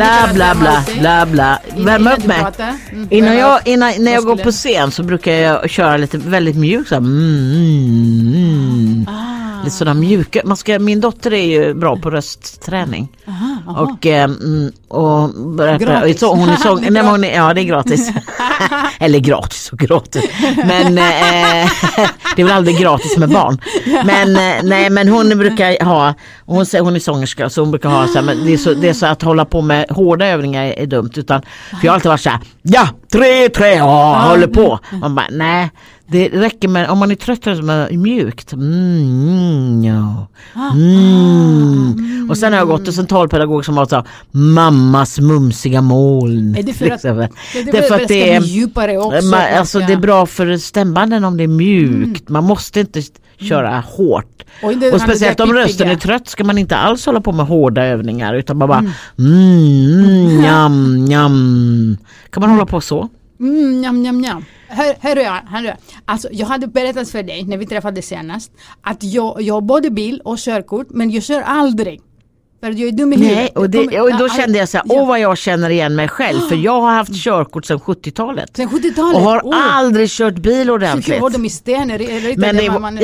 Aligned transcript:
Bla 0.00 0.30
bla 0.34 0.54
bla 0.54 0.84
bla 1.00 1.26
bla. 1.26 1.58
Värma 1.76 2.12
upp 2.16 2.26
mig. 2.26 2.44
Mm, 2.92 3.08
Innan 3.10 3.36
jag, 3.36 3.60
innan, 3.64 3.92
när 3.98 4.12
jag 4.12 4.24
går 4.24 4.36
på 4.36 4.50
scen 4.50 4.90
så 4.90 5.02
brukar 5.02 5.32
jag 5.32 5.70
köra 5.70 5.96
lite 5.96 6.18
väldigt 6.18 6.56
mjukt 6.56 6.88
så 6.88 6.94
här, 6.94 7.02
mm, 7.02 7.12
mm, 7.54 8.34
mm. 8.34 9.06
Ah. 9.08 9.64
Lite 9.64 9.76
sådana 9.76 10.00
mjuka. 10.00 10.42
Man 10.44 10.56
ska, 10.56 10.78
min 10.78 11.00
dotter 11.00 11.32
är 11.32 11.44
ju 11.44 11.74
bra 11.74 11.96
på 11.96 12.10
röstträning. 12.10 13.08
Aha, 13.28 13.49
aha. 13.70 13.82
Och, 13.82 14.06
eh, 14.06 14.24
mm, 14.24 14.72
och 14.88 15.28
berättar, 15.28 15.86
Gratis. 15.86 16.22
hon 16.22 16.48
är 16.48 16.56
sång, 16.56 16.86
nej, 16.90 17.02
hon 17.02 17.24
är, 17.24 17.36
ja 17.36 17.54
det 17.54 17.60
är 17.60 17.64
gratis. 17.64 18.10
Eller 19.00 19.18
gratis 19.18 19.72
och 19.72 19.78
gratis. 19.78 20.24
Men 20.56 20.98
eh, 20.98 21.70
det 22.36 22.42
är 22.42 22.44
väl 22.44 22.52
aldrig 22.52 22.78
gratis 22.78 23.16
med 23.16 23.28
barn. 23.28 23.60
Men 24.04 24.36
eh, 24.36 24.62
nej 24.62 24.90
men 24.90 25.08
hon 25.08 25.28
brukar 25.28 25.84
ha, 25.84 26.14
hon, 26.46 26.66
hon 26.80 26.94
är 26.96 27.00
sångerska 27.00 27.50
så 27.50 27.60
hon 27.60 27.70
brukar 27.70 27.88
ha 27.88 28.06
så 28.06 28.14
här, 28.14 28.22
men 28.22 28.46
det 28.46 28.52
är 28.52 28.56
så, 28.56 28.74
det 28.74 28.88
är 28.88 28.92
så 28.92 29.06
att 29.06 29.22
hålla 29.22 29.44
på 29.44 29.60
med 29.60 29.86
hårda 29.90 30.26
övningar 30.26 30.64
är, 30.64 30.78
är 30.78 30.86
dumt. 30.86 31.10
Utan, 31.16 31.42
för 31.42 31.78
jag 31.82 31.92
har 31.92 31.94
alltid 31.94 32.08
varit 32.08 32.20
så 32.20 32.30
här, 32.30 32.40
ja 32.62 32.88
tre 33.12 33.48
tre 33.48 33.74
ja, 33.74 34.28
håller 34.28 34.46
på. 34.46 34.78
Man 34.92 35.14
bara 35.14 35.26
nej. 35.30 35.70
Det 36.12 36.28
räcker 36.28 36.68
med, 36.68 36.90
om 36.90 36.98
man 36.98 37.10
är 37.10 37.14
trött 37.14 37.44
så 37.44 37.50
är 37.50 37.96
mjukt. 37.96 38.52
Mm, 38.52 38.98
mm, 39.28 39.84
ja. 39.84 40.26
mm. 40.72 42.30
Och 42.30 42.38
sen 42.38 42.52
har 42.52 42.58
jag 42.60 42.68
gått 42.68 42.86
hos 42.86 42.98
en 42.98 43.06
talpedagog 43.06 43.64
som 43.64 43.76
har 43.76 43.86
så 43.86 43.96
här, 43.96 44.04
mammas 44.30 45.20
mumsiga 45.20 45.80
moln. 45.82 46.56
Är 46.58 46.62
det 46.62 46.72
för 46.72 46.84
att- 46.84 46.90
Liksom. 46.92 47.16
Det, 47.16 47.28
det, 47.54 47.70
Det 47.72 47.78
är 47.78 47.82
för 47.82 47.94
att 48.02 48.08
det 48.08 48.32
är, 48.32 48.40
djupare 48.40 48.98
också. 48.98 49.26
man, 49.26 49.40
alltså 49.58 49.78
det 49.78 49.92
är 49.92 49.96
bra 49.96 50.26
för 50.26 50.56
stämbanden 50.56 51.24
om 51.24 51.36
det 51.36 51.44
är 51.44 51.48
mjukt. 51.48 52.28
Man 52.28 52.44
måste 52.44 52.80
inte 52.80 53.02
köra 53.40 53.80
hårt. 53.80 54.42
Och 54.62 54.72
Och 54.94 55.00
speciellt 55.00 55.40
om 55.40 55.52
rösten 55.52 55.88
är 55.88 55.96
trött 55.96 56.28
ska 56.28 56.44
man 56.44 56.58
inte 56.58 56.76
alls 56.76 57.06
hålla 57.06 57.20
på 57.20 57.32
med 57.32 57.46
hårda 57.46 57.84
övningar 57.84 58.34
utan 58.34 58.56
man 58.58 58.68
bara 58.68 58.78
mm, 58.78 58.90
mm, 59.18 60.38
njam, 60.40 61.04
njam. 61.04 61.96
Kan 62.30 62.40
man 62.40 62.50
hålla 62.50 62.66
på 62.66 62.80
så? 62.80 63.08
Mm, 63.40 63.80
njam, 63.80 64.02
njam, 64.02 64.20
njam. 64.20 64.44
Hör, 64.68 64.94
hör 65.00 65.16
jag, 65.16 65.40
hör 65.46 65.62
jag. 65.62 65.76
Alltså, 66.04 66.28
jag 66.32 66.46
hade 66.46 66.66
berättat 66.66 67.10
för 67.10 67.22
dig 67.22 67.44
när 67.44 67.56
vi 67.56 67.66
träffades 67.66 68.06
senast 68.06 68.52
att 68.80 69.02
jag, 69.04 69.42
jag 69.42 69.54
har 69.54 69.60
både 69.60 69.90
bil 69.90 70.20
och 70.24 70.38
körkort 70.38 70.86
men 70.90 71.10
jag 71.10 71.22
kör 71.22 71.40
aldrig. 71.40 72.00
Jag 72.62 72.80
är 72.80 72.92
dum 72.92 73.12
i 73.12 73.16
Nej, 73.16 73.28
huvudet. 73.28 73.56
och, 73.56 73.64
Jag 73.64 73.70
det, 73.70 74.00
och 74.00 74.18
då 74.18 74.28
kände 74.28 74.58
jag 74.58 74.68
så 74.68 74.76
här, 74.78 74.86
åh 74.88 75.08
vad 75.08 75.20
jag 75.20 75.38
känner 75.38 75.70
igen 75.70 75.94
mig 75.94 76.08
själv 76.08 76.40
för 76.48 76.56
jag 76.56 76.80
har 76.80 76.90
haft 76.92 77.14
körkort 77.24 77.64
sedan 77.66 77.78
70-talet. 77.78 78.50
Sen 78.56 78.68
70-talet? 78.68 79.16
Och 79.16 79.22
har 79.22 79.40
Åh. 79.44 79.76
aldrig 79.76 80.10
kört 80.10 80.34
bil 80.34 80.70
ordentligt. 80.70 81.20
var 81.20 81.30
de 81.30 81.44
i 81.44 81.50
sten, 81.50 81.90
eller 81.90 82.36
Men, 82.36 82.56
det 82.56 82.62
det 82.62 82.68
var, 82.68 82.78
man, 82.80 82.98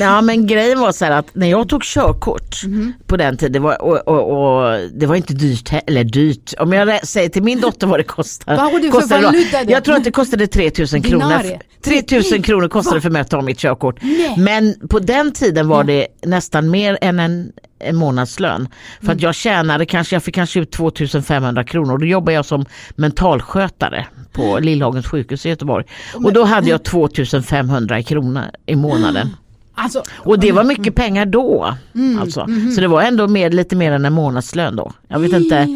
ja, 0.00 0.20
men 0.20 0.46
grejen 0.46 0.80
var 0.80 0.92
så 0.92 1.04
här 1.04 1.12
att 1.12 1.26
när 1.34 1.46
jag 1.50 1.68
tog 1.68 1.82
körkort 1.82 2.64
Mhm. 2.64 2.92
på 3.06 3.16
den 3.16 3.36
tiden, 3.36 3.52
det 3.52 3.58
var, 3.58 3.82
och, 3.82 4.08
och, 4.08 4.30
och, 4.30 4.78
det 4.94 5.06
var 5.06 5.14
inte 5.16 5.34
dyrt, 5.34 5.72
eller 5.86 6.04
dyrt, 6.04 6.54
om 6.58 6.72
jag 6.72 7.06
säger 7.08 7.28
till 7.28 7.42
min 7.42 7.60
dotter 7.60 7.86
vad 7.86 8.00
det 8.00 8.04
kostar. 8.04 8.56
Vad 8.56 8.72
har 8.72 8.78
du 8.80 8.90
för 8.90 9.00
kostade 9.00 9.20
det- 9.20 9.26
valuta 9.26 9.64
då? 9.64 9.72
Jag 9.72 9.84
tror 9.84 9.94
att 9.96 10.04
det 10.04 10.10
kostade 10.10 10.46
3000 10.46 11.02
kronor. 11.02 11.28
Dinarie. 11.28 11.60
3000 11.84 12.42
kronor 12.42 12.68
kostade 12.68 12.96
det 12.96 13.00
för 13.00 13.10
mig 13.10 13.20
att 13.22 13.30
ta 13.30 13.42
mitt 13.42 13.58
körkort. 13.58 13.98
Nej. 14.02 14.34
Men 14.38 14.74
på 14.88 14.98
den 14.98 15.32
tiden 15.32 15.68
var 15.68 15.84
det 15.84 16.06
nästan 16.26 16.70
mer 16.70 16.98
än 17.00 17.20
en, 17.20 17.52
en 17.78 17.96
månadslön. 17.96 18.68
För 19.00 19.04
Mm. 19.06 19.16
att 19.16 19.22
jag 19.22 19.34
tjänade 19.34 19.86
kanske, 19.86 20.14
jag 20.16 20.22
fick 20.22 20.34
kanske 20.34 20.60
ut 20.60 20.70
2500 20.72 21.64
kronor. 21.64 21.98
Då 21.98 22.06
jobbade 22.06 22.32
jag 22.32 22.44
som 22.44 22.64
mentalskötare 22.96 24.06
på 24.32 24.58
Lillhagens 24.58 25.06
sjukhus 25.06 25.46
i 25.46 25.48
Göteborg. 25.48 25.84
Och 26.14 26.32
då 26.32 26.44
hade 26.44 26.70
jag 26.70 26.82
2500 26.82 28.02
kronor 28.02 28.42
i 28.66 28.76
månaden. 28.76 29.28
Alltså, 29.74 30.02
Och 30.14 30.38
det 30.38 30.52
var 30.52 30.64
mycket 30.64 30.94
pengar 30.94 31.26
då. 31.26 31.74
Alltså. 32.20 32.46
Så 32.74 32.80
det 32.80 32.88
var 32.88 33.02
ändå 33.02 33.28
mer, 33.28 33.50
lite 33.50 33.76
mer 33.76 33.92
än 33.92 34.04
en 34.04 34.12
månadslön 34.12 34.76
då. 34.76 34.92
Jag 35.08 35.18
vet 35.18 35.32
inte, 35.32 35.68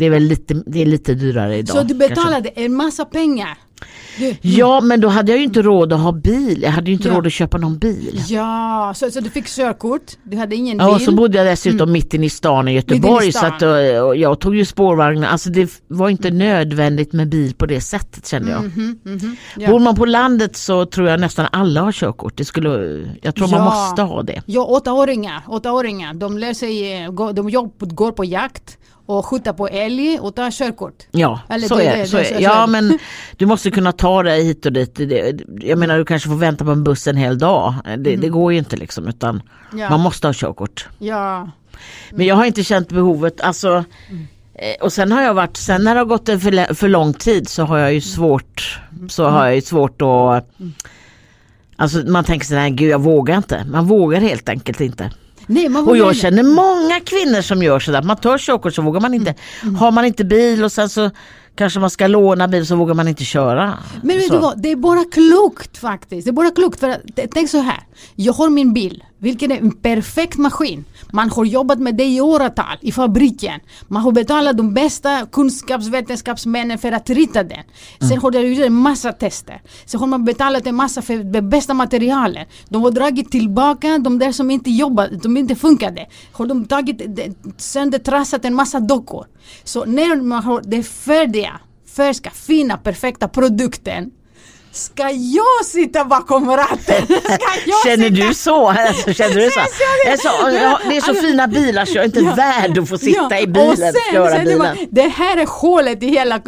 det 0.00 0.06
är 0.06 0.10
väl 0.10 0.22
lite, 0.22 0.62
det 0.66 0.82
är 0.82 0.86
lite 0.86 1.14
dyrare 1.14 1.56
idag. 1.56 1.76
så 1.76 1.82
du 1.82 1.98
kanske. 1.98 2.08
betalade 2.08 2.48
en 2.48 2.74
massa 2.74 3.04
pengar? 3.04 3.58
Du, 4.18 4.36
Ja 4.40 4.80
men 4.80 5.00
då 5.00 5.08
hade 5.08 5.32
jag 5.32 5.38
ju 5.38 5.44
inte 5.44 5.62
råd 5.62 5.92
att 5.92 6.00
ha 6.00 6.12
bil. 6.12 6.62
Jag 6.62 6.70
hade 6.70 6.86
ju 6.90 6.96
inte 6.96 7.08
Ja. 7.08 7.14
råd 7.14 7.26
att 7.26 7.32
köpa 7.32 7.58
någon 7.58 7.78
bil. 7.78 8.20
ja, 8.28 8.92
så, 8.96 9.10
så 9.10 9.20
du 9.20 9.30
fick 9.30 9.46
körkort, 9.46 10.02
du 10.22 10.36
hade 10.36 10.56
ingen 10.56 10.78
Ja, 10.78 10.88
och 10.90 10.96
bil? 10.96 11.04
så 11.06 11.12
bodde 11.12 11.38
jag 11.38 11.46
dessutom 11.46 11.92
mitt 11.92 12.14
inne 12.14 12.26
i 12.26 12.30
stan 12.30 12.68
i 12.68 12.72
Göteborg 12.74 13.28
i 13.28 13.32
så 13.32 13.46
att 13.46 13.62
och, 13.62 14.06
och 14.06 14.16
jag 14.16 14.40
tog 14.40 14.56
ju 14.56 14.64
spårvagnen. 14.64 15.24
Alltså 15.24 15.50
det 15.50 15.82
var 15.88 16.08
inte 16.08 16.30
nödvändigt 16.30 17.12
med 17.12 17.28
bil 17.28 17.54
på 17.54 17.66
det 17.66 17.80
sättet 17.80 18.26
kände 18.26 18.50
jag. 18.50 18.62
Mhm, 18.62 18.98
mhm. 19.04 19.36
Ja. 19.56 19.70
Bor 19.70 19.78
man 19.80 19.94
på 19.94 20.04
landet 20.04 20.56
så 20.56 20.86
tror 20.86 21.08
jag 21.08 21.20
nästan 21.20 21.46
alla 21.52 21.80
har 21.80 21.92
körkort. 21.92 22.36
Det 22.36 22.44
skulle, 22.44 22.70
jag 23.22 23.34
tror 23.34 23.48
man 23.48 23.58
Ja. 23.60 23.64
måste 23.64 24.02
ha 24.02 24.22
det. 24.22 24.42
Ja, 24.46 24.64
åttaåringar, 24.64 25.42
åttaåringar, 25.48 26.14
de 26.14 26.38
lär 26.38 26.54
sig, 26.54 27.02
eh, 27.04 27.12
de 27.32 27.50
jobb- 27.50 27.94
går 27.94 28.12
på 28.12 28.24
jakt 28.24 28.76
och 29.18 29.26
skjuter 29.26 29.52
på 29.52 29.68
älg 29.68 30.18
och 30.20 30.34
tar 30.34 30.50
körkort. 30.50 31.06
Ja, 31.10 31.40
Eller 31.48 31.68
så 31.68 31.76
det- 31.76 31.84
är 31.84 31.96
det-. 31.96 32.06
Så 32.06 32.16
det- 32.16 32.32
är. 32.34 32.40
Ja, 32.40 32.66
men 32.66 32.98
du 33.36 33.46
måste 33.46 33.70
kunna 33.70 33.92
ta 33.92 34.22
dig 34.22 34.44
hit 34.44 34.66
och 34.66 34.72
dit. 34.72 35.00
Jag 35.60 35.78
menar, 35.78 35.98
du 35.98 36.04
kanske 36.04 36.28
får 36.28 36.36
vänta 36.36 36.64
på 36.64 36.70
en 36.70 36.84
buss 36.84 37.06
en 37.06 37.16
hel 37.16 37.38
dag. 37.38 37.74
Det, 37.98 38.16
det 38.16 38.28
går 38.28 38.52
ju 38.52 38.58
inte 38.58 38.76
liksom, 38.76 39.08
utan 39.08 39.30
Mm. 39.72 39.78
Ja. 39.82 39.90
man 39.90 40.00
måste 40.00 40.26
ha 40.28 40.32
körkort. 40.34 40.88
Ja, 40.98 41.50
Men 42.12 42.26
jag 42.26 42.34
har 42.34 42.44
inte 42.44 42.64
känt 42.64 42.88
behovet, 42.88 43.40
alltså 43.40 43.84
eh, 44.54 44.74
och 44.84 44.92
sen 44.92 45.12
har 45.12 45.22
jag 45.22 45.34
varit, 45.34 45.56
sen 45.56 45.84
när 45.84 45.94
det 45.94 46.00
har 46.00 46.04
gått 46.06 46.28
en 46.28 46.40
för, 46.40 46.74
för 46.74 46.88
lång 46.88 47.12
tid 47.14 47.48
så 47.48 47.64
har 47.64 47.78
jag 47.78 47.92
ju 47.94 48.00
svårt, 48.00 48.80
så 49.08 49.24
har 49.24 49.46
jag 49.46 49.54
ju 49.54 49.60
svårt 49.60 50.02
att 50.02 50.48
Alltså 51.76 51.98
man 51.98 52.24
tänker 52.24 52.54
nej 52.54 52.70
gud 52.70 52.90
jag 52.90 53.00
vågar 53.00 53.36
inte. 53.36 53.64
Man 53.70 53.86
vågar 53.86 54.20
helt 54.20 54.48
enkelt 54.48 54.80
inte. 54.80 55.10
Nej 55.50 55.68
man 55.68 55.88
Och 55.88 55.96
jag 55.96 56.16
känner 56.16 56.42
många 56.42 57.00
kvinnor 57.00 57.42
som 57.42 57.62
gör 57.62 57.80
sådär. 57.80 58.02
Man 58.02 58.16
tar 58.16 58.38
körkort 58.38 58.74
så 58.74 58.82
vågar 58.82 59.00
man 59.00 59.14
inte. 59.14 59.34
Mm. 59.62 59.74
Har 59.74 59.90
man 59.90 60.04
inte 60.04 60.24
bil 60.24 60.64
och 60.64 60.72
sen 60.72 60.88
så 60.88 61.10
kanske 61.54 61.80
man 61.80 61.90
ska 61.90 62.06
låna 62.06 62.48
bil 62.48 62.66
så 62.66 62.76
vågar 62.76 62.94
man 62.94 63.08
inte 63.08 63.24
köra. 63.24 63.78
Men 64.02 64.16
vet 64.16 64.26
så. 64.26 64.34
du 64.34 64.38
vad, 64.38 64.62
det 64.62 64.70
är 64.70 64.76
bara 64.76 65.04
klokt 65.04 65.78
faktiskt. 65.78 66.24
Det 66.24 66.30
är 66.30 66.32
bara 66.32 66.50
klokt 66.50 66.80
för 66.80 66.88
att, 66.88 67.00
tänk 67.34 67.50
så 67.50 67.58
här. 67.58 67.80
Jag 68.14 68.32
har 68.32 68.50
min 68.50 68.72
bil, 68.72 69.04
vilken 69.18 69.52
är 69.52 69.56
en 69.56 69.72
perfekt 69.72 70.38
maskin. 70.38 70.84
Man 71.12 71.30
har 71.30 71.44
jobbat 71.44 71.78
med 71.78 71.94
det 71.94 72.04
i 72.04 72.20
åratal 72.20 72.78
i 72.80 72.92
fabriken. 72.92 73.60
Man 73.88 74.02
har 74.02 74.12
betalat 74.12 74.56
de 74.56 74.74
bästa 74.74 75.26
kunskapsvetenskapsmännen 75.32 76.78
för 76.78 76.92
att 76.92 77.10
rita 77.10 77.42
den. 77.42 77.64
Sen 78.08 78.18
har 78.18 78.30
det 78.30 78.40
gjort 78.40 78.66
en 78.66 78.74
massa 78.74 79.12
tester. 79.12 79.62
Sen 79.86 80.00
har 80.00 80.06
man 80.06 80.24
betalat 80.24 80.66
en 80.66 80.74
massa 80.74 81.02
för 81.02 81.16
det 81.16 81.42
bästa 81.42 81.74
materialet. 81.74 82.48
De 82.68 82.82
har 82.82 82.90
dragit 82.90 83.30
tillbaka 83.30 83.98
de 83.98 84.18
där 84.18 84.32
som 84.32 84.50
inte 84.50 84.70
jobbade, 84.70 85.16
de 85.16 85.36
inte 85.36 85.56
funkade. 85.56 86.06
Har 86.32 86.46
de 86.46 86.64
tagit 86.64 87.02
söndertrassat 87.56 88.44
en 88.44 88.54
massa 88.54 88.80
dockor. 88.80 89.26
Så 89.64 89.84
när 89.84 90.22
man 90.22 90.42
har 90.42 90.62
det 90.64 90.82
färdiga 90.82 91.60
färska, 91.96 92.30
fina, 92.30 92.76
perfekta 92.76 93.28
produkten 93.28 94.10
Ska 94.72 95.10
jag 95.10 95.66
sitta 95.66 96.04
bakom 96.04 96.50
ratten? 96.50 97.06
Jag 97.66 97.82
Känner 97.84 98.08
sitta? 98.10 98.26
du 98.28 98.34
så? 98.34 98.68
Alltså, 98.68 99.12
känner 99.12 99.34
du 99.34 99.50
så? 99.50 99.60
Sen 99.60 99.66
så 99.68 99.84
Det 100.04 100.10
är 100.12 100.16
så, 100.16 100.56
ja, 100.56 100.80
det 100.88 100.96
är 100.96 101.00
så 101.00 101.14
fina 101.14 101.48
bilar 101.48 101.84
så 101.84 101.92
jag 101.96 102.02
är 102.02 102.06
inte 102.06 102.20
Ja. 102.20 102.34
värd 102.34 102.78
att 102.78 102.88
få 102.88 102.98
sitta 102.98 103.26
Ja, 103.30 103.38
i 103.40 103.46
bilen 103.46 103.68
och 103.70 103.76
sen, 103.78 103.92
köra 104.12 104.30
sen 104.30 104.44
det, 104.44 104.50
bilen. 104.52 104.76
det 104.90 105.08
här 105.08 105.36
är 105.36 105.46
hålet 105.46 106.02
i 106.02 106.06
hela, 106.08 106.40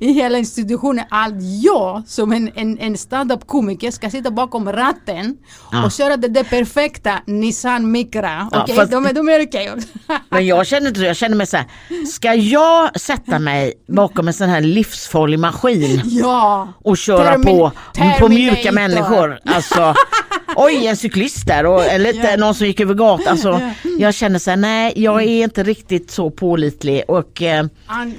i 0.00 0.12
hela 0.12 0.38
institutionen. 0.38 1.04
Att 1.10 1.32
jag 1.62 2.02
som 2.06 2.32
en, 2.32 2.50
en, 2.54 2.78
en 2.78 2.98
stand-up-komiker 2.98 3.90
ska 3.90 4.10
sitta 4.10 4.30
bakom 4.30 4.72
ratten 4.72 5.36
Ja. 5.72 5.84
och 5.84 5.92
köra 5.92 6.16
det 6.16 6.28
där 6.28 6.44
perfekta 6.44 7.12
Nissan 7.26 7.90
Micra. 7.90 8.48
Ja, 8.52 8.62
Okej, 8.62 8.76
fast- 8.76 8.90
de, 8.92 9.06
är- 9.06 9.12
de 9.12 9.28
är 9.28 9.46
okej 9.46 9.72
också. 9.72 9.88
Men 10.28 10.46
jag 10.46 10.66
känner 10.66 10.88
inte 10.88 11.00
jag 11.00 11.16
känner 11.16 11.36
mig 11.36 11.46
så 11.46 11.56
här, 11.56 11.66
ska 12.06 12.34
jag 12.34 13.00
sätta 13.00 13.38
mig 13.38 13.72
bakom 13.88 14.28
en 14.28 14.34
sån 14.34 14.48
här 14.48 14.60
livsfarlig 14.60 15.38
maskin 15.38 16.02
ja. 16.04 16.68
och 16.84 16.98
köra 16.98 17.38
på, 17.46 17.72
på 18.20 18.28
mjuka 18.28 18.72
människor? 18.72 19.38
Alltså, 19.44 19.94
oj 20.56 20.86
en 20.86 20.96
cyklist 20.96 21.46
där 21.46 21.66
och 21.66 21.84
eller 21.84 22.12
Ja. 22.14 22.36
någon 22.36 22.54
som 22.54 22.66
gick 22.66 22.80
över 22.80 22.94
gatan. 22.94 23.26
Alltså, 23.28 23.60
Ja. 23.84 23.90
Jag 23.98 24.14
känner 24.14 24.38
så 24.38 24.50
här, 24.50 24.56
nej 24.56 24.92
jag 24.96 25.22
är 25.22 25.44
inte 25.44 25.62
riktigt 25.62 26.10
så 26.10 26.30
pålitlig 26.30 27.02
och 27.08 27.42
eh, 27.42 27.66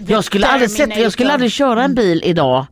jag 0.08 0.24
skulle 0.24 0.48
aldrig 0.48 0.72
sätta, 0.72 1.00
jag 1.00 1.12
skulle 1.12 1.32
aldrig 1.34 1.52
köra 1.52 1.84
en 1.84 1.96
bil 1.96 2.22
idag 2.26 2.66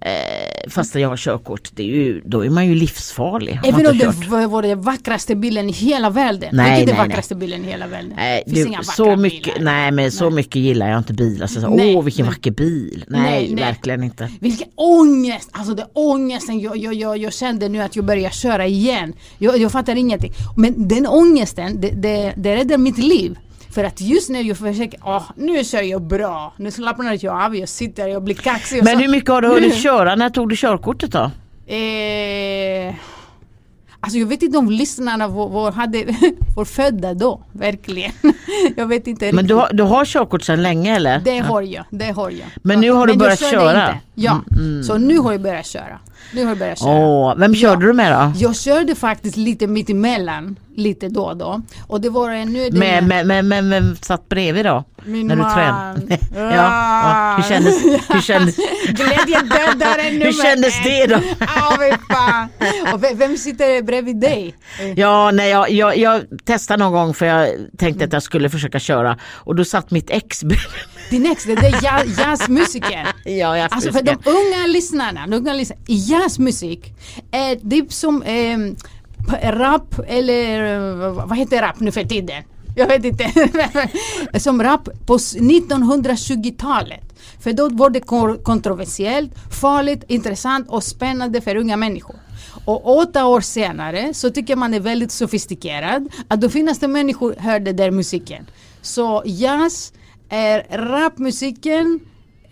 eh, 0.00 0.70
fast 0.70 0.94
jag 0.94 1.08
har 1.08 1.16
körkort. 1.16 1.70
Det 1.74 1.82
är 1.82 1.86
ju, 1.86 2.20
då 2.24 2.44
är 2.44 2.50
man 2.50 2.66
ju 2.66 2.74
livsfarlig. 2.74 3.60
Även 3.64 3.86
om 3.86 3.98
det 3.98 4.46
var 4.46 4.62
den 4.62 4.80
vackraste 4.82 5.34
bilen 5.36 5.68
i 5.68 5.72
hela 5.72 6.10
världen. 6.10 6.48
Nej, 6.52 6.64
Vilken 6.70 6.72
är 6.72 6.76
nej, 6.76 6.86
den 6.86 6.96
vackraste 6.96 7.34
bilen 7.34 7.64
i 7.64 7.68
hela 7.68 7.86
världen? 7.86 8.12
Nej, 8.16 8.42
Det 8.46 8.50
finns 8.50 8.64
du, 8.66 8.68
inga 8.72 8.82
så 8.82 9.16
mycket, 9.16 9.54
bilar. 9.54 9.64
nej 9.72 9.90
men 9.90 10.12
så 10.12 10.30
mycket 10.30 10.56
gillar 10.56 10.88
jag 10.88 10.98
inte 10.98 11.12
bilar. 11.12 11.46
Så, 11.46 11.60
så, 11.60 11.68
Nej, 11.68 11.96
Åh 11.96 12.04
vilken 12.04 12.26
nej. 12.26 12.34
vacker 12.34 12.50
bil. 12.50 13.04
Nej, 13.08 13.20
Nej, 13.22 13.54
nej. 13.54 13.64
verkligen 13.64 14.02
inte. 14.04 14.30
Vilken 14.40 14.68
ångest! 14.74 15.48
Alltså 15.52 15.74
det 15.74 15.86
ångesten 15.92 16.60
jag, 16.60 16.76
jag, 16.76 16.94
jag, 16.94 17.16
jag 17.18 17.32
kände 17.32 17.68
nu 17.68 17.82
att 17.82 17.96
jag 17.96 18.04
börjar 18.04 18.30
köra 18.30 18.66
igen. 18.66 19.12
Jag, 19.38 19.58
jag 19.58 19.72
fattar 19.72 19.96
ingenting. 19.96 20.32
Men 20.56 20.88
den 20.88 21.06
ångesten, 21.06 21.80
det, 21.80 21.90
det, 21.90 22.32
det 22.36 22.56
räddar 22.56 22.78
mitt 22.78 22.98
liv. 22.98 23.38
För 23.74 23.84
att 23.84 24.00
just 24.00 24.30
när 24.30 24.40
jag 24.42 24.56
försöker, 24.56 25.00
åh 25.04 25.22
nu 25.36 25.64
kör 25.64 25.82
jag 25.82 26.02
bra, 26.02 26.52
nu 26.56 26.70
slappnar 26.70 27.18
jag 27.24 27.44
av, 27.44 27.56
jag 27.56 27.68
sitter, 27.68 28.08
jag 28.08 28.22
blir 28.24 28.34
kaxig 28.34 28.78
och 28.78 28.84
Men 28.84 28.94
så. 28.96 29.00
hur 29.02 29.08
mycket 29.08 29.30
har 29.30 29.42
du 29.42 29.48
hunnit 29.48 29.82
köra? 29.82 30.14
När 30.14 30.30
tog 30.30 30.48
du 30.48 30.56
körkortet 30.56 31.10
då? 31.12 31.30
Eh, 31.74 32.94
Alltså 34.02 34.18
jag 34.18 34.26
vet 34.26 34.42
inte 34.42 34.58
om 34.58 34.70
lyssnarna 34.70 35.28
var, 35.28 35.48
var, 35.48 35.72
hade, 35.72 36.04
var 36.56 36.64
födda 36.64 37.14
då, 37.14 37.40
verkligen. 37.52 38.12
jag 38.76 38.86
vet 38.86 39.06
inte 39.06 39.24
Men 39.24 39.32
riktigt. 39.32 39.48
du 39.48 39.54
har, 39.54 39.68
du 39.72 39.82
har 39.82 40.04
körkort 40.04 40.42
sedan 40.42 40.62
länge 40.62 40.96
eller? 40.96 41.18
Det 41.24 41.38
har 41.38 41.62
jag, 41.62 41.84
det 41.90 42.10
har 42.10 42.30
jag. 42.30 42.46
Men 42.62 42.80
nu 42.80 42.90
har 42.90 43.06
du 43.06 43.12
jag 43.12 43.18
börjat 43.18 43.38
köra? 43.50 43.86
Inte. 43.86 43.98
Ja, 44.14 44.40
så 44.86 44.98
nu 44.98 45.18
har 45.18 45.32
jag 45.32 45.40
börjat 45.40 45.66
köra. 45.66 45.98
Nu 46.34 46.42
har 46.42 46.48
jag 46.48 46.58
börjat 46.58 46.78
köra. 46.78 46.90
Åh, 46.98 47.34
vem 47.36 47.54
körde 47.54 47.86
du 47.86 47.92
med 47.92 48.12
då? 48.12 48.32
Jag 48.38 48.56
körde 48.56 48.94
faktiskt 48.94 49.36
lite 49.36 49.66
mitt 49.66 49.90
emellan, 49.90 50.56
lite 50.76 51.08
då 51.08 51.22
och 51.22 51.36
då. 51.36 51.62
Och 51.86 52.00
det 52.00 52.10
var 52.10 52.30
en 52.30 52.52
nu... 52.52 52.70
Med, 52.72 53.04
med, 53.04 53.26
med, 53.26 53.44
med, 53.44 53.64
med 53.64 53.98
satt 54.04 54.28
bredvid 54.28 54.64
då? 54.64 54.84
Min 55.04 55.26
när 55.26 55.36
du 55.36 55.42
man. 55.42 55.54
tränade? 55.54 56.18
ja, 56.34 56.54
ja, 56.54 57.36
hur 57.36 57.42
kändes, 57.42 57.84
hur 58.08 58.20
kändes, 58.20 58.56
Glädjen 58.88 59.48
dödar 59.48 59.98
en 59.98 60.12
nummer 60.12 60.24
hur 60.24 60.32
kändes 60.32 60.82
det 60.84 61.06
då? 61.06 61.20
Fan. 62.10 62.48
Och 62.92 63.04
vem, 63.04 63.18
vem 63.18 63.36
sitter 63.36 63.82
bredvid 63.82 64.20
dig? 64.20 64.54
Ja, 64.96 65.30
nej, 65.30 65.50
jag, 65.50 65.70
jag, 65.70 65.98
jag 65.98 66.22
testade 66.44 66.84
någon 66.84 66.92
gång 66.92 67.14
för 67.14 67.26
jag 67.26 67.48
tänkte 67.78 68.04
att 68.04 68.12
jag 68.12 68.22
skulle 68.22 68.50
försöka 68.50 68.78
köra 68.78 69.18
och 69.24 69.56
då 69.56 69.64
satt 69.64 69.90
mitt 69.90 70.10
ex 70.10 70.44
bredvid. 70.44 70.68
Din 71.10 71.26
ex, 71.26 71.44
det 71.44 71.52
är 71.52 71.84
jazz, 71.84 72.18
jazzmusiker. 72.18 73.06
Ja, 73.24 73.58
jag 73.58 73.68
Alltså 73.70 73.92
för 73.92 74.02
de 74.02 74.12
unga 74.24 74.66
lyssnarna, 74.66 75.26
de 75.26 75.36
unga 75.36 75.54
lyssnarna 75.54 75.82
jazzmusik 75.86 76.92
är 77.30 77.70
typ 77.70 77.92
som 77.92 78.22
eh, 78.22 78.58
rap 79.42 79.94
eller 80.06 80.74
eh, 80.74 81.26
vad 81.26 81.38
heter 81.38 81.62
rap 81.62 81.80
nu 81.80 81.92
för 81.92 82.04
tiden? 82.04 82.42
Jag 82.76 82.86
vet 82.86 83.04
inte. 83.04 83.32
som 84.40 84.62
rap 84.62 84.88
på 85.06 85.16
1920-talet. 85.16 87.04
För 87.40 87.52
då 87.52 87.68
var 87.68 87.90
det 87.90 88.00
kontroversiellt, 88.42 89.32
farligt, 89.60 90.04
intressant 90.08 90.68
och 90.68 90.84
spännande 90.84 91.40
för 91.40 91.56
unga 91.56 91.76
människor. 91.76 92.16
Och 92.64 92.98
åtta 92.98 93.26
år 93.26 93.40
senare 93.40 94.14
så 94.14 94.30
tycker 94.30 94.56
man 94.56 94.74
är 94.74 94.80
väldigt 94.80 95.12
sofistikerad 95.12 96.08
att 96.28 96.40
då 96.40 96.48
finns 96.48 96.78
det 96.78 96.88
människor 96.88 97.34
hör 97.38 97.60
den 97.60 97.76
där 97.76 97.90
musiken. 97.90 98.46
Så 98.82 99.22
jazz 99.26 99.92
är 100.28 100.66
rapmusiken 100.70 102.00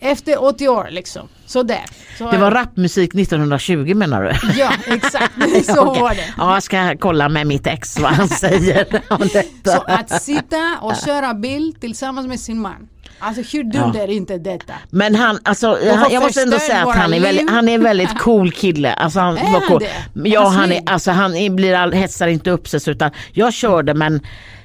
efter 0.00 0.42
80 0.44 0.68
år 0.68 0.88
liksom. 0.90 1.28
Sådär. 1.46 1.84
Så, 2.18 2.30
Det 2.30 2.38
var 2.38 2.50
rapmusik 2.50 3.14
1920 3.14 3.94
menar 3.94 4.22
du? 4.22 4.60
Ja, 4.60 4.72
exakt. 4.86 5.32
Så 5.64 5.84
var 5.84 6.14
det. 6.14 6.34
Ja, 6.36 6.54
jag 6.54 6.62
ska 6.62 6.96
kolla 6.96 7.28
med 7.28 7.46
mitt 7.46 7.66
ex 7.66 7.98
vad 7.98 8.10
han 8.12 8.28
säger 8.28 9.02
om 9.10 9.18
detta. 9.32 9.70
Så 9.70 9.82
att 9.86 10.22
sitta 10.22 10.78
och 10.80 10.96
köra 10.96 11.34
bil 11.34 11.74
tillsammans 11.80 12.26
med 12.26 12.40
sin 12.40 12.60
man. 12.60 12.88
Alltså 13.18 13.56
hur 13.56 13.64
dumt 13.64 13.94
är 13.94 14.10
inte 14.10 14.38
detta? 14.38 14.74
Men 14.90 15.14
han, 15.14 15.38
alltså, 15.42 15.78
han, 15.96 16.12
jag 16.12 16.22
måste 16.22 16.42
ändå 16.42 16.58
säga 16.58 16.82
att 16.86 16.96
han 16.96 17.14
är, 17.14 17.20
väldigt, 17.20 17.50
han 17.50 17.68
är 17.68 17.74
en 17.74 17.82
väldigt 17.82 18.18
cool 18.18 18.52
kille. 18.52 18.92
Alltså 18.92 19.20
han 19.20 19.38
Är 19.38 19.42
var 19.42 19.60
han 19.60 19.68
cool. 19.68 19.82
det? 20.14 20.28
Ja, 20.28 20.48
han, 20.48 20.72
är, 20.72 20.80
alltså, 20.86 21.10
han 21.10 21.56
blir 21.56 21.74
all, 21.74 21.92
hetsar 21.92 22.26
inte 22.28 22.50
upp 22.50 22.68
sig 22.68 22.80
utan 22.86 23.10
jag 23.32 23.52
körde 23.52 23.94
men 23.94 24.20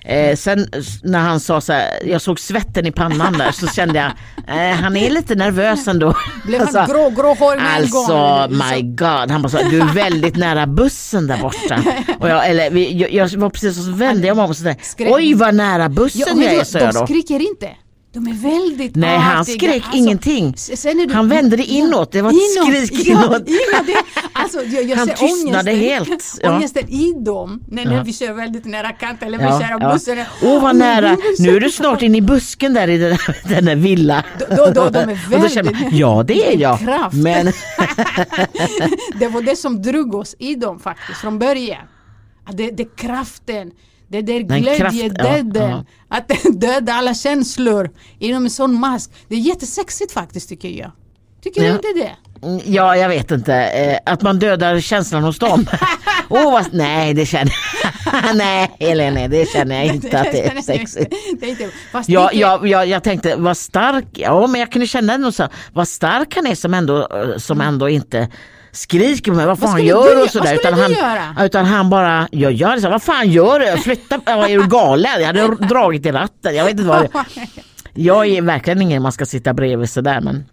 eh, 0.06 0.36
sen 0.36 0.68
när 1.04 1.20
han 1.20 1.40
sa 1.40 1.62
så 1.62 1.74
här, 1.74 1.90
jag 2.06 2.22
såg 2.22 2.40
svetten 2.40 2.86
i 2.86 2.92
pannan 2.92 3.34
där 3.38 3.52
så 3.52 3.68
kände 3.68 4.00
jag, 4.00 4.12
eh, 4.72 4.76
han 4.76 4.98
är 4.98 5.10
lite 5.10 5.36
nervös 5.36 5.88
ändå. 5.88 6.14
Blev 6.46 6.62
han 6.62 6.88
grå, 6.90 7.10
gråhårig 7.10 7.62
med 7.62 7.82
en 7.84 7.90
gång? 7.90 8.02
Alltså 8.02 8.54
eller? 8.54 8.76
my 8.76 8.82
god, 8.82 9.32
han 9.32 9.42
bara 9.42 9.50
så, 9.50 9.58
du 9.58 9.82
är 9.82 9.94
väldigt 9.94 10.36
nära 10.36 10.68
bussen 10.68 11.28
där 11.28 11.38
borta. 11.38 11.80
Och 12.20 12.30
jag, 12.30 12.50
eller, 12.50 12.70
vi, 12.70 12.98
jag, 12.98 13.12
jag 13.14 13.40
var 13.40 13.50
precis 13.50 13.78
och 13.78 13.84
så 13.84 13.92
vände 13.92 14.28
jag 14.28 14.38
mig 14.38 14.44
om 14.44 14.50
och 14.50 14.56
Skrek- 14.56 15.14
oj 15.14 15.34
vad 15.34 15.56
nära 15.56 15.90
bussen 15.90 16.22
Ja, 16.42 16.44
jag 16.44 16.54
är 16.54 16.64
sa 16.64 16.80
jag 16.80 16.94
de 16.94 17.00
då. 17.00 17.06
skriker 17.06 17.40
inte. 17.50 17.70
De 18.14 18.28
är 18.28 18.34
väldigt 18.34 18.96
Nej 18.96 19.18
han 19.18 19.42
artiga. 19.42 19.56
skrek 19.58 19.84
Alltså, 19.84 19.98
ingenting. 19.98 20.56
du- 21.08 21.14
Han 21.14 21.30
vände 21.30 21.58
det 21.58 21.64
inåt, 21.66 22.12
det 22.12 22.22
var 22.22 22.30
ett 22.30 22.36
Inåt, 22.36 22.88
skrik 22.88 23.08
ja, 23.08 23.12
inåt. 23.12 23.32
inåt 23.48 23.88
det, 23.88 23.96
alltså, 24.34 24.62
jag, 24.64 24.84
jag 24.84 24.98
Han 24.98 25.08
ser 25.08 25.14
tystnade 25.16 25.72
ångesten, 25.72 25.76
helt, 25.80 26.40
ja. 26.42 26.56
Ångesten 26.56 26.90
i 26.90 27.14
dem 27.26 27.64
när, 27.68 27.86
när 27.86 27.96
Ja. 27.96 28.04
vi 28.04 28.14
kör 28.14 28.34
väldigt 28.34 28.66
nära 28.66 28.92
kanten 28.92 29.28
eller 29.28 29.40
Ja, 29.44 29.58
vi 29.58 29.64
kör 29.66 29.78
ja. 29.82 29.94
bussen. 29.94 30.18
Åh 30.44 30.62
vad 30.62 30.76
nära, 30.76 31.18
nu 31.40 31.56
är 31.56 31.60
du 31.60 31.70
snart 31.72 32.02
inne 32.02 32.18
i 32.18 32.22
busken 32.22 32.74
där 32.74 32.88
i 32.88 32.98
den 32.98 33.10
där, 33.10 33.38
den 33.50 33.66
där 33.66 33.76
villa. 33.76 34.24
Då- 34.40 34.72
då- 34.76 34.90
de 34.90 34.98
är 35.00 35.20
Och 35.36 35.40
då 35.42 35.50
känner 35.50 35.72
man, 35.72 35.82
väldigt- 35.82 36.00
ja 36.00 36.24
det 36.28 36.54
är 36.54 36.58
jag. 36.58 36.80
kraft. 36.80 37.16
Men 37.16 37.46
det 39.20 39.28
var 39.28 39.42
det 39.42 39.56
som 39.56 39.82
drog 39.82 40.16
oss 40.16 40.36
i 40.40 40.56
dem 40.56 40.80
faktiskt 40.80 41.20
från 41.22 41.40
början. 41.40 41.82
Det, 42.54 42.72
det 42.72 42.96
kraften, 42.96 43.72
det 44.22 44.22
där 44.22 44.40
glädjedöden, 44.40 45.70
ja, 45.70 45.86
att 46.08 46.32
döda 46.62 46.94
alla 46.94 47.14
känslor 47.14 47.90
inom 48.20 48.44
en 48.44 48.50
sån 48.50 48.74
mask. 48.80 49.12
Det 49.28 49.36
är 49.36 49.40
jättesexigt 49.40 50.12
faktiskt 50.12 50.50
tycker 50.50 50.70
jag. 50.70 50.92
Tycker 51.44 51.62
du 51.62 51.68
Ja. 51.68 51.74
inte 51.74 51.88
det? 51.96 52.12
ja 52.66 52.96
jag 52.98 53.10
vet 53.10 53.32
inte, 53.32 53.56
eh, 53.56 54.14
att 54.14 54.22
man 54.22 54.40
dödar 54.40 54.80
känslan 54.80 55.24
hos 55.24 55.40
dem. 55.40 55.66
Åh 56.30 56.52
vad, 56.52 56.66
nej 56.74 57.14
det 57.14 57.26
känner 57.26 57.54
Nej 58.36 58.72
Helene 58.80 59.28
det 59.28 59.50
känner 59.50 59.76
jag 59.76 59.96
inte 59.96 60.20
att 60.20 60.32
det 60.32 60.46
är 60.46 60.62
sexigt. 60.62 61.14
det 61.40 61.46
är 61.46 61.50
inte, 61.50 61.70
Ja, 62.08 62.30
jag, 62.34 62.68
jag, 62.68 62.88
jag 62.88 63.04
tänkte 63.04 63.36
vad 63.36 63.58
stark, 63.58 64.06
ja 64.12 64.48
men 64.48 64.60
jag 64.60 64.72
kunde 64.72 64.88
känna 64.88 65.14
ändå 65.14 65.32
så, 65.32 65.48
vad 65.74 65.88
stark 65.88 66.36
han 66.36 66.48
är 66.48 66.56
som 66.56 66.74
ändå, 66.74 66.98
eh, 66.98 67.38
som 67.38 67.62
ändå 67.62 67.90
inte 67.90 68.28
skriker 68.74 69.32
på 69.32 69.38
mig, 69.38 69.46
vad 69.46 69.60
fan 69.60 69.70
skulle 69.70 69.88
gör 69.88 70.16
du 70.16 70.22
och 70.22 70.30
sådär. 70.30 70.46
vad 70.46 70.56
Utan 70.60 70.74
han, 70.74 70.92
göra? 70.92 71.46
utan 71.46 71.66
han 71.66 71.90
bara, 71.90 72.28
jag 72.32 72.52
gör 72.52 72.76
det 72.78 72.90
vad 72.90 73.04
fan 73.04 73.30
gör 73.32 73.60
du? 73.60 73.82
Flytta, 73.82 74.20
ja, 74.26 74.48
är 74.48 74.58
du 74.58 74.68
galen? 74.68 75.12
Jag 75.20 75.28
hade 75.28 75.48
dragit 75.68 76.06
i 76.06 76.12
ratten, 76.12 76.56
jag 76.56 76.64
vet 76.64 76.72
inte 76.72 76.84
vad 76.84 77.02
det 77.02 77.10
Jag 77.94 78.28
är 78.28 78.42
verkligen 78.42 78.82
ingen 78.82 79.02
man 79.04 79.12
ska 79.12 79.26
sitta 79.26 79.54
bredvid 79.54 79.90
sådär 79.90 80.22
men, 80.22 80.46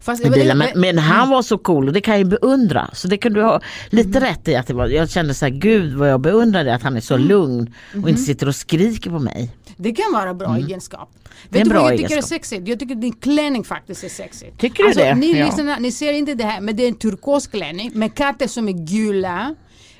fast, 0.00 0.24
i 0.26 0.30
bilen. 0.30 0.58
Men, 0.58 0.68
Mm. 0.68 0.80
men 0.80 0.98
han 0.98 1.30
var 1.30 1.42
så 1.42 1.58
cool 1.58 1.86
och 1.88 1.92
det 1.92 2.00
kan 2.00 2.14
jag 2.14 2.18
ju 2.18 2.24
beundra. 2.24 2.90
Så 2.92 3.08
det 3.08 3.16
kan 3.16 3.32
du 3.32 3.42
ha 3.42 3.60
lite 3.90 4.20
rätt 4.20 4.48
i 4.48 4.56
att 4.56 4.66
det 4.66 4.74
var, 4.74 4.86
jag 4.88 5.10
kände 5.10 5.34
så 5.34 5.44
här, 5.44 5.52
gud 5.52 5.94
vad 5.94 6.10
jag 6.10 6.20
beundrar 6.20 6.64
det 6.64 6.74
att 6.74 6.82
han 6.82 6.96
är 6.96 7.00
så 7.00 7.14
Mm. 7.14 7.28
lugn 7.28 7.60
och 7.90 7.96
Mm-hmm. 7.98 8.08
inte 8.08 8.22
sitter 8.22 8.48
och 8.48 8.54
skriker 8.56 9.10
på 9.10 9.18
mig. 9.18 9.50
Det 9.76 9.92
kan 9.92 10.12
vara 10.12 10.34
bra 10.34 10.56
egenskap. 10.56 11.08
Mm. 11.14 11.22
Det 11.50 11.58
är 11.58 11.60
Vet 11.60 11.62
en 11.62 11.68
du 11.68 11.74
vad 11.74 11.82
bra 11.82 11.90
jag 11.92 11.98
tycker 11.98 12.10
egenskap. 12.14 12.32
är 12.32 12.36
sexigt? 12.38 12.68
Jag 12.68 12.78
tycker 12.80 12.94
din 12.94 13.12
klänning 13.12 13.64
faktiskt 13.64 14.04
är 14.04 14.08
sexigt. 14.08 14.60
Tycker 14.60 14.82
du 14.82 14.88
alltså, 14.88 15.04
det? 15.04 15.14
Ni, 15.14 15.38
Ja. 15.38 15.46
lyssnarna, 15.46 15.78
ni 15.78 15.92
ser 15.92 16.12
inte 16.12 16.34
det 16.34 16.44
här, 16.44 16.60
men 16.60 16.76
det 16.76 16.82
är 16.82 16.88
en 16.88 16.94
turkosklänning 16.94 17.90
med 17.94 18.14
katter 18.14 18.46
som 18.48 18.68
är 18.68 18.72
gula. 18.86 19.54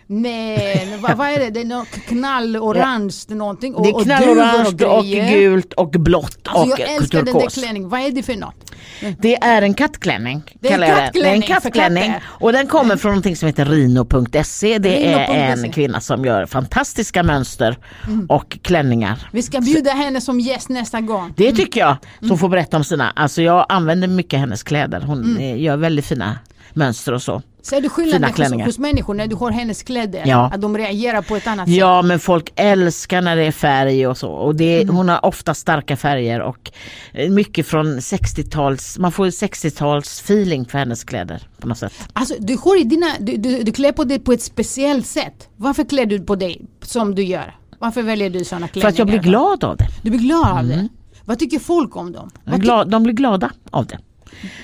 Med, 0.09 0.99
vad, 1.01 1.17
vad 1.17 1.29
är 1.29 1.39
det? 1.39 1.51
Det 1.51 1.61
är 1.61 1.65
något 1.65 1.89
knallorange 2.09 3.11
någonting. 3.29 3.75
Och, 3.75 3.83
Det 3.83 3.89
är 3.89 3.95
och 3.95 4.03
knallorange 4.03 4.85
och 4.87 5.05
grejer. 5.05 5.31
gult 5.39 5.73
och 5.73 5.91
blått 5.91 6.39
Alltså 6.49 6.75
och 6.75 6.81
jag 6.81 6.91
älskar 6.91 7.19
den 7.19 7.25
där 7.27 7.33
turkos. 7.33 7.55
klänningen. 7.55 7.89
Vad 7.89 8.01
är 8.01 8.11
det 8.11 8.23
för 8.23 8.37
något? 8.37 8.73
Det 9.21 9.37
är 9.37 9.63
en 9.63 9.75
kattklänning. 9.75 10.43
Det 10.61 10.69
är 10.69 10.75
en 10.75 10.81
jag 10.89 10.97
det. 10.99 11.11
Det 11.21 11.29
är 11.29 11.33
en 11.33 11.43
kattklänning 11.43 12.03
kattklänning. 12.03 12.15
Och 12.25 12.53
den 12.53 12.67
kommer 12.67 12.97
från 12.97 13.11
någonting 13.11 13.37
som 13.37 13.47
heter 13.47 13.65
rino.se. 13.65 14.79
Det 14.79 15.07
är 15.13 15.19
Rino.se. 15.29 15.67
en 15.67 15.73
kvinna 15.73 16.01
som 16.01 16.25
gör 16.25 16.47
fantastiska 16.47 17.23
mönster 17.23 17.79
Mm. 18.07 18.27
och 18.29 18.59
klänningar. 18.63 19.29
Vi 19.33 19.43
ska 19.43 19.61
bjuda 19.61 19.91
henne 19.91 20.21
som 20.21 20.41
gäst 20.41 20.69
nästa 20.69 21.01
gång. 21.01 21.33
Det 21.37 21.53
tycker 21.53 21.81
jag. 21.81 21.97
Mm. 22.19 22.29
Som 22.29 22.39
får 22.39 22.49
berätta 22.49 22.77
om 22.77 22.85
sina. 22.85 23.11
Alltså 23.17 23.43
jag 23.43 23.67
använder 23.69 24.09
mycket 24.09 24.41
hennes 24.41 24.63
kläder. 24.63 25.01
Hon 25.01 25.37
eh, 25.37 25.61
gör 25.63 25.77
väldigt 25.77 26.07
fina 26.07 26.39
mönster 26.77 27.13
och 27.13 27.23
så. 27.23 27.43
Ser 27.63 27.81
du 27.81 27.91
Fina 27.91 28.33
skillnaden 28.33 28.61
hos, 28.61 28.79
människor 28.79 29.15
när 29.15 29.27
du 29.27 29.37
har 29.37 29.51
hennes 29.51 29.83
kläder? 29.83 30.23
Ja. 30.27 30.51
Att 30.55 30.61
de 30.61 30.79
reagerar 30.79 31.23
på 31.23 31.37
ett 31.37 31.47
annat 31.47 31.69
sätt? 31.69 31.77
Ja 31.77 32.03
men 32.03 32.21
folk 32.21 32.53
älskar 32.57 33.23
när 33.23 33.37
det 33.37 33.45
är 33.45 33.53
färg 33.53 34.07
och 34.07 34.19
så. 34.19 34.31
Och 34.31 34.55
det, 34.55 34.83
Mm. 34.83 34.97
Hon 34.97 35.09
har 35.09 35.27
ofta 35.27 35.55
starka 35.55 35.97
färger 35.97 36.41
och 36.41 36.71
eh, 37.13 37.31
mycket 37.31 37.67
från 37.67 37.87
60-tals, 37.99 38.99
man 38.99 39.13
får 39.13 39.27
60-tals 39.27 40.21
feeling 40.21 40.65
för 40.65 40.79
hennes 40.79 41.05
kläder 41.05 41.43
på 41.59 41.69
något 41.69 41.79
sätt. 41.79 41.93
Alltså 42.13 42.35
du, 42.39 42.55
har 42.57 42.85
dina, 42.85 43.07
du, 43.21 43.37
du, 43.37 43.63
du 43.63 43.73
klär 43.73 43.93
på 43.93 44.05
dig 44.05 44.19
på 44.19 44.33
ett 44.33 44.43
speciellt 44.43 45.07
sätt. 45.07 45.49
Varför 45.57 45.85
klär 45.85 46.07
du 46.07 46.21
på 46.21 46.37
dig 46.37 46.61
som 46.83 47.15
du 47.15 47.23
gör? 47.23 47.55
Varför 47.79 48.03
väljer 48.03 48.31
du 48.31 48.45
sådana 48.45 48.67
För 48.67 48.73
klänningar? 48.73 48.89
att 48.93 48.99
jag 48.99 49.07
blir 49.07 49.19
glad 49.19 49.65
av 49.65 49.77
det. 49.77 49.87
Du 50.03 50.11
blir 50.11 50.21
glad 50.21 50.59
av 50.59 50.67
det? 50.67 50.89
Vad 51.25 51.39
tycker 51.39 51.59
folk 51.59 51.97
om 51.97 52.13
dem? 52.13 52.31
Är 52.45 52.59
glad, 52.59 52.91
de 52.91 53.03
blir 53.03 53.13
glada 53.15 53.51
av 53.71 53.87
det. 53.87 53.99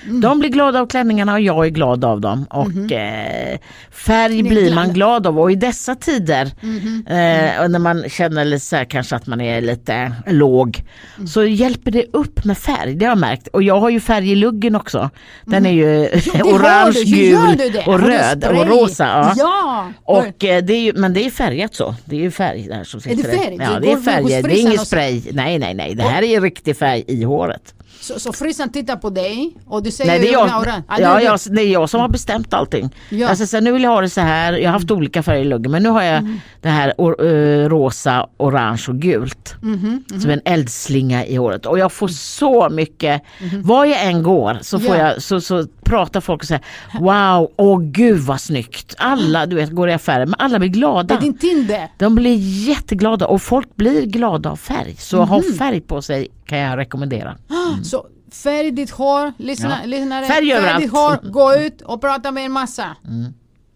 Mm. 0.05 0.21
De 0.21 0.39
blir 0.39 0.49
glada 0.51 0.81
av 0.81 0.87
klänningarna 0.87 1.33
och 1.33 1.41
jag 1.41 1.67
är 1.67 1.71
glad 1.71 2.05
av 2.05 2.21
dem. 2.21 2.47
Och 2.51 2.67
Mm-hmm. 2.67 3.53
eh, 3.53 3.59
färg 3.91 4.39
är 4.39 4.43
blir 4.43 4.75
man 4.75 4.93
glad 4.93 5.27
av 5.27 5.41
och 5.41 5.53
i 5.53 5.55
dessa 5.55 5.95
tider 5.95 6.51
Mm-hmm. 6.61 7.55
eh, 7.57 7.65
och 7.65 7.71
när 7.71 7.79
man 7.79 8.09
känner 8.09 8.45
lite 8.45 8.65
så 8.67 8.77
här, 8.77 8.85
kanske 8.85 9.17
att 9.17 9.27
man 9.27 9.41
är 9.41 9.61
lite 9.61 10.13
låg 10.27 10.83
Mm. 11.17 11.27
så 11.27 11.45
hjälper 11.45 11.91
det 11.91 12.05
upp 12.13 12.45
med 12.45 12.59
färg, 12.59 12.95
det 12.95 13.05
har 13.05 13.11
jag 13.11 13.19
märkt. 13.19 13.47
Och 13.49 13.63
jag 13.63 13.81
har 13.81 13.91
ju 13.91 14.01
färg 14.01 14.31
i 14.33 14.35
luggen 14.35 14.77
också. 14.77 15.11
Den 15.45 15.67
är 15.67 15.71
ju 15.71 15.97
Mm. 15.97 16.21
det 16.33 16.39
har 16.39 16.53
orange, 16.53 17.05
gul 17.05 17.83
och 17.87 18.01
röd 18.01 18.45
och 18.45 18.67
rosa. 18.67 19.05
Ja. 19.07 19.35
Ja! 19.37 19.93
Och, 20.03 20.45
eh, 20.45 20.63
det 20.65 20.73
är 20.73 20.81
ju, 20.81 20.93
men 20.97 21.13
det 21.15 21.27
är 21.27 21.31
färgat 21.31 21.75
så. 21.75 21.95
Det 22.05 22.17
är 22.17 22.21
ju 22.21 22.31
färg 22.31 22.67
där 22.69 22.85
som 22.85 23.01
sitter 23.01 23.17
det 23.17 23.23
färg? 23.23 23.57
Ja, 23.61 23.81
det 23.81 23.93
är 23.93 23.97
färger. 23.97 24.43
Det 24.43 24.55
är 24.59 24.61
ingen 24.61 24.79
spray. 24.79 25.23
Nej, 25.33 25.59
nej, 25.59 25.75
nej. 25.75 25.95
Det 25.95 26.03
här 26.03 26.23
är 26.23 26.41
riktig 26.41 26.77
färg 26.77 27.05
i 27.07 27.25
håret. 27.25 27.75
Så, 28.01 28.21
så 28.21 28.33
frissan 28.33 28.73
tittar 28.73 28.97
på 28.97 29.11
dig 29.11 29.57
och 29.67 29.83
du 29.83 29.91
säger 29.91 30.11
Nej, 30.11 30.21
det 30.21 30.29
är, 30.29 30.33
jag, 30.33 30.49
"Ja, 30.49 30.61
orange." 30.61 30.83
Ja, 30.99 31.21
jag, 31.23 31.39
det 31.51 31.63
är 31.63 31.73
jag 31.73 31.91
som 31.91 32.01
har 32.01 32.09
bestämt 32.09 32.55
allting. 32.55 32.91
Ja. 33.11 33.29
Alltså, 33.29 33.47
så 33.47 33.61
nu 33.61 33.73
vill 33.73 33.83
jag 33.83 33.91
ha 33.91 34.01
det 34.01 34.09
så 34.11 34.21
här. 34.21 34.53
Jag 34.53 34.69
har 34.69 34.73
haft 34.73 34.91
olika 34.91 35.23
färger 35.23 35.41
i 35.41 35.45
luggen 35.45 35.73
men 35.73 35.83
nu 35.83 35.89
har 35.89 36.03
jag 36.03 36.17
Mm. 36.19 36.41
det 36.61 36.69
här 36.69 36.95
or, 36.99 37.27
eh, 37.27 37.69
rosa, 37.69 38.27
orange 38.37 38.85
och 38.89 38.95
gult. 38.97 39.55
Mhm, 39.63 40.05
Som 40.21 40.31
en 40.31 40.41
eldslinga 40.45 41.27
i 41.27 41.37
håret. 41.37 41.67
Och 41.67 41.79
jag 41.79 41.93
får 41.93 42.09
så 42.09 42.69
mycket, 42.71 43.23
var 43.65 43.85
jag 43.85 44.05
än 44.07 44.23
går 44.23 44.59
så, 44.63 44.79
får 44.79 44.97
Ja. 44.97 45.09
jag, 45.09 45.23
så, 45.23 45.41
så 45.41 45.67
pratar 45.85 46.21
folk 46.21 46.43
och 46.43 46.49
säger 46.49 46.63
wow, 47.01 47.51
åh 47.57 47.81
gud 47.81 48.19
vad 48.21 48.41
snyggt. 48.41 48.95
Alla 48.99 49.47
du 49.47 49.57
vet 49.57 49.71
går 49.71 49.89
i 49.89 49.93
affären 49.93 50.31
men 50.31 50.41
alla 50.41 50.59
blir 50.59 50.69
Det 50.69 50.79
glada. 50.79 51.17
är 51.17 51.21
din 51.21 51.39
Tinder. 51.39 51.89
De 51.99 52.15
blir 52.15 52.37
jätteglada 52.69 53.27
och 53.27 53.43
folk 53.43 53.77
blir 53.77 54.07
glada 54.07 54.51
av 54.51 54.57
färg. 54.57 54.97
Så 54.99 55.23
ha 55.23 55.37
Mhm. 55.39 55.53
färg 55.59 55.81
på 55.81 56.03
sig 56.03 56.29
kan 56.47 56.59
jag 56.59 56.79
rekommendera. 56.79 57.37
Så 57.83 58.07
färg 58.45 58.71
ditt 58.71 58.91
hår, 58.91 59.33
lyssna, 59.37 59.79
Ja. 59.83 59.87
lyssnare. 59.87 60.25
Färg 60.27 60.53
överallt. 60.53 60.83
ditt 60.83 60.93
hår, 60.93 61.31
gå 61.33 61.55
ut 61.55 61.81
och 61.83 62.01
prata 62.01 62.31
med 62.31 62.45
en 62.47 62.53
massa. 62.53 62.85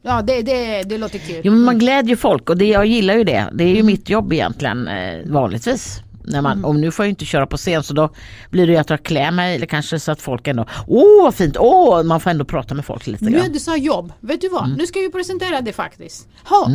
Ja, 0.03 0.23
det, 0.23 0.43
det, 0.43 0.83
det 0.83 0.99
låter 0.99 1.19
kul. 1.19 1.41
Jo, 1.45 1.53
men 1.53 1.61
man 1.65 1.79
glädjer 1.79 2.17
folk 2.17 2.51
och 2.51 2.57
det, 2.57 2.65
jag 2.67 2.87
gillar 2.87 3.15
ju 3.15 3.25
det. 3.25 3.47
Det 3.53 3.65
är 3.65 3.75
ju 3.77 3.83
mitt 3.83 4.09
jobb 4.11 4.33
egentligen 4.33 4.89
eh, 4.89 5.19
vanligtvis. 5.27 6.01
När 6.27 6.43
man, 6.43 6.65
Och 6.65 6.75
nu 6.77 6.91
får 6.91 7.05
jag 7.05 7.11
inte 7.11 7.25
köra 7.25 7.47
på 7.47 7.57
scen 7.57 7.83
så 7.83 7.95
då 7.95 8.11
blir 8.51 8.67
det 8.67 8.73
ju 8.73 8.79
att 8.79 8.91
jag 8.91 9.03
klär 9.03 9.31
mig 9.31 9.55
eller 9.55 9.67
kanske 9.67 10.01
så 10.01 10.13
att 10.13 10.21
folk 10.21 10.49
ändå, 10.49 10.67
åh 10.87 11.23
vad 11.25 11.35
fint, 11.35 11.57
åh, 11.59 12.03
man 12.03 12.21
får 12.21 12.31
ändå 12.31 12.45
prata 12.45 12.75
med 12.75 12.85
folk 12.85 13.07
lite 13.07 13.25
Nu 13.25 13.31
grann. 13.31 13.53
du 13.53 13.59
sa 13.59 13.77
jobb, 13.77 14.13
vet 14.21 14.41
du 14.41 14.49
vad? 14.49 14.65
Mm. 14.65 14.77
Nu 14.77 14.87
ska 14.87 15.01
vi 15.01 15.11
presentera 15.11 15.61
det 15.61 15.73
faktiskt. 15.73 16.29
Ha. 16.49 16.71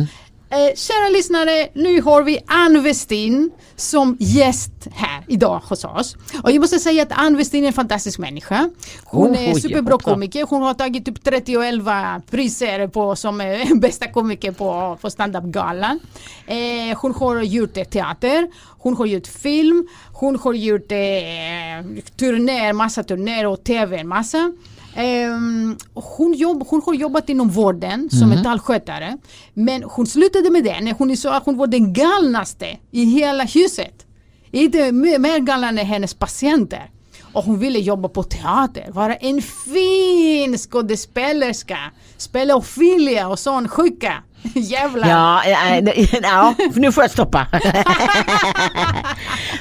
Eh, 0.52 0.74
kära 0.76 1.08
lyssnare, 1.08 1.68
nu 1.74 2.00
har 2.02 2.22
vi 2.22 2.38
Ann 2.46 2.82
Westin 2.82 3.50
som 3.76 4.16
gäst 4.20 4.72
här 4.92 5.24
idag 5.28 5.60
hos 5.68 5.84
oss. 5.84 6.16
Och 6.42 6.50
jag 6.50 6.60
måste 6.60 6.78
säga 6.78 7.02
att 7.02 7.12
Ann 7.12 7.36
Westin 7.36 7.62
är 7.64 7.66
en 7.66 7.72
fantastisk 7.72 8.18
människa. 8.18 8.70
Hon 9.04 9.30
Oh, 9.30 9.48
är 9.48 9.54
superbra 9.54 9.94
hoppla. 9.94 10.12
komiker. 10.12 10.46
Hon 10.50 10.62
har 10.62 10.74
tagit 10.74 11.04
typ 11.04 11.24
30 11.24 11.56
och 11.56 11.64
11 11.64 12.22
priser 12.30 12.88
på, 12.88 13.16
som 13.16 13.40
eh, 13.40 13.74
bästa 13.74 14.06
komiker 14.08 14.52
på, 14.52 14.98
på 15.00 15.10
standup-galan. 15.10 16.00
Eh, 16.46 16.98
hon 16.98 17.14
har 17.14 17.42
gjort 17.42 17.74
teater, 17.90 18.48
hon 18.78 18.96
har 18.96 19.06
gjort 19.06 19.26
film, 19.26 19.88
hon 20.12 20.36
har 20.38 20.52
gjort 20.52 20.92
eh, 20.92 22.02
turnéer, 22.16 22.72
massa 22.72 23.02
turnéer 23.02 23.46
och 23.46 23.64
tv, 23.64 24.04
massa. 24.04 24.52
Ehm, 24.94 25.76
hon, 25.94 26.34
jobb, 26.34 26.64
hon 26.68 26.82
har 26.86 26.94
jobbat 26.94 27.28
inom 27.28 27.48
vården 27.48 28.10
som 28.10 28.28
metallskötare. 28.28 29.18
Men 29.54 29.82
hon 29.82 30.06
slutade 30.06 30.50
med 30.50 30.64
det 30.64 30.80
när 30.80 30.92
hon 30.92 31.16
sa 31.16 31.34
att 31.36 31.44
hon 31.44 31.56
var 31.56 31.66
den 31.66 31.92
galnaste 31.92 32.78
i 32.90 33.04
hela 33.04 33.44
huset. 33.44 34.06
Inte 34.50 34.92
mer 34.92 35.18
mer 35.18 35.38
galen 35.38 35.78
än 35.78 35.86
hennes 35.86 36.14
patienter. 36.14 36.90
Och 37.32 37.44
hon 37.44 37.58
ville 37.58 37.78
jobba 37.78 38.08
på 38.08 38.22
teater, 38.22 38.90
vara 38.92 39.14
en 39.16 39.42
fin 39.42 40.58
skådespelerska. 40.58 41.78
Spela 42.16 42.56
Ophelia 42.56 43.28
och 43.28 43.38
sån 43.38 43.68
sjuka. 43.68 44.22
Jävlar. 44.54 45.08
Ja, 45.08 45.42
äh, 45.44 45.76
äh, 45.78 46.04
ja, 46.22 46.54
nu 46.74 46.92
får 46.92 47.04
jag 47.04 47.10
stoppa. 47.10 47.46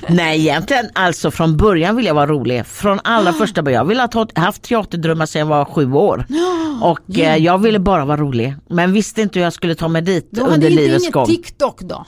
Nej 0.07 0.39
egentligen 0.39 0.85
alltså 0.93 1.31
från 1.31 1.57
början 1.57 1.95
vill 1.95 2.05
jag 2.05 2.13
vara 2.13 2.27
rolig. 2.27 2.65
Från 2.65 2.99
allra 3.03 3.33
första 3.33 3.61
början. 3.63 3.79
Jag 3.79 3.85
ville 3.85 4.01
ha 4.01 4.27
haft 4.35 4.61
teaterdrömmar 4.61 5.25
sedan 5.25 5.39
jag 5.39 5.45
var 5.45 5.65
sju 5.65 5.93
år. 5.93 6.25
Och 6.81 7.19
eh, 7.19 7.37
jag 7.37 7.57
ville 7.57 7.79
bara 7.79 8.05
vara 8.05 8.17
rolig. 8.17 8.55
Men 8.69 8.93
visste 8.93 9.21
inte 9.21 9.39
hur 9.39 9.43
jag 9.43 9.53
skulle 9.53 9.75
ta 9.75 9.87
mig 9.87 10.01
dit 10.01 10.29
hade 10.37 10.53
under 10.53 10.69
inte 10.69 10.81
livets 10.83 11.09
gång. 11.11 11.25
TikTok 11.25 11.81
då. 11.81 12.05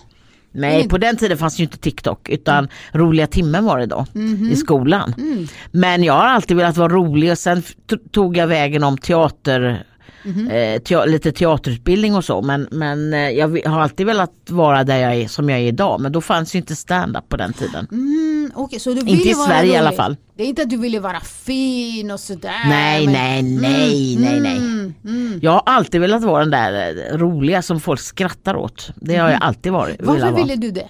Nej 0.55 0.89
på 0.89 0.97
den 0.97 1.17
tiden 1.17 1.37
fanns 1.37 1.59
ju 1.59 1.63
inte 1.63 1.77
TikTok 1.77 2.29
utan 2.29 2.67
roliga 2.91 3.27
timmen 3.27 3.65
var 3.65 3.79
det 3.79 3.85
då 3.85 4.05
Mhm. 4.13 4.49
i 4.51 4.55
skolan. 4.55 5.13
Mm. 5.17 5.47
Men 5.71 6.03
jag 6.03 6.13
har 6.13 6.25
alltid 6.27 6.57
velat 6.57 6.77
vara 6.77 6.93
rolig 6.93 7.31
och 7.31 7.37
sen 7.37 7.63
tog 8.11 8.37
jag 8.37 8.47
vägen 8.47 8.83
om 8.83 8.97
teater 8.97 9.83
Mhm. 10.25 10.47
eh, 10.51 10.79
te- 10.81 11.05
lite 11.05 11.31
teaterutbildning 11.31 12.15
och 12.15 12.25
så 12.25 12.41
men, 12.41 12.67
men 12.71 13.13
eh, 13.13 13.29
jag 13.29 13.61
har 13.65 13.79
alltid 13.81 14.05
velat 14.05 14.31
vara 14.49 14.83
där 14.83 14.97
jag 14.97 15.15
är 15.15 15.27
som 15.27 15.49
jag 15.49 15.59
är 15.59 15.63
idag 15.63 16.01
men 16.01 16.11
då 16.11 16.21
fanns 16.21 16.55
ju 16.55 16.59
inte 16.59 16.75
stand-up 16.75 17.29
på 17.29 17.37
den 17.37 17.53
tiden. 17.53 17.87
Mm, 17.91 18.51
okej, 18.55 18.79
så 18.79 18.89
du 18.89 18.99
Inte 18.99 19.11
ville 19.11 19.29
i 19.31 19.33
vara 19.33 19.47
Sverige 19.47 19.73
i 19.73 19.77
alla 19.77 19.87
rolig. 19.89 19.97
fall. 19.97 20.15
Det 20.37 20.43
är 20.43 20.47
inte 20.47 20.61
att 20.61 20.69
du 20.69 20.77
ville 20.77 20.99
vara 20.99 21.19
fin 21.19 22.11
och 22.11 22.19
sådär. 22.19 22.51
nej, 22.69 23.05
men- 23.05 23.13
nej, 23.15 23.61
nej, 23.61 24.17
nej, 24.19 24.39
nej. 24.39 24.57
Mm, 24.57 24.93
mm. 25.05 25.39
Jag 25.41 25.51
har 25.51 25.63
alltid 25.65 26.01
velat 26.01 26.23
vara 26.23 26.39
den 26.39 26.51
där 26.51 26.95
eh, 27.11 27.17
roliga 27.17 27.61
som 27.61 27.79
folk 27.79 27.99
skrattar 27.99 28.55
åt. 28.55 28.89
Det 28.95 29.15
har 29.15 29.29
jag 29.29 29.43
alltid 29.43 29.71
varit. 29.71 30.01
Mhm. 30.01 30.07
Varför 30.07 30.31
ville 30.31 30.55
du 30.55 30.71
det? 30.71 30.87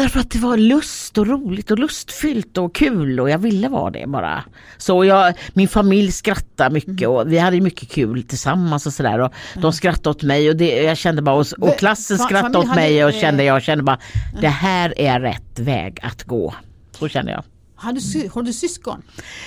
Därför 0.00 0.20
att 0.20 0.30
det 0.30 0.38
var 0.38 0.56
lust 0.56 1.18
och 1.18 1.26
roligt 1.26 1.70
och 1.70 1.78
lustfyllt 1.78 2.58
och 2.58 2.74
kul 2.74 3.20
och 3.20 3.30
jag 3.30 3.38
ville 3.38 3.68
vara 3.68 3.90
det 3.90 4.06
bara. 4.06 4.44
Så 4.78 5.04
jag, 5.04 5.34
min 5.52 5.68
familj 5.68 6.12
skrattade 6.12 6.70
mycket 6.74 6.90
Mm. 6.90 7.10
och 7.10 7.32
vi 7.32 7.38
hade 7.38 7.60
mycket 7.60 7.88
kul 7.90 8.22
tillsammans 8.22 8.86
och 8.86 8.92
sådär 8.92 9.18
och 9.18 9.32
de 9.54 9.72
skrattade 9.72 10.10
åt 10.10 10.22
mig 10.22 10.50
och 10.50 10.56
det, 10.56 10.82
jag 10.82 10.96
kände 10.96 11.22
bara 11.22 11.36
och, 11.36 11.46
och 11.58 11.78
klassen 11.78 12.18
skrattade 12.18 12.58
åt 12.58 12.74
mig 12.74 13.04
och 13.04 13.12
kände 13.12 13.42
eh, 13.42 13.46
jag 13.46 13.62
kände 13.62 13.84
bara 13.84 13.98
det 14.40 14.48
här 14.48 14.94
är 14.96 15.20
rätt 15.20 15.58
väg 15.58 15.98
att 16.02 16.24
gå. 16.24 16.54
Så 16.98 17.08
kände 17.08 17.32
jag. 17.32 17.44
Har 17.74 17.92
du, 17.92 18.28
har 18.28 18.42
du 18.42 18.52
syskon? 18.52 19.02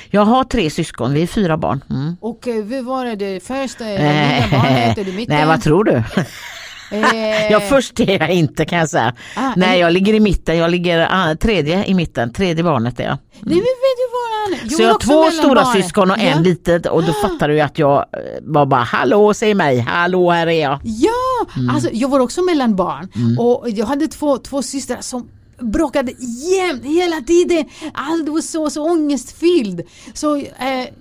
Jag 0.10 0.26
har 0.26 0.44
tre 0.44 0.70
syskon, 0.70 1.14
vi 1.14 1.24
är 1.24 1.28
fyra 1.28 1.58
barn. 1.58 1.84
Mm. 1.90 2.16
Och 2.22 2.48
eh, 2.48 2.66
vad 2.66 2.84
var 2.84 3.16
det, 3.16 3.44
första, 3.44 3.84
lilla 3.84 4.48
barnet, 4.52 4.98
är 4.98 5.06
du 5.06 5.14
mitten? 5.14 5.36
Nej 5.36 5.46
vad 5.46 5.62
tror 5.62 5.84
du? 5.84 6.04
Eh, 6.94 7.52
Ja 7.52 7.60
först 7.60 8.00
är 8.00 8.20
jag 8.20 8.30
inte 8.30 8.66
kan 8.66 8.80
jag 8.80 8.90
säga. 8.90 9.14
Ah, 9.36 9.52
Nej 9.56 9.80
jag 9.80 9.94
ligger 9.94 10.14
i 10.14 10.20
mitten, 10.20 10.58
jag 10.58 10.72
ligger 10.72 11.08
ah, 11.12 11.36
tredje 11.36 11.86
i 11.86 11.94
mitten, 11.94 12.34
tredje 12.34 12.64
barnet 12.64 13.00
är 13.00 13.04
jag. 13.04 13.18
Nej 13.42 13.56
men? 13.56 14.70
Så 14.70 14.82
jag 14.82 14.90
har 14.92 15.00
två 15.00 15.32
stora 15.32 15.66
syskon 15.66 16.12
och 16.12 16.18
en 16.20 16.26
ja. 16.38 16.40
litet 16.40 16.86
och 16.86 17.04
då 17.04 17.14
fattar 17.14 17.48
du 17.48 17.54
ju 17.54 17.60
att 17.62 17.80
jag 17.80 17.98
eh, 17.98 18.06
var 18.42 18.66
bara 18.66 18.82
hallå 18.84 19.34
säg 19.34 19.54
mig, 19.54 19.80
hallå 19.80 20.32
här 20.32 20.48
är 20.48 20.62
jag. 20.62 20.80
Ja, 20.84 21.10
Mm. 21.58 21.70
alltså 21.76 21.90
jag 21.94 22.10
var 22.10 22.20
också 22.20 22.42
mellan 22.42 22.76
barn 22.76 23.08
och 23.40 23.70
jag 23.70 23.86
hade 23.86 24.08
två, 24.08 24.38
två 24.38 24.62
systrar 24.62 24.98
som 25.02 25.30
bråkade 25.60 26.12
jämt, 26.52 26.84
hela 26.86 27.22
tiden. 27.22 27.66
Allt 27.94 28.30
var 28.30 28.42
så, 28.42 28.70
så 28.70 28.84
ångestfylld. 28.92 29.82
Så 30.14 30.36
eh, 30.36 30.44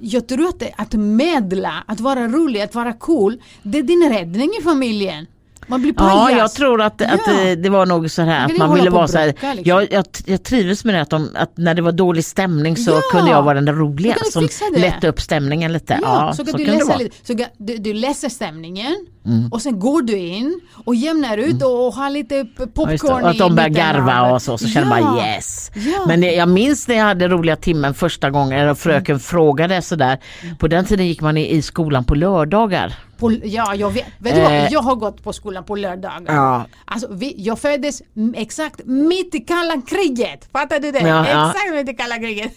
jag 0.01 0.29
tror 0.29 0.49
att, 0.49 0.63
att 0.77 0.93
medla, 0.93 1.85
att 1.87 2.01
vara 2.01 2.29
rolig, 2.29 2.61
att 2.61 2.75
vara 2.75 2.93
cool, 2.93 3.43
det 3.63 3.79
är 3.79 3.83
din 3.83 4.09
räddning 4.13 4.51
i 4.61 4.63
familjen. 4.63 5.27
Man 5.67 5.83
blir 5.83 5.93
pajas. 5.93 6.31
Ja 6.31 6.39
jag 6.39 6.53
tror 6.53 6.83
att, 6.83 7.03
att 7.03 7.21
Ja. 7.27 7.33
eh, 7.49 7.57
det 7.59 7.69
var 7.69 7.87
nog 7.87 8.11
så 8.11 8.23
här 8.23 8.47
att 8.47 8.59
man 8.59 8.75
ville 8.75 8.89
och 8.89 8.95
vara 8.95 9.09
så 9.09 9.19
här, 9.19 9.27
liksom. 9.27 9.59
jag, 9.65 9.93
jag, 9.93 10.05
jag 10.27 10.43
trivdes 10.43 10.85
med 10.85 10.95
det 10.95 11.01
att, 11.01 11.11
de, 11.11 11.29
att 11.35 11.57
när 11.57 11.75
det 11.75 11.83
var 11.83 11.93
dålig 11.93 12.25
stämning 12.25 12.77
så 12.77 12.91
Ja. 12.91 13.01
kunde 13.13 13.31
jag 13.31 13.43
vara 13.43 13.55
den 13.55 13.65
där 13.65 13.73
roliga 13.73 14.17
som 14.33 14.49
lättade 14.77 15.09
upp 15.09 15.21
stämningen 15.21 15.73
lite. 15.73 15.99
Ja, 16.03 16.27
Ja, 16.27 16.33
så 16.33 16.45
så, 16.45 16.57
du 16.57 16.65
kan 16.65 16.75
det 16.79 16.85
läsa 16.85 16.97
lite, 16.97 17.17
så 17.23 17.33
du, 17.59 17.77
du 17.79 17.93
läser 17.95 18.29
stämningen 18.29 19.07
Mm. 19.27 19.49
och 19.53 19.63
sen 19.63 19.81
går 19.81 20.03
du 20.03 20.17
in 20.19 20.61
och 20.85 20.95
jämnar 20.95 21.37
ut 21.39 21.63
och, 21.63 21.87
och 21.87 21.95
har 21.95 22.11
lite 22.11 22.35
Ja, 22.35 22.67
popcorn 22.75 23.17
det. 23.19 23.23
Och 23.23 23.31
att 23.31 23.39
de 23.39 23.55
börjar 23.55 23.69
garva 23.69 24.33
och 24.33 24.43
så, 24.43 24.59
så 24.59 24.69
känner 24.69 24.89
man 24.89 25.19
yes. 25.19 25.71
Ja. 25.75 26.05
Men 26.07 26.21
det, 26.21 26.33
jag 26.33 26.49
minns 26.49 26.89
när 26.89 26.95
jag 26.97 27.05
hade 27.05 27.29
roliga 27.29 27.57
timmen 27.57 27.95
första 27.95 28.31
gången, 28.31 28.59
eller 28.61 28.75
fröken 28.75 29.21
frågade 29.21 29.83
sådär. 29.83 30.19
På 30.59 30.69
den 30.69 30.85
tiden 30.85 31.07
gick 31.07 31.21
man 31.21 31.37
i, 31.37 31.51
i 31.51 31.63
skolan 31.63 32.05
på 32.05 32.15
lördagar. 32.15 32.95
På, 33.23 33.33
ja, 33.45 33.75
jag 33.75 33.91
vet. 33.91 34.05
Vet 34.19 34.35
du 34.35 34.41
vad? 34.41 34.53
Eh. 34.53 34.69
Jag 34.73 34.81
har 34.83 34.95
gått 34.95 35.25
på 35.25 35.33
skolan 35.33 35.65
på 35.65 35.77
lördagar. 35.77 36.23
Ja. 36.35 36.65
Alltså, 36.85 37.09
vi, 37.11 37.35
jag 37.39 37.59
föddes 37.59 38.03
exakt 38.35 38.81
mitt 38.85 39.35
i 39.35 39.41
kalla 39.41 39.83
kriget. 39.87 40.49
Fattar 40.53 40.79
du 40.81 40.91
det? 40.93 40.99
Ja, 41.01 41.29
ja. 41.31 41.51
Exakt 41.51 41.75
mitt 41.75 41.89
i 41.89 41.95
kalla 41.95 42.17
kriget. 42.19 42.53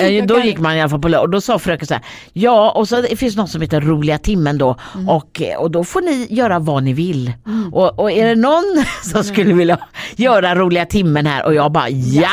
Eh, 0.00 0.24
Då 0.26 0.40
gick 0.40 0.58
man 0.58 0.76
i 0.76 0.80
alla 0.80 0.88
fall 0.90 1.00
på 1.00 1.08
lördag 1.08 1.24
och 1.24 1.30
då 1.30 1.40
sa 1.40 1.58
fröken 1.58 1.86
så 1.86 1.94
här, 1.94 2.04
ja 2.32 2.70
och 2.70 2.88
så 2.88 3.00
det 3.00 3.16
finns 3.16 3.36
något 3.36 3.50
som 3.50 3.60
heter 3.60 3.80
roliga 3.80 4.18
timmen 4.18 4.58
då 4.58 4.76
Mm. 4.94 5.08
och, 5.08 5.42
eh, 5.42 5.56
och 5.58 5.70
då 5.70 5.84
får 5.84 6.00
ni 6.00 6.26
göra 6.30 6.58
vad 6.58 6.82
ni 6.82 6.92
vill. 6.92 7.32
Och, 7.72 7.98
och 7.98 8.10
är 8.10 8.26
det 8.26 8.34
någon 8.34 8.84
som 9.12 9.24
skulle 9.24 9.54
vilja 9.54 9.78
göra 10.16 10.54
roliga 10.54 10.86
timmen 10.86 11.26
här 11.26 11.46
och 11.46 11.54
jag 11.54 11.72
bara 11.72 11.88
ja, 11.88 12.28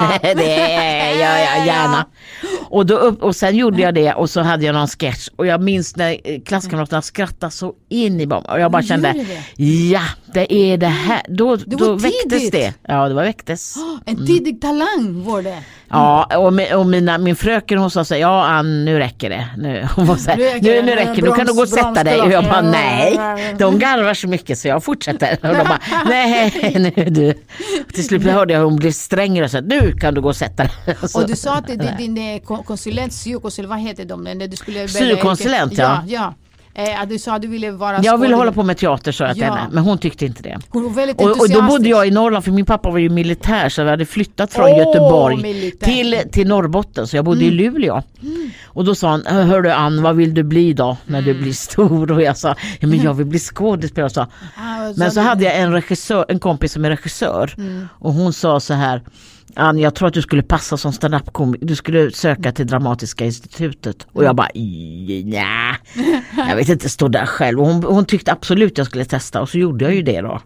Ja. 0.00 0.18
det 0.34 0.56
gör 1.20 1.36
jag 1.38 1.66
gärna. 1.66 2.06
Och, 2.68 2.86
då, 2.86 2.94
upp- 2.96 3.22
och 3.22 3.36
sen 3.36 3.56
gjorde 3.56 3.82
jag 3.82 3.94
det 3.94 4.12
och 4.12 4.30
så 4.30 4.40
hade 4.40 4.64
jag 4.64 4.72
någon 4.74 4.88
sketch 4.88 5.28
och 5.36 5.46
jag 5.46 5.62
minns 5.62 5.96
när 5.96 6.16
eh, 6.24 6.40
klasskamraterna 6.40 7.02
skrattade 7.26 7.52
så 7.52 7.72
in 7.88 8.20
i 8.20 8.26
bomb 8.26 8.46
och 8.46 8.60
jag 8.60 8.70
bara 8.72 8.82
kände 8.82 9.12
det? 9.12 9.62
ja 9.64 10.00
det 10.34 10.54
är 10.54 10.76
det 10.78 10.86
här. 10.86 11.22
Då, 11.28 11.56
Det 11.56 11.76
då 11.76 11.94
väcktes 11.94 12.38
tidigt. 12.38 12.52
det. 12.52 12.74
Ja 12.88 13.08
det 13.08 13.14
var 13.14 13.22
väcktes. 13.22 13.74
En 14.06 14.26
tidig 14.26 14.60
talang 14.60 15.24
var 15.24 15.42
det. 15.42 15.58
Ja 15.88 16.36
och, 16.36 16.78
och 16.80 16.86
mina, 16.86 17.18
min 17.18 17.36
fröken 17.36 17.78
hon 17.78 17.90
sa 17.90 18.04
så 18.04 18.14
här, 18.14 18.20
ja 18.20 18.44
Ann 18.46 18.84
nu 18.84 18.98
räcker 18.98 19.30
det. 19.30 19.48
Nu, 19.58 19.88
hon 19.96 20.06
var 20.06 20.16
så 20.16 20.30
här, 20.30 20.36
Nu 20.36 20.44
räcker 20.44 20.60
nu, 20.62 20.82
nu 20.82 20.94
räcker 20.94 21.14
det, 21.22 21.28
nu 21.28 21.34
kan 21.36 21.46
du 21.46 21.54
gå 21.54 21.62
och 21.62 21.68
sätta 21.68 22.04
dig. 22.04 22.20
Och 22.20 22.30
jag 22.32 22.44
bara 22.44 22.60
nej. 22.62 23.18
De 23.58 23.78
garvar 23.78 24.14
så 24.14 24.28
mycket 24.28 24.58
så 24.58 24.68
jag 24.68 24.84
fortsätter. 24.84 25.38
Och 25.42 25.48
de 25.56 25.64
bara 25.64 25.80
nej 26.06 26.72
nu 26.96 27.04
du. 27.04 27.34
Till 27.94 28.06
slut 28.06 28.22
hörde 28.22 28.54
jag 28.54 28.64
hon 28.64 28.76
blev 28.76 28.92
strängare 28.92 29.44
och 29.44 29.50
sa 29.50 29.60
nu 29.60 29.92
kan 29.92 30.14
du 30.14 30.20
gå 30.20 30.28
och 30.28 30.36
sätta 30.36 30.62
dig. 30.62 30.72
Så- 31.08 31.20
Och 31.22 31.28
du 31.28 31.36
sa 31.36 31.54
att 31.54 31.66
din, 31.66 31.88
din 31.98 32.18
eh, 32.34 32.40
ko- 32.40 32.62
konsulent, 32.62 33.12
syokonsulent, 33.12 33.70
vad 33.70 33.78
heter 33.80 34.04
de? 34.04 34.24
När 34.24 34.48
du 34.48 34.56
skulle 34.56 34.78
välja 34.78 34.88
Syokonsulent, 35.16 35.72
yrke? 35.72 35.82
ja. 35.82 36.02
ja. 36.06 36.34
Eh, 36.74 37.06
du 37.08 37.18
sa 37.18 37.34
att 37.34 37.42
du 37.42 37.48
ville 37.48 37.70
vara 37.70 38.00
jag 38.02 38.18
ville 38.18 38.34
hålla 38.34 38.52
på 38.52 38.62
med 38.62 38.76
teater 38.76 39.12
sa 39.12 39.24
jag 39.24 39.34
till 39.34 39.42
Ja. 39.42 39.54
henne 39.54 39.68
men 39.72 39.84
hon 39.84 39.98
tyckte 39.98 40.26
inte 40.26 40.42
det. 40.42 40.58
Hon 40.68 40.82
var 40.82 40.90
väldigt 40.90 41.20
Och, 41.20 41.30
och 41.30 41.48
då 41.50 41.62
bodde 41.62 41.88
jag 41.88 42.06
i 42.06 42.10
Norrland 42.10 42.44
för 42.44 42.50
min 42.52 42.64
pappa 42.64 42.90
var 42.90 42.98
ju 42.98 43.08
militär 43.08 43.68
så 43.68 43.84
vi 43.84 43.90
hade 43.90 44.06
flyttat 44.06 44.52
från 44.52 44.64
Åh, 44.64 44.78
Göteborg 44.78 45.36
militär. 45.42 45.86
till, 45.86 46.16
till 46.32 46.48
Norrbotten 46.48 47.06
så 47.06 47.16
jag 47.16 47.24
bodde 47.24 47.40
Mm. 47.40 47.54
i 47.54 47.56
Luleå. 47.56 48.02
Och 48.66 48.84
då 48.84 48.94
sa 48.94 49.08
han, 49.10 49.26
hör 49.26 49.62
du 49.62 49.70
Ann 49.72 50.02
vad 50.02 50.16
vill 50.16 50.34
du 50.34 50.42
bli 50.42 50.72
då 50.72 50.96
när 51.06 51.18
Mm. 51.18 51.32
du 51.34 51.42
blir 51.42 51.52
stor? 51.52 52.12
Och 52.12 52.22
jag 52.22 52.36
sa, 52.36 52.54
ja, 52.80 52.86
men 52.86 53.02
jag 53.02 53.14
vill 53.14 53.26
bli 53.26 53.38
skådespelare. 53.38 54.10
Så. 54.10 54.20
Ah, 54.20 54.26
Men 54.96 55.10
så 55.12 55.20
du- 55.20 55.26
hade 55.26 55.44
jag 55.44 55.56
en, 55.58 55.72
regissör, 55.72 56.24
en 56.28 56.38
kompis 56.38 56.72
som 56.72 56.84
är 56.84 56.90
regissör 56.90 57.54
Mm. 57.58 57.88
och 57.98 58.12
hon 58.12 58.32
sa 58.32 58.60
så 58.60 58.74
här 58.74 59.02
Ann, 59.56 59.78
jag 59.78 59.94
tror 59.94 60.08
att 60.08 60.14
du 60.14 60.22
skulle 60.22 60.42
passa 60.42 60.76
som 60.76 60.92
standup-komiker. 60.92 61.66
Du 61.66 61.76
skulle 61.76 62.10
söka 62.10 62.52
till 62.52 62.66
Dramatiska 62.66 63.24
institutet. 63.24 64.06
Och 64.12 64.24
jag 64.24 64.36
bara, 64.36 64.48
nej. 64.54 65.74
Jag 66.48 66.56
vet 66.56 66.68
inte, 66.68 66.88
stå 66.88 67.08
där 67.08 67.26
själv. 67.26 67.60
Och 67.60 67.66
hon, 67.66 67.84
hon 67.84 68.04
tyckte 68.04 68.32
absolut 68.32 68.78
jag 68.78 68.86
skulle 68.86 69.04
testa 69.04 69.40
och 69.40 69.48
så 69.48 69.58
gjorde 69.58 69.84
jag 69.84 69.94
ju 69.94 70.02
det 70.02 70.20
då. 70.20 70.40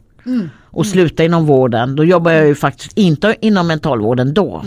Och 0.65 0.87
sluta 0.87 1.25
inom 1.25 1.47
vården. 1.47 1.97
Då 1.97 2.05
jobbar 2.05 2.31
jag 2.31 2.47
ju 2.47 2.55
faktiskt 2.55 2.99
inte 2.99 3.37
inom 3.41 3.67
mentalvården 3.67 4.35
då. 4.35 4.65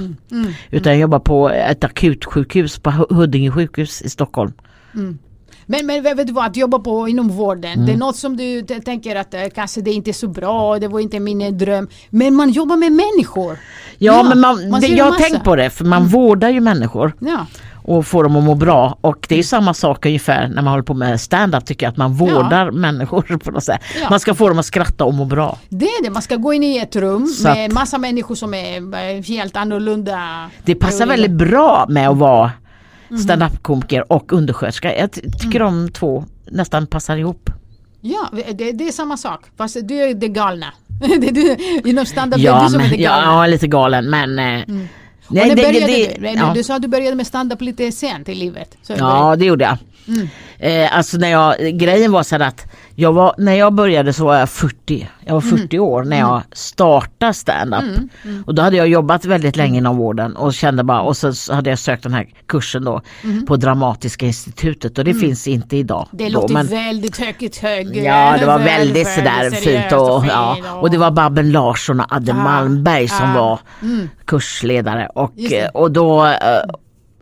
Utan 0.71 0.93
jag 0.93 0.99
jobbar 1.01 1.19
på 1.19 1.49
ett 1.49 1.83
akutsjukhus 1.83 2.79
på 2.79 2.89
Hu- 2.89 3.13
Huddinge 3.13 3.51
sjukhus 3.51 4.01
i 4.01 4.09
Stockholm. 4.09 4.51
Men, 5.69 5.85
men 5.85 6.03
vet 6.03 6.27
du 6.27 6.33
vad, 6.33 6.45
att 6.45 6.55
jobba 6.55 6.79
på 6.79 7.07
inom 7.07 7.29
vården, 7.29 7.71
Mm. 7.73 7.85
det 7.85 7.91
är 7.93 7.97
något 7.97 8.15
som 8.15 8.37
du 8.37 8.61
tänker 8.61 9.15
att 9.15 9.33
eh, 9.33 9.41
kanske 9.55 9.81
det 9.81 9.91
inte 9.91 10.11
är 10.11 10.13
så 10.13 10.27
bra, 10.27 10.79
det 10.79 10.87
var 10.87 10.99
inte 10.99 11.19
min 11.19 11.41
eh, 11.41 11.51
dröm. 11.51 11.87
Men 12.09 12.35
man 12.35 12.49
jobbar 12.49 12.75
med 12.77 12.91
människor. 12.91 13.57
Ja, 13.97 14.23
men 14.23 14.39
man, 14.39 14.69
man 14.69 14.81
det, 14.81 14.87
jag 14.87 15.05
har 15.05 15.17
tänkt 15.19 15.43
på 15.43 15.55
det 15.55 15.69
för 15.69 15.85
man 15.85 16.07
vårdar 16.07 16.49
ju 16.49 16.59
människor. 16.59 17.13
Ja. 17.19 17.45
och 17.89 18.05
få 18.05 18.23
dem 18.23 18.35
att 18.35 18.43
må 18.43 18.55
bra. 18.55 18.97
Och 19.01 19.25
det 19.29 19.39
är 19.39 19.43
samma 19.43 19.73
sak 19.73 20.05
ungefär 20.05 20.47
när 20.47 20.61
man 20.61 20.67
håller 20.67 20.83
på 20.83 20.93
med 20.93 21.21
stand-up 21.21 21.65
tycker 21.65 21.85
jag 21.85 21.91
att 21.91 21.97
man 21.97 22.13
vårdar 22.13 22.71
människor 22.71 23.21
på 23.43 23.51
något 23.51 23.63
sätt. 23.63 23.81
Ja. 24.01 24.09
Man 24.09 24.19
ska 24.19 24.33
få 24.33 24.47
dem 24.49 24.59
att 24.59 24.65
skratta 24.65 25.05
och 25.05 25.13
må 25.13 25.25
bra. 25.25 25.57
Det 25.69 25.85
är 25.85 26.03
det, 26.03 26.09
man 26.09 26.21
ska 26.21 26.35
gå 26.35 26.53
in 26.53 26.63
i 26.63 26.77
ett 26.77 26.95
rum 26.95 27.27
Så 27.27 27.43
med 27.47 27.65
att- 27.65 27.71
massa 27.73 27.97
människor 27.97 28.35
som 28.35 28.53
är 28.53 28.77
eh, 29.17 29.23
helt 29.23 29.55
annorlunda. 29.57 30.49
Det 30.65 30.75
passar 30.75 31.05
väldigt 31.05 31.31
bra 31.31 31.85
med 31.89 32.09
att 32.09 32.17
vara 32.17 32.51
Mhm. 33.09 33.17
stand-up-komiker 33.19 34.11
och 34.11 34.33
undersköterska. 34.33 34.97
Jag 34.97 35.11
ty- 35.11 35.21
tycker 35.21 35.61
Mm. 35.61 35.85
de 35.85 35.91
två 35.91 36.25
nästan 36.51 36.87
passar 36.87 37.17
ihop. 37.17 37.49
Ja, 38.01 38.29
det, 38.53 38.71
det 38.71 38.87
är 38.87 38.91
samma 38.91 39.17
sak. 39.17 39.41
Fast 39.57 39.77
du 39.83 39.95
är 39.95 40.13
det 40.13 40.27
galna. 40.27 40.73
det 40.99 41.27
är 41.27 41.31
du, 41.31 41.57
inom 41.89 42.05
stand-up 42.05 42.39
det 42.41 42.47
är 42.47 42.51
Ja, 42.51 42.63
du 42.63 42.69
som 42.69 42.81
är 42.81 42.89
det 42.89 42.97
galna. 42.97 43.25
ja, 43.41 43.47
lite 43.47 43.67
galen 43.67 44.09
men... 44.09 44.39
eh, 44.39 44.61
Och 45.27 45.33
när 45.35 45.49
det- 45.49 45.55
började 45.55 45.85
det- 45.87 46.17
du? 46.19 46.27
ja. 46.27 46.51
Du 46.55 46.63
sa 46.63 46.75
att 46.75 46.81
du 46.81 46.87
började 46.87 47.15
med 47.15 47.27
stand-up 47.27 47.61
lite 47.61 47.91
sent 47.91 48.29
i 48.29 48.35
livet. 48.35 48.77
Ja 48.87 49.35
det 49.35 49.45
gjorde 49.45 49.63
jag. 49.63 49.77
Mm. 50.07 50.27
Eh, 50.59 50.97
alltså 50.97 51.17
när 51.17 51.29
jag, 51.31 51.55
grejen 51.59 52.11
var 52.11 52.23
så 52.23 52.35
här 52.35 52.47
att 52.47 52.65
jag 52.95 53.13
var, 53.13 53.35
när 53.37 53.53
jag 53.53 53.73
började 53.73 54.13
så 54.13 54.25
var 54.25 54.35
jag 54.39 54.49
40. 54.49 55.09
Jag 55.25 55.33
var 55.33 55.41
Mm. 55.41 55.57
40 55.57 55.79
år 55.79 56.03
när 56.03 56.19
jag 56.19 56.41
startade 56.51 57.33
stand-up. 57.33 57.83
Och 58.45 58.55
då 58.55 58.61
hade 58.61 58.77
jag 58.77 58.87
jobbat 58.87 59.25
väldigt 59.25 59.55
länge 59.55 59.77
inom 59.77 59.97
vården 59.97 60.35
och 60.35 60.53
kände 60.53 60.83
bara, 60.83 61.01
och 61.01 61.17
så 61.17 61.53
hade 61.53 61.69
jag 61.69 61.79
sökt 61.79 62.03
den 62.03 62.13
här 62.13 62.27
kursen 62.47 62.83
då 62.83 63.01
på 63.47 63.55
Dramatiska 63.57 64.25
institutet 64.25 64.97
och 64.97 65.05
det 65.05 65.13
finns 65.13 65.47
inte 65.47 65.77
idag. 65.77 66.07
Mm. 66.13 66.17
Det 66.25 66.33
då, 66.33 66.41
låter 66.41 66.53
men- 66.53 66.67
väldigt 66.67 67.17
högt 67.17 67.57
hög. 67.57 67.97
Ja 67.97 68.35
det 68.39 68.45
var 68.45 68.59
väldigt, 68.59 69.07
sådär 69.07 69.49
fint 69.51 69.91
och, 69.91 70.21
fint 70.21 70.33
ja, 70.33 70.57
och 70.81 70.89
det 70.91 70.97
var 70.97 71.11
Babben 71.11 71.51
Larsson 71.51 71.99
och 71.99 72.05
Adde 72.15 72.31
Ah, 72.31 72.35
Malmberg 72.35 73.07
som 73.07 73.25
ah, 73.35 73.39
var 73.39 73.59
kursledare 74.25 75.09
och, 75.15 75.31
och 75.73 75.91
då 75.91 76.25
eh, 76.25 76.31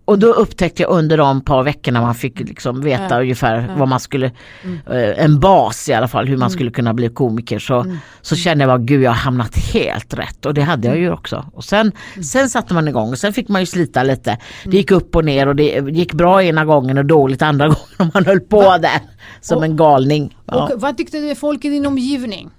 och 0.06 0.20
då 0.20 0.28
upptäckte 0.34 0.82
jag 0.82 0.92
under 0.92 1.18
de 1.18 1.42
par 1.42 1.64
veckorna 1.64 2.02
man 2.02 2.16
fick 2.16 2.40
liksom 2.40 2.82
veta 2.82 3.22
ungefär 3.22 3.76
vad 3.78 3.88
man 3.88 4.00
skulle, 4.00 4.32
Mm. 4.64 4.80
eh, 4.88 5.24
en 5.26 5.40
bas 5.40 5.90
i 5.90 5.94
alla 5.94 6.08
fall 6.08 6.28
hur 6.28 6.38
man 6.38 6.50
skulle 6.50 6.72
kunna 6.72 6.94
bli 6.94 7.10
komiker 7.10 7.60
så, 7.60 7.80
Mm. 7.80 7.98
så 8.22 8.36
kände 8.36 8.64
jag 8.64 8.70
bara 8.70 8.86
gud 8.86 9.02
jag 9.02 9.12
har 9.12 9.16
hamnat 9.18 9.58
helt 9.58 10.14
rätt 10.14 10.46
och 10.46 10.54
det 10.54 10.62
hade 10.62 10.88
jag 10.88 10.98
ju 10.98 11.12
också. 11.12 11.46
Och 11.54 11.64
sen, 11.64 11.92
Mm. 12.14 12.24
sen 12.24 12.50
satte 12.50 12.74
man 12.74 12.88
igång 12.88 13.10
och 13.10 13.18
sen 13.18 13.34
fick 13.34 13.48
man 13.50 13.62
ju 13.62 13.66
slita 13.66 14.04
lite. 14.04 14.38
Det 14.66 14.78
gick 14.78 14.92
upp 14.92 15.16
och 15.16 15.26
ner 15.26 15.48
och 15.48 15.56
det 15.56 15.84
gick 15.92 16.14
bra 16.14 16.44
ena 16.44 16.66
gången 16.66 16.98
och 16.98 17.06
dåligt 17.06 17.42
andra 17.42 17.66
gången 17.68 17.80
och 18.00 18.08
man 18.14 18.26
höll 18.26 18.40
på 18.40 18.62
där 18.78 19.00
som 19.42 19.58
Och- 19.58 19.66
en 19.66 19.76
galning. 19.76 20.38
Ja. 20.46 20.64
Och 20.74 20.82
vad 20.82 20.98
tyckte 20.98 21.20
du 21.20 21.36
folk 21.36 21.66
i 21.66 21.70
din 21.70 21.86
omgivning? 21.86 22.50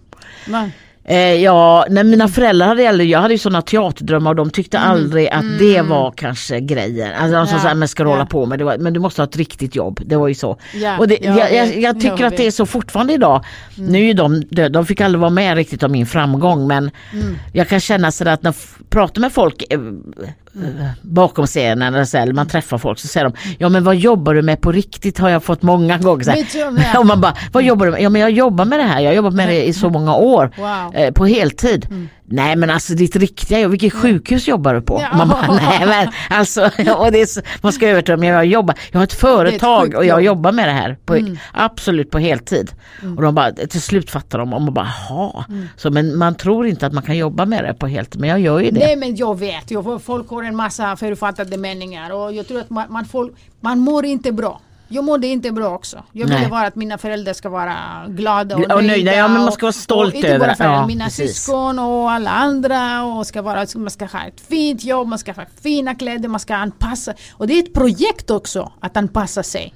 Va? 0.49 0.71
Eh, 1.09 1.35
ja, 1.35 1.87
när 1.91 2.05
mina 2.05 2.29
föräldrar 2.29 2.67
hade 2.67 2.83
äldre, 2.83 3.07
jag 3.07 3.21
hade 3.21 3.35
ju 3.35 3.39
sådana 3.39 3.63
teaterdrömmar 3.63 4.31
och 4.31 4.37
de 4.37 4.51
tyckte 4.51 4.79
aldrig 4.79 5.29
att 5.29 5.59
det 5.59 5.83
var 5.83 6.11
kanske 6.17 6.61
grejen. 6.61 7.13
Alltså 7.13 7.37
de 7.37 7.47
sa 7.47 7.53
Ja, 7.57 7.61
såhär, 7.61 7.75
men 7.75 7.89
ska 7.89 8.03
du 8.05 8.09
ja. 8.11 8.15
hålla 8.15 8.27
på 8.27 8.47
med 8.47 8.59
det? 8.59 8.65
Var, 8.65 8.79
men 8.79 8.93
du 8.93 9.01
måste 9.01 9.23
ha 9.23 9.27
ett 9.27 9.37
riktigt 9.37 9.77
jobb. 9.77 10.01
Det 10.07 10.17
var 10.17 10.29
ju 10.29 10.35
så. 10.35 10.59
Ja, 10.75 10.99
och 10.99 11.09
det, 11.09 11.19
jag 11.23 11.37
jag, 11.39 11.55
jag, 11.55 11.81
jag 11.81 12.01
tycker 12.01 12.25
att 12.25 12.37
det 12.37 12.47
är 12.47 12.51
så 12.51 12.67
fortfarande 12.67 13.13
idag. 13.13 13.45
Nu 13.75 14.11
är 14.11 14.15
de 14.15 14.41
döda, 14.41 14.69
de 14.69 14.87
fick 14.87 15.01
aldrig 15.01 15.21
vara 15.21 15.31
med 15.31 15.57
riktigt 15.57 15.83
om 15.83 15.93
min 15.93 16.07
framgång 16.07 16.67
men 16.67 16.91
jag 17.53 17.69
kan 17.69 17.81
känna 17.81 18.13
sådär 18.13 18.33
att 18.33 18.43
när 18.43 18.49
jag 18.49 18.89
pratar 18.91 19.21
med 19.21 19.33
folk 19.33 19.65
eh, 19.71 19.81
bakom 21.03 21.47
scenen 21.47 21.95
eller, 21.95 22.33
man 22.33 22.49
träffar 22.49 22.79
folk 22.79 22.99
så 22.99 23.09
säger 23.09 23.25
de 23.25 23.57
Ja 23.59 23.69
men 23.69 23.85
vad 23.85 23.97
jobbar 23.97 24.35
du 24.35 24.43
med 24.43 24.61
på 24.61 24.73
riktigt 24.73 25.19
har 25.19 25.29
jag 25.29 25.43
fått 25.43 25.63
många 25.63 25.99
gånger. 25.99 26.25
Så 26.25 26.31
här. 26.31 26.99
Och 26.99 27.07
man 27.07 27.21
bara, 27.21 27.37
vad 27.53 27.63
jobbar 27.63 27.87
du 27.87 27.93
med? 27.93 28.03
Ja 28.03 28.09
men 28.09 28.21
jag 28.21 28.31
jobbar 28.31 28.65
med 28.65 28.79
det 28.79 28.85
här, 28.85 29.01
jag 29.01 29.11
har 29.11 29.15
jobbat 29.17 29.35
med 29.35 29.49
det 29.49 29.65
i 29.67 29.73
så 29.73 29.91
många 29.91 30.17
år. 30.17 30.51
Wow. 30.57 30.95
Eh, 30.95 31.13
på 31.13 31.27
heltid. 31.27 32.09
Nej 32.29 32.57
men 32.57 32.71
alltså 32.71 32.95
ditt 32.95 33.17
riktiga 33.17 33.61
jobb, 33.61 33.71
vilket 33.71 33.93
sjukhus 33.93 34.49
jobbar 34.49 34.75
du 34.75 34.81
på? 34.83 35.01
Ja. 35.11 35.17
Man 35.17 35.29
bara, 35.29 35.47
nej 35.63 35.87
men 35.87 36.09
alltså, 36.39 36.61
och 36.99 37.13
det 37.13 37.21
är, 37.21 37.27
så- 37.27 37.41
man 37.63 37.73
ska 37.73 37.89
övertala 37.89 38.17
mig, 38.17 38.29
jag 38.29 38.47
jobbar, 38.47 38.75
jag 38.93 38.99
har 38.99 39.05
ett 39.05 39.13
företag 39.13 39.83
sjukt 39.85 39.97
och 39.97 40.05
jag 40.05 40.23
jobb. 40.23 40.37
jobbar 40.37 40.53
med 40.53 40.69
det 40.69 40.73
här, 40.73 40.97
på, 41.05 41.19
absolut 41.53 42.11
på 42.11 42.19
heltid. 42.19 42.71
Och 43.17 43.23
de 43.23 43.35
bara, 43.35 43.53
till 43.53 43.83
slut 43.83 44.11
fattar 44.11 44.39
de 44.39 44.53
och 44.53 44.63
man 44.63 44.75
bara, 44.75 44.89
jaha. 45.09 45.45
Så 45.77 45.91
men 45.91 46.17
man 46.19 46.35
tror 46.35 46.67
inte 46.67 46.87
att 46.87 46.93
man 46.93 47.03
kan 47.03 47.17
jobba 47.17 47.45
med 47.45 47.65
det 47.65 47.75
på 47.75 47.87
heltid, 47.87 48.21
men 48.21 48.31
jag 48.31 48.41
gör 48.41 48.61
ju 48.61 48.71
det. 48.71 48.81
Nej 48.81 48.97
men 48.97 49.17
jag 49.17 49.39
vet, 49.39 49.71
jag, 49.71 50.03
folk 50.03 50.29
har 50.31 50.43
en 50.43 50.57
massa 50.57 50.97
förutfattade 50.97 51.57
meningar 51.57 52.11
och 52.11 52.33
jag 52.33 52.49
tror 52.49 52.61
att 52.61 52.71
man, 52.71 52.85
man, 52.89 53.05
får, 53.05 53.31
man 53.61 53.79
mår 53.79 54.05
inte 54.05 54.33
bra. 54.33 54.61
Jag 54.89 55.05
mådde 55.05 55.27
inte 55.27 55.53
bra 55.53 55.69
också. 55.75 56.03
Jag 56.13 56.27
ville 56.27 56.41
Nej. 56.41 56.51
bara 56.51 56.67
att 56.67 56.77
mina 56.77 56.99
föräldrar 56.99 57.33
ska 57.33 57.49
vara 57.49 57.77
glada 58.09 58.57
och, 58.57 58.73
Och 58.73 58.85
nöjda, 58.85 59.15
ja, 59.15 59.29
men 59.29 59.43
man 59.43 59.53
ska 59.53 59.67
vara 59.67 59.69
och- 59.69 59.75
stolt 59.75 60.15
och 60.15 60.17
inte 60.17 60.29
över 60.29 60.47
det. 60.47 60.57
Ja, 60.59 60.87
mina 60.87 61.05
precis. 61.05 61.31
syskon 61.37 61.79
och 61.79 62.11
alla 62.11 62.31
andra 62.31 63.05
och 63.05 63.27
ska 63.27 63.43
vara, 63.43 63.67
man 63.77 63.91
ska 63.91 64.07
ha 64.07 64.25
ett 64.27 64.41
fint 64.41 64.85
jobb, 64.85 65.09
man 65.09 65.19
ska 65.19 65.33
ha 65.33 65.45
fina 65.63 65.95
kläder, 65.95 66.29
man 66.29 66.41
ska 66.41 66.55
anpassa. 66.57 67.15
Och 67.33 67.47
det 67.47 67.55
är 67.59 67.63
ett 67.63 67.75
projekt 67.75 68.31
också 68.31 68.73
att 68.81 68.97
anpassa 68.97 69.43
sig. 69.43 69.75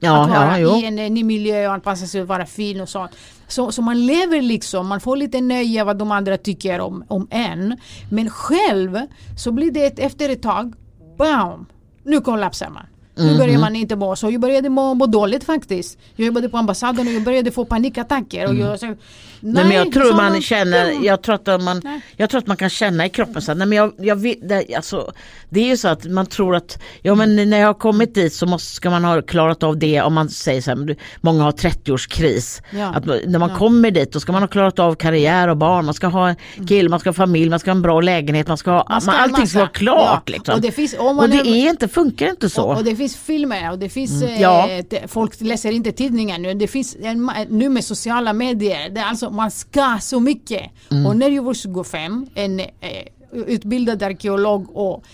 Ja, 0.00 0.24
att 0.24 0.30
vara 0.30 0.58
ja, 0.58 0.76
i 0.78 0.84
en 0.86 1.14
ny 1.14 1.24
miljö 1.24 1.66
och 1.66 1.72
anpassa 1.74 2.06
sig 2.06 2.22
och 2.22 2.28
vara 2.28 2.46
fin 2.46 2.80
och 2.80 2.88
sånt. 2.88 3.10
Så, 3.48 3.72
så 3.72 3.82
man 3.82 4.06
lever 4.06 4.42
liksom, 4.42 4.86
man 4.86 5.00
får 5.00 5.16
lite 5.16 5.40
nöje 5.40 5.84
vad 5.84 5.98
de 5.98 6.12
andra 6.12 6.36
tycker 6.36 6.80
om, 6.80 7.04
om 7.08 7.26
en. 7.30 7.76
Men 8.10 8.30
själv 8.30 8.98
så 9.38 9.52
blir 9.52 9.70
det 9.70 9.84
ett, 9.86 9.98
efter 9.98 10.28
ett 10.28 10.42
tag, 10.42 10.74
bam, 11.18 11.66
nu 12.04 12.20
kollapsar 12.20 12.68
man. 12.70 12.86
Nu 13.14 13.24
Mhm. 13.28 13.38
börjar 13.38 13.58
man 13.58 13.76
inte 13.76 13.96
må 13.96 14.16
så. 14.16 14.30
Jag 14.30 14.40
började 14.40 14.68
må, 14.68 14.94
må 14.94 15.06
dåligt 15.06 15.44
faktiskt. 15.44 15.98
Jag 16.16 16.26
jobbade 16.26 16.48
på 16.48 16.56
ambassaden 16.58 17.06
och 17.06 17.12
jag 17.12 17.22
började 17.24 17.50
få 17.50 17.64
panikattacker. 17.64 18.48
Och 18.48 18.54
jag, 18.54 18.80
så, 18.80 18.86
nej, 18.86 18.94
Mm. 19.42 19.54
Nej, 19.54 19.64
men 19.64 19.76
jag 19.76 19.92
tror 19.92 20.12
man 20.16 20.42
känner, 20.42 20.90
"Ja, 20.90 20.98
jag 21.02 21.22
tror 21.22 21.34
att 21.34 21.62
man, 21.62 21.80
Nej. 21.84 22.00
jag 22.16 22.30
tror 22.30 22.38
att 22.38 22.46
man 22.46 22.56
kan 22.56 22.70
känna 22.70 23.06
i 23.06 23.08
kroppen 23.10 23.42
så 23.42 23.54
nej 23.54 23.66
men 23.66 23.78
jag, 23.78 23.92
jag 23.98 24.16
vet, 24.16 24.48
det, 24.48 24.74
alltså, 24.76 25.12
det 25.50 25.60
är 25.60 25.64
ju 25.66 25.76
så 25.76 25.88
att 25.88 26.04
man 26.04 26.26
tror 26.26 26.56
att, 26.56 26.82
ja 27.02 27.14
men 27.14 27.50
när 27.50 27.58
jag 27.58 27.66
har 27.66 27.74
kommit 27.74 28.14
dit 28.14 28.32
så 28.34 28.46
måste, 28.46 28.74
ska 28.74 28.90
man 28.90 29.04
ha 29.04 29.22
klarat 29.22 29.62
av 29.62 29.78
det 29.78 30.02
om 30.02 30.14
man 30.14 30.28
säger 30.28 30.60
så 30.62 30.70
här, 30.70 30.96
många 31.20 31.42
har 31.42 31.52
30-årskris. 31.52 32.62
Ja. 32.70 32.86
Att 32.94 33.06
när 33.06 33.38
man 33.38 33.50
kommer 33.50 33.90
dit 33.90 34.12
då 34.12 34.20
ska 34.20 34.32
man 34.32 34.42
ha 34.42 34.48
klarat 34.48 34.78
av 34.78 34.94
karriär 34.94 35.48
och 35.48 35.56
barn, 35.56 35.84
man 35.84 35.94
ska 35.94 36.06
ha 36.06 36.28
en 36.28 36.66
kille, 36.66 36.88
man 36.88 37.00
ska 37.00 37.08
ha 37.08 37.14
familj, 37.14 37.50
man 37.50 37.58
ska 37.58 37.70
ha 37.70 37.76
en 37.76 37.82
bra 37.82 38.00
lägenhet, 38.00 38.48
man 38.48 38.56
ska 38.58 38.70
ha, 38.70 38.86
Man 38.88 39.00
ska 39.00 39.10
man, 39.12 39.20
allting 39.20 39.46
ska 39.46 39.58
vara 39.58 39.68
klart 39.68 40.22
Ja, 40.26 40.32
liksom. 40.32 40.54
och 40.54 40.60
det 40.60 40.72
finns- 40.72 40.94
och 40.94 41.28
det 41.28 41.36
är- 41.36 41.68
inte, 41.70 41.88
funkar 41.88 42.30
inte 42.30 42.50
så. 42.50 42.62
Och, 42.62 42.76
och 42.76 42.84
finns 43.02 43.16
filmer 43.16 43.70
och 43.70 43.78
det 43.78 43.88
finns, 43.88 44.22
Mm. 44.22 44.40
Ja. 44.40 44.68
eh, 44.70 45.06
folk 45.06 45.40
läser 45.40 45.72
inte 45.72 45.92
tidningar 45.92 46.38
nu. 46.38 46.54
Det 46.54 46.68
finns 46.68 46.96
en, 47.02 47.30
nu 47.48 47.68
med 47.68 47.84
sociala 47.84 48.32
medier, 48.32 48.90
det 48.90 49.00
är 49.00 49.04
alltså, 49.04 49.30
man 49.30 49.50
ska 49.50 49.98
så 50.00 50.20
mycket. 50.20 50.70
Mm. 50.90 51.06
Och 51.06 51.16
när 51.16 51.30
jag 51.30 51.42
var 51.42 51.54
25, 51.54 52.26
en 52.34 52.60
eh, 52.60 52.66
utbildad 53.32 54.02
arkeolog 54.02 54.76
och 54.76 55.04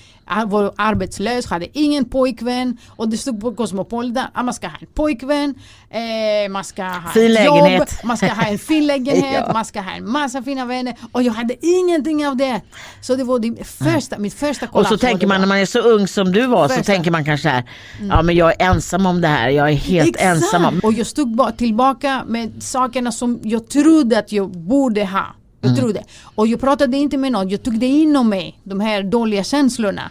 var 0.46 0.74
arbetslös, 0.76 1.46
hade 1.46 1.78
ingen 1.78 2.04
pojkvän 2.04 2.76
och 2.96 3.08
det 3.08 3.16
stod 3.16 3.40
på 3.40 3.54
Cosmopolitan 3.54 4.24
att 4.34 4.44
man 4.44 4.54
ska 4.54 4.66
ha 4.68 4.76
en 4.80 4.86
pojkvän, 4.94 5.54
eh, 5.90 6.50
man 6.50 6.64
ska 6.64 6.82
ha 6.84 7.10
Fin 7.14 7.36
ett 7.36 7.44
jobb, 7.44 7.82
man 8.04 8.16
ska 8.16 8.26
ha 8.26 8.42
en 8.44 8.58
fin 8.58 8.86
lägenhet, 8.86 9.44
Ja. 9.46 9.52
man 9.52 9.64
ska 9.64 9.80
ha 9.80 9.90
en 9.92 10.10
massa 10.10 10.42
fina 10.42 10.64
vänner 10.64 10.94
och 11.12 11.22
jag 11.22 11.32
hade 11.32 11.66
ingenting 11.66 12.26
av 12.26 12.36
det. 12.36 12.60
Så 13.00 13.14
det 13.16 13.24
var 13.24 13.38
det 13.38 13.64
första, 13.64 14.18
mitt 14.18 14.34
första 14.34 14.66
Och 14.66 14.72
kollaps 14.72 14.88
så 14.88 14.94
var 14.94 14.98
tänker 14.98 15.26
man 15.26 15.40
när 15.40 15.48
man 15.48 15.58
är 15.58 15.66
så 15.66 15.78
ung 15.78 16.08
som 16.08 16.32
du 16.32 16.46
var 16.46 16.68
så 16.68 16.74
Första. 16.74 16.92
tänker 16.92 17.10
man 17.10 17.24
kanske 17.24 17.48
här, 17.48 17.64
ja 18.08 18.22
men 18.22 18.36
jag 18.36 18.50
är 18.62 18.70
ensam 18.70 19.06
om 19.06 19.20
det 19.20 19.28
här, 19.28 19.48
jag 19.48 19.68
är 19.70 19.74
helt 19.74 20.16
ensam 20.16 20.64
om. 20.64 20.80
Och 20.82 20.92
jag 20.92 21.06
stod 21.06 21.56
tillbaka 21.56 22.24
med 22.26 22.62
sakerna 22.62 23.12
som 23.12 23.40
jag 23.42 23.68
trodde 23.68 24.18
att 24.18 24.32
jag 24.32 24.50
borde 24.50 25.04
ha. 25.04 25.26
Jag 25.60 25.70
Mm. 25.70 25.80
trodde. 25.82 26.04
Och 26.34 26.46
jag 26.46 26.60
pratade 26.60 26.96
inte 26.96 27.16
med 27.18 27.32
någon, 27.32 27.48
jag 27.48 27.62
tog 27.62 27.78
det 27.78 27.86
inom 27.86 28.28
mig, 28.28 28.58
de 28.64 28.80
här 28.80 29.02
dåliga 29.02 29.44
känslorna. 29.44 30.10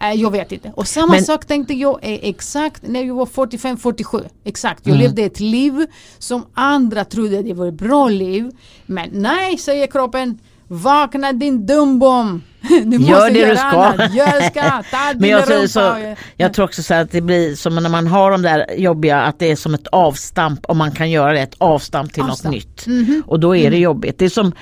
Eh, 0.00 0.12
jag 0.12 0.30
vet 0.30 0.52
inte. 0.52 0.72
Och 0.76 0.88
samma 0.88 1.12
Men- 1.12 1.24
sak 1.24 1.44
tänkte 1.44 1.74
jag 1.74 1.94
eh, 2.02 2.18
exakt 2.22 2.82
när 2.86 3.04
jag 3.04 3.14
var 3.14 3.26
45-47. 3.26 4.24
Exakt. 4.44 4.86
Mm. 4.86 4.98
Jag 4.98 5.02
levde 5.04 5.22
ett 5.22 5.40
liv 5.40 5.86
som 6.18 6.46
andra 6.54 7.04
trodde 7.04 7.42
det 7.42 7.52
var 7.54 7.66
ett 7.66 7.74
bra 7.74 8.08
liv. 8.08 8.50
Men 8.86 9.08
nej, 9.12 9.58
säger 9.58 9.86
kroppen. 9.86 10.38
Vakna 10.68 11.32
din 11.32 11.66
dumbom! 11.66 12.42
Du 12.84 12.96
Gör 12.96 13.30
det 13.30 13.50
du 13.50 13.56
ska. 13.56 13.66
annat. 13.66 14.14
Gör 14.14 14.40
ska, 14.50 14.60
ta 14.90 15.12
Men 15.18 15.30
jag, 15.30 15.46
så, 15.48 15.68
så, 15.68 16.14
jag 16.36 16.54
tror 16.54 16.64
också 16.64 16.82
så 16.82 16.94
att 16.94 17.10
det 17.12 17.20
blir 17.20 17.54
som 17.54 17.74
när 17.74 17.88
man 17.90 18.06
har 18.06 18.30
de 18.30 18.42
där 18.42 18.66
jobbiga 18.76 19.20
att 19.20 19.38
det 19.38 19.50
är 19.50 19.56
som 19.56 19.74
ett 19.74 19.86
avstamp 19.86 20.60
om 20.68 20.78
man 20.78 20.92
kan 20.92 21.10
göra 21.10 21.32
det, 21.32 21.40
ett 21.40 21.54
avstamp 21.58 22.12
till 22.12 22.22
Avstamp. 22.22 22.54
något 22.54 22.86
nytt. 22.86 23.24
Och 23.26 23.40
då 23.40 23.56
är 23.56 23.70
det 23.70 23.78
jobbigt. 23.78 24.18
Det 24.18 24.24
är 24.24 24.28
som 24.28 24.52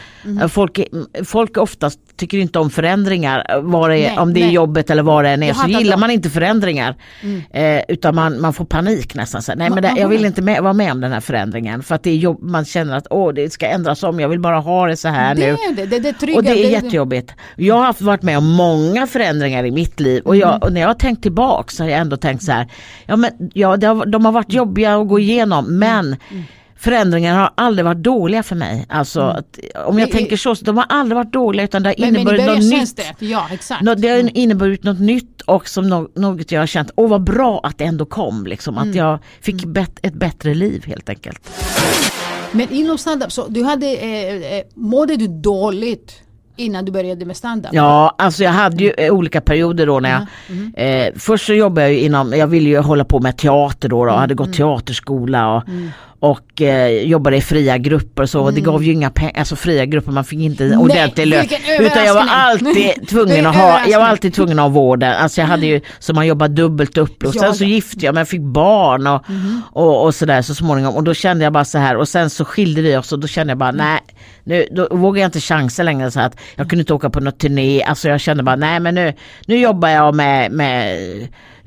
eh, 0.41 0.49
folk, 0.49 0.81
folk 1.25 1.57
oftast 1.57 1.99
tycker 2.17 2.39
inte 2.39 2.59
om 2.59 2.71
förändringar, 2.71 3.61
vad 3.63 3.91
det 3.91 3.97
Nej, 3.97 4.19
om 4.19 4.35
det 4.35 4.41
är 4.41 4.45
nej. 4.45 4.55
jobbet 4.55 4.91
eller 4.91 5.03
vad 5.03 5.25
det 5.25 5.31
än 5.31 5.43
är. 5.43 5.53
Så 5.55 5.69
gillar 5.69 5.97
man 5.97 6.11
inte 6.11 6.31
förändringar 6.31 6.97
eh, 7.51 7.81
utan 7.89 8.15
man, 8.15 8.41
man 8.41 8.53
får 8.53 8.65
panik 8.65 9.15
nästan. 9.15 9.43
Så, 9.43 9.55
nej 9.55 9.71
men 9.71 9.83
det, 9.83 9.95
jag 9.97 10.09
vill 10.09 10.25
inte 10.25 10.43
med, 10.43 10.63
vara 10.63 10.73
med 10.73 10.93
om 10.93 11.01
den 11.01 11.13
här 11.13 11.21
förändringen 11.21 11.83
för 11.83 11.95
att 11.95 12.03
det 12.03 12.11
är 12.11 12.17
jobb, 12.17 12.43
man 12.43 12.65
känner 12.65 12.97
att 12.97 13.07
åh, 13.11 13.33
det 13.35 13.53
ska 13.53 13.67
ändras 13.67 14.03
om, 14.03 14.21
jag 14.21 14.29
vill 14.29 14.41
bara 14.41 14.59
ha 14.59 14.87
det 14.87 14.97
så 14.97 15.09
här 15.09 15.35
det 15.35 15.41
nu. 15.41 15.49
är 15.49 15.77
det, 15.77 15.87
det, 15.87 15.99
det 15.99 16.13
trygga. 16.13 16.37
Och 16.39 16.45
det 16.45 16.65
är 16.65 16.71
jättejobbigt. 16.71 17.33
Jag 17.57 17.83
har 18.01 18.07
varit 18.07 18.23
med 18.23 18.39
om 18.39 18.49
många 18.53 19.07
förändringar 19.07 19.65
i 19.65 19.71
mitt 19.71 20.01
liv 20.01 20.23
och, 20.25 20.37
Mm. 20.37 20.49
jag, 20.49 20.65
och 20.65 20.73
när 20.73 20.81
jag 20.81 20.89
har 20.89 20.95
tänkt 20.95 21.23
tillbaka 21.23 21.71
så 21.71 21.83
har 21.83 21.91
jag 21.91 21.99
ändå 22.01 22.17
tänkt 22.17 22.43
så 22.45 22.53
här. 22.53 22.67
Ja, 23.07 23.17
men, 23.17 23.31
ja, 23.55 23.69
har, 23.69 24.07
de 24.07 24.25
har 24.25 24.33
varit 24.33 24.53
jobbiga 24.53 24.97
att 24.97 25.09
gå 25.09 25.19
igenom 25.19 25.65
Mm. 25.67 25.79
men 25.79 26.17
förändringar 26.77 27.39
har 27.39 27.51
aldrig 27.55 27.85
varit 27.85 28.03
dåliga 28.03 28.43
för 28.43 28.57
mig. 28.57 28.87
Alltså, 28.89 29.21
att, 29.21 29.59
om 29.75 29.99
jag 29.99 30.09
Mm. 30.09 30.09
Är- 30.09 30.13
tänker 30.13 30.37
så, 30.37 30.55
så, 30.55 30.65
de 30.65 30.77
har 30.77 30.87
aldrig 30.89 31.17
varit 31.17 31.33
dåliga 31.33 31.65
utan 31.65 31.83
det 31.83 31.89
har 31.89 31.95
Men, 31.99 32.13
men 32.13 32.21
inneburit 32.21 32.47
något 32.47 32.81
nytt. 32.81 32.97
det. 33.19 33.27
Ja, 33.27 33.47
exakt. 33.53 33.83
Nå- 33.83 33.95
Det 33.95 34.09
har 34.09 34.37
inneburit 34.37 34.85
något 34.85 35.01
nytt 35.01 35.41
och 35.41 35.69
som 35.69 35.89
nå- 35.89 36.09
något 36.15 36.53
jag 36.53 36.61
har 36.61 36.67
känt, 36.67 36.91
åh 36.97 37.09
vad 37.09 37.25
bra 37.25 37.61
att 37.63 37.79
det 37.79 37.85
ändå 37.85 38.05
kom. 38.07 38.47
Liksom, 38.47 38.77
Mm. 38.77 38.89
Att 38.91 38.95
jag 38.97 39.19
fick 39.41 39.65
bet- 39.65 39.99
ett 40.03 40.15
bättre 40.15 40.55
liv 40.55 40.85
helt 40.87 41.09
enkelt. 41.09 41.51
Men 42.53 42.71
inom 42.73 42.99
standup, 42.99 43.33
så 43.33 43.47
du 43.49 43.63
hade, 43.65 43.87
eh, 43.97 44.35
eh, 44.59 44.63
mådde 44.75 45.17
du 45.17 45.27
dåligt 45.29 46.13
innan 46.63 46.85
du 46.85 46.93
började 46.93 47.25
med 47.25 47.37
standup? 47.37 47.71
Ja, 47.75 48.15
alltså 48.19 48.45
jag 48.45 48.51
hade 48.51 48.85
ju 48.85 48.91
eh, 48.91 49.13
olika 49.13 49.41
perioder 49.41 49.87
då 49.87 50.01
när 50.01 50.11
jag 50.11 51.07
eh, 51.07 51.13
Först 51.17 51.47
så 51.47 51.53
jobbade 51.53 51.87
jag 51.87 51.93
ju 51.93 52.01
inom, 52.01 52.33
jag 52.33 52.47
ville 52.47 52.69
ju 52.69 52.79
hålla 52.79 53.05
på 53.05 53.21
med 53.21 53.37
teater 53.37 53.89
då, 53.89 54.05
då. 54.05 54.13
Hade 54.13 54.35
gått 54.35 54.53
teaterskola 54.53 55.57
och, 55.57 55.63
och 56.23 56.63
eh, 56.63 56.89
jobbade 56.89 57.37
i 57.37 57.41
fria 57.41 57.79
grupper 57.79 58.23
och 58.23 58.31
så 58.31 58.41
och 58.41 58.53
det 58.53 58.61
gav 58.61 58.85
ju 58.85 58.93
inga 58.93 59.11
pengar, 59.11 59.33
alltså 59.39 59.57
fria 59.57 59.85
grupper 59.87 60.13
man 60.13 60.25
fick 60.25 60.39
inte 60.39 60.77
ordentlig 60.77 61.27
lön. 61.27 61.47
Utan 61.81 62.05
jag 62.05 62.15
var 62.15 62.27
alltid 62.29 63.09
tvungen 63.09 63.47
att 63.47 63.57
ha, 63.57 63.87
jag 63.87 63.99
var 63.99 64.07
alltid 64.07 64.35
tvungen 64.35 64.59
att 64.59 64.63
ha 64.63 64.69
vården. 64.69 65.13
Alltså 65.13 65.41
jag 65.41 65.49
hade 65.49 65.67
ju, 65.67 65.81
så 65.99 66.15
man 66.15 66.27
jobbade 66.27 66.55
dubbelt 66.55 66.99
upp 66.99 67.25
och 67.25 67.37
Ja, 67.37 67.41
sen 67.41 67.55
så 67.55 67.65
gifte 67.65 68.07
jag 68.07 68.15
mig, 68.15 68.25
fick 68.25 68.41
barn 68.41 69.07
och, 69.07 69.25
och, 69.73 70.05
och 70.05 70.15
sådär 70.15 70.43
så 70.43 70.55
småningom. 70.55 70.95
Och 70.97 71.05
då 71.05 71.15
kände 71.15 71.45
jag 71.45 71.53
bara 71.53 71.65
så 71.65 71.79
här 71.79 71.97
och 71.97 72.09
sen 72.09 72.31
så 72.31 72.45
skilde 72.45 72.83
vi 72.83 72.97
oss 72.97 73.13
och 73.13 73.19
då 73.19 73.27
kände 73.27 73.51
jag 73.51 73.59
bara 73.59 73.73
nej, 73.73 74.01
nu 74.45 74.67
då 74.71 74.89
vågar 74.91 75.23
jag 75.23 75.29
inte 75.29 75.41
chansa 75.41 75.83
längre 75.83 76.11
så 76.11 76.21
att 76.21 76.37
jag 76.57 76.69
kunde 76.71 76.81
inte 76.81 76.95
åka 76.95 77.11
på 77.11 77.21
något 77.21 77.39
turné, 77.39 77.83
alltså 77.83 78.09
jag 78.09 78.21
kände 78.21 78.43
bara 78.43 78.57
nej 78.57 78.81
men 78.81 78.95
nu, 78.95 79.13
nu 79.47 79.59
jobbar 79.59 79.89
jag 79.89 80.15
med, 80.15 80.53
med 80.53 80.99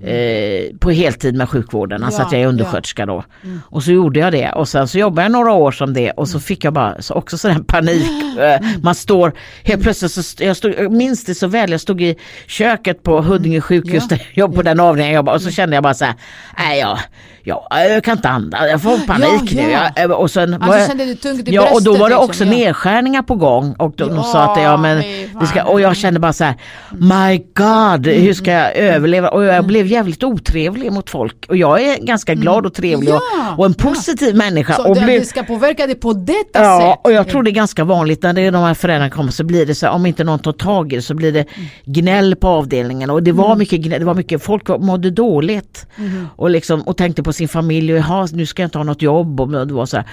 eh, 0.02 0.78
på 0.80 0.92
heltid 0.92 1.36
med 1.36 1.50
sjukvården, 1.50 2.04
alltså 2.04 2.22
Ja, 2.22 2.26
att 2.26 2.32
jag 2.32 2.40
är 2.40 2.44
ja. 2.44 2.50
undersköterska 2.50 3.06
då. 3.06 3.24
Och 3.64 3.84
så 3.84 3.92
gjorde 3.92 4.20
jag 4.20 4.32
det 4.32 4.52
och 4.52 4.68
sen 4.68 4.88
så 4.88 4.98
jobbade 4.98 5.22
jag 5.26 5.32
några 5.32 5.52
år 5.54 5.72
som 5.72 5.94
det 5.94 6.12
och 6.12 6.28
så 6.30 6.40
fick 6.40 6.64
jag 6.64 6.74
bara 6.74 7.02
så 7.02 7.14
också 7.14 7.38
sån 7.38 7.52
här 7.52 7.60
panik. 7.64 8.06
Eh, 8.40 8.62
Man 8.84 8.96
står 8.96 9.34
helt 9.64 9.82
plötsligt, 9.84 10.12
så 10.12 10.44
jag, 10.44 10.58
stod, 10.58 10.74
jag 10.78 10.92
minns 10.92 11.26
det 11.26 11.36
så 11.36 11.48
väl, 11.48 11.72
jag 11.72 11.82
stod 11.82 12.02
i 12.02 12.16
köket 12.48 13.04
på 13.04 13.22
Huddinge 13.22 13.62
sjukhus 13.62 14.04
Ja. 14.10 14.16
där 14.18 14.28
jag 14.34 14.56
på 14.56 14.62
den 14.62 14.80
avdelningen 14.80 15.14
jag 15.14 15.20
jobbade 15.20 15.36
och 15.36 15.42
så 15.42 15.52
kände 15.52 15.76
jag 15.76 15.84
bara 15.84 15.94
så 15.94 16.06
här, 16.06 16.14
nej 16.58 16.80
jag, 16.80 17.00
jag, 17.46 17.68
jag 17.72 18.04
kan 18.04 18.18
inte 18.18 18.30
andas, 18.30 18.60
jag 18.70 18.82
får 18.82 18.98
panik 19.08 19.52
Ja, 19.52 19.62
nu. 19.66 19.72
ja. 19.72 19.90
Jag, 19.96 20.12
och 20.20 20.32
sen 20.32 20.54
Alltså, 20.54 20.70
var 20.70 20.78
jag, 20.78 20.88
kände 20.88 21.06
du 21.06 21.16
tungt 21.16 21.48
i 21.48 21.52
Ja 21.54 21.70
och 21.74 21.84
då 21.84 21.92
var 21.92 22.00
det 22.00 22.16
liksom, 22.16 22.26
också 22.30 22.44
ja. 22.44 22.50
nedskärningar 22.52 23.22
på 23.22 23.36
gång 23.36 23.76
och 23.80 23.94
de, 23.98 24.16
de 24.16 24.24
sa 24.24 24.44
att 24.54 24.62
ja 24.64 24.78
men 24.78 25.04
det 25.40 25.46
ska, 25.48 25.64
och 25.64 25.82
jag 25.82 25.96
kände 25.96 26.20
bara 26.20 26.34
så 26.34 26.44
här, 26.44 26.56
my 26.92 27.38
god 27.56 28.08
hur 28.08 28.34
ska 28.34 28.52
jag 28.52 28.76
överleva 28.76 29.30
och 29.30 29.44
jag 29.44 29.66
blev 29.66 29.88
jävligt 29.88 30.24
otrevlig 30.24 30.92
mot 30.92 31.10
folk 31.10 31.46
och 31.50 31.58
jag 31.58 31.82
är 31.82 31.98
ganska 32.06 32.34
glad 32.34 32.66
och 32.66 32.74
trevlig 32.74 33.14
och, 33.14 33.22
Ja, 33.38 33.56
och 33.58 33.66
en 33.66 33.76
ja. 33.78 33.84
positiv 33.90 34.36
människa. 34.36 34.74
Så 34.74 34.88
och 34.90 34.96
det, 34.96 35.02
blev, 35.02 35.20
det 35.20 35.26
ska 35.26 35.44
påverka 35.44 35.86
dig 35.86 35.96
på 35.96 36.14
detta 36.14 36.64
Ja, 36.64 36.80
sätt? 36.80 37.00
och 37.04 37.12
jag 37.12 37.30
tror 37.30 37.44
det 37.44 37.50
är 37.50 37.52
ganska 37.52 37.84
vanligt 37.84 38.24
när 38.24 38.34
det 38.34 38.42
är 38.42 38.52
de 38.52 38.64
här 38.64 38.74
föräldrarna 38.74 39.10
kommer 39.10 39.32
så 39.32 39.44
blir 39.44 39.66
det 39.66 39.76
så 39.76 39.86
här, 39.86 39.94
om 39.94 40.06
inte 40.06 40.24
någon 40.24 40.40
tar 40.40 40.52
tag 40.52 40.94
i 40.94 40.96
det 40.96 41.02
så 41.02 41.14
blir 41.14 41.32
det 41.32 41.46
gnäll 41.86 42.36
på 42.36 42.48
avdelningen 42.48 43.10
och 43.10 43.24
det 43.24 43.32
var 43.32 43.46
Mm. 43.46 43.58
mycket 43.60 43.80
gnäll, 43.82 44.00
det 44.00 44.06
var 44.06 44.14
mycket, 44.14 44.44
folk 44.44 44.68
mådde 44.80 45.12
dåligt 45.12 45.88
och, 46.36 46.50
liksom, 46.50 46.82
och 46.82 46.98
tänkte 46.98 47.24
på 47.24 47.34
sin 47.36 47.48
familj 47.48 47.94
och 47.94 48.00
jaha, 48.00 48.28
nu 48.34 48.46
ska 48.46 48.62
jag 48.62 48.68
inte 48.68 48.78
ha 48.78 48.84
något 48.84 49.02
jobb 49.02 49.42
och 49.42 49.68
det 49.68 49.74
var 49.74 49.86
så 49.86 49.98
här. 49.98 50.06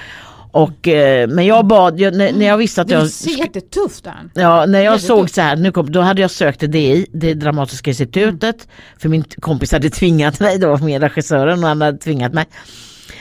Och, 0.53 0.89
eh, 0.89 1.29
men 1.29 1.47
jag 1.47 1.67
bad, 1.67 2.01
jag, 2.01 2.15
när, 2.15 2.33
när 2.33 2.47
jag 2.47 2.57
visste 2.57 2.81
att 2.83 2.89
Det 2.89 2.95
jag 2.95 3.11
ser 3.11 3.39
jättetufft 3.39 4.07
ut. 4.07 4.31
Ja, 4.35 4.67
när 4.67 4.81
jag 4.81 5.01
såg 5.01 5.31
så 5.31 5.41
här, 5.41 5.57
nu 5.57 5.73
kom, 5.73 5.93
då 5.93 6.01
hade 6.01 6.21
jag 6.21 6.31
sökt 6.31 6.61
till 6.61 6.71
DI, 6.71 7.07
det 7.13 7.35
Dramatiska 7.35 7.91
institutet, 7.91 8.69
för 8.99 9.09
min 9.09 9.25
kompis 9.41 9.73
hade 9.73 9.91
tvingat 9.91 10.41
mig 10.41 10.59
då, 10.59 10.77
med 10.77 11.03
regissören 11.03 11.63
och 11.63 11.69
han 11.69 11.81
hade 11.81 11.99
tvingat 11.99 12.33
mig. 12.33 12.47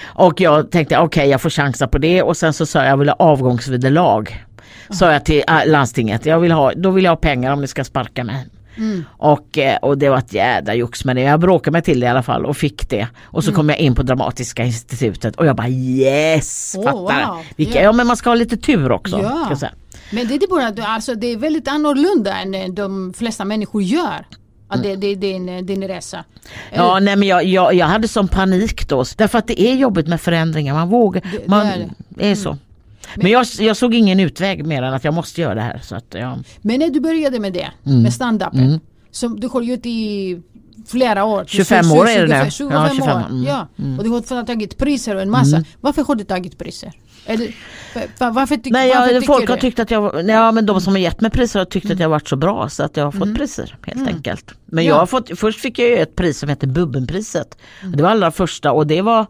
Och 0.03 0.41
jag 0.41 0.71
tänkte 0.71 0.97
okej 0.97 1.29
jag 1.29 1.41
får 1.41 1.49
chansa 1.49 1.87
på 1.87 1.97
det 1.97 2.23
och 2.23 2.37
sen 2.37 2.53
så 2.53 2.65
sa 2.65 2.79
jag 2.79 2.87
jag 2.87 2.97
vill 2.97 3.09
ha 3.09 3.15
avgångsvederlag. 3.15 4.45
Sa 4.89 5.11
jag 5.11 5.25
till 5.25 5.43
äh, 5.47 5.65
landstinget, 5.65 6.25
jag 6.25 6.39
vill 6.39 6.51
ha, 6.51 6.71
då 6.75 6.91
vill 6.91 7.03
jag 7.03 7.11
ha 7.11 7.15
pengar 7.15 7.53
om 7.53 7.61
ni 7.61 7.67
ska 7.67 7.83
sparka 7.83 8.23
mig. 8.23 8.45
Och, 9.17 9.57
eh, 9.57 9.77
och 9.77 9.97
det 9.97 10.09
var 10.09 10.17
ett 10.17 10.33
jädra 10.33 10.73
jox 10.75 11.05
med 11.05 11.15
det. 11.15 11.21
Jag 11.21 11.39
bråkade 11.39 11.71
mig 11.71 11.81
till 11.81 11.99
det 11.99 12.05
i 12.05 12.09
alla 12.09 12.23
fall 12.23 12.45
och 12.45 12.57
fick 12.57 12.89
det. 12.89 13.07
Och 13.23 13.43
så 13.43 13.51
kom 13.53 13.69
jag 13.69 13.77
in 13.77 13.95
på 13.95 14.03
Dramatiska 14.03 14.63
institutet 14.63 15.35
och 15.35 15.45
jag 15.45 15.55
bara 15.55 15.67
yes! 15.69 16.75
Oh, 16.77 16.83
fattar 16.83 17.27
wow. 17.27 17.43
Vilka, 17.55 17.77
Ja. 17.79 17.83
ja 17.83 17.91
men 17.91 18.07
man 18.07 18.17
ska 18.17 18.29
ha 18.29 18.35
lite 18.35 18.57
tur 18.57 18.91
också. 18.91 19.19
Ja. 19.21 19.57
Men 20.11 20.27
det 20.27 20.33
är, 20.35 20.47
bara, 20.49 20.85
alltså, 20.87 21.15
det 21.15 21.27
är 21.27 21.37
väldigt 21.37 21.67
annorlunda 21.67 22.37
än 22.41 22.55
eh, 22.55 22.67
de 22.69 23.13
flesta 23.17 23.45
människor 23.45 23.81
gör. 23.83 24.25
Att 24.67 24.75
Mm. 24.85 24.89
det, 24.89 24.95
det 24.95 25.07
är 25.07 25.15
din, 25.15 25.49
eh, 25.49 25.61
din 25.63 25.87
resa. 25.87 26.23
Ja, 26.73 26.99
nej, 26.99 27.15
men 27.15 27.27
jag, 27.27 27.45
jag, 27.45 27.73
jag 27.73 27.85
hade 27.85 28.07
sån 28.07 28.27
panik 28.27 28.87
då. 28.89 29.05
Därför 29.17 29.37
att 29.37 29.47
det 29.47 29.61
är 29.61 29.75
jobbigt 29.75 30.07
med 30.07 30.21
förändringar. 30.21 30.73
Man 30.73 30.89
vågar. 30.89 31.21
Det- 31.21 31.37
det 31.37 31.47
man, 31.47 31.65
är 31.67 31.77
det. 31.77 31.89
det 32.09 32.31
är 32.31 32.35
så. 32.35 32.57
Men 33.15 33.31
jag, 33.31 33.45
jag 33.59 33.77
såg 33.77 33.93
ingen 33.93 34.19
utväg 34.19 34.65
mer 34.65 34.81
än 34.83 34.93
att 34.93 35.03
jag 35.03 35.13
måste 35.13 35.41
göra 35.41 35.55
det 35.55 35.61
här. 35.61 35.79
Så 35.83 35.95
att, 35.95 36.05
ja. 36.09 36.37
Men 36.61 36.79
när 36.79 36.89
du 36.89 36.99
började 36.99 37.39
med 37.39 37.53
det, 37.53 37.67
Mm. 37.85 38.01
med 38.01 38.11
stand-upen, 38.13 38.79
som 39.11 39.39
du 39.39 39.47
har 39.47 39.61
gjort 39.61 39.85
i 39.85 40.41
flera 40.87 41.23
år. 41.23 41.43
25 41.47 41.83
Så- 41.83 41.97
år 41.97 42.07
är 42.07 42.27
det 42.27 42.27
25, 42.27 42.45
nu. 42.45 42.51
25 42.51 42.71
Ja, 42.83 42.89
25 42.89 43.17
år. 43.17 43.25
mm. 43.29 43.43
Ja. 43.43 43.67
Och 43.97 44.03
du 44.03 44.09
har 44.09 44.43
tagit 44.45 44.77
priser 44.77 45.15
och 45.15 45.21
en 45.21 45.29
massa. 45.31 45.63
Varför 45.81 46.03
har 46.03 46.15
du 46.15 46.23
tagit 46.23 46.57
priser? 46.57 46.91
För, 47.93 48.31
varför, 48.31 48.55
tyck, 48.57 48.73
Nej, 48.73 48.87
varför 48.89 49.01
jag, 49.13 49.21
tycker 49.21 49.33
folk 49.33 49.49
har 49.49 49.57
tyckt 49.57 49.79
att 49.79 49.91
jag, 49.91 50.29
ja, 50.29 50.51
men 50.51 50.65
de 50.65 50.81
som 50.81 50.93
har 50.93 50.99
gett 50.99 51.21
mig 51.21 51.31
priser 51.31 51.59
har 51.59 51.65
tyckt 51.65 51.91
att 51.91 51.99
jag 51.99 52.05
har 52.05 52.09
varit 52.11 52.27
så 52.27 52.35
bra 52.35 52.69
så 52.69 52.83
att 52.83 52.97
jag 52.97 53.03
har 53.03 53.11
fått 53.11 53.35
priser 53.35 53.75
helt 53.85 54.07
enkelt. 54.07 54.51
Men 54.65 54.85
jag 54.85 54.95
Ja. 54.95 54.99
har 54.99 55.05
fått, 55.05 55.39
först 55.39 55.59
fick 55.59 55.79
jag 55.79 55.89
ju 55.89 55.97
ett 55.97 56.15
pris 56.15 56.39
som 56.39 56.49
heter 56.49 56.67
Bubbenpriset. 56.67 57.57
Det 57.95 58.03
var 58.03 58.09
allra 58.09 58.31
första 58.31 58.71
och 58.71 58.87
det 58.87 59.01
var 59.01 59.25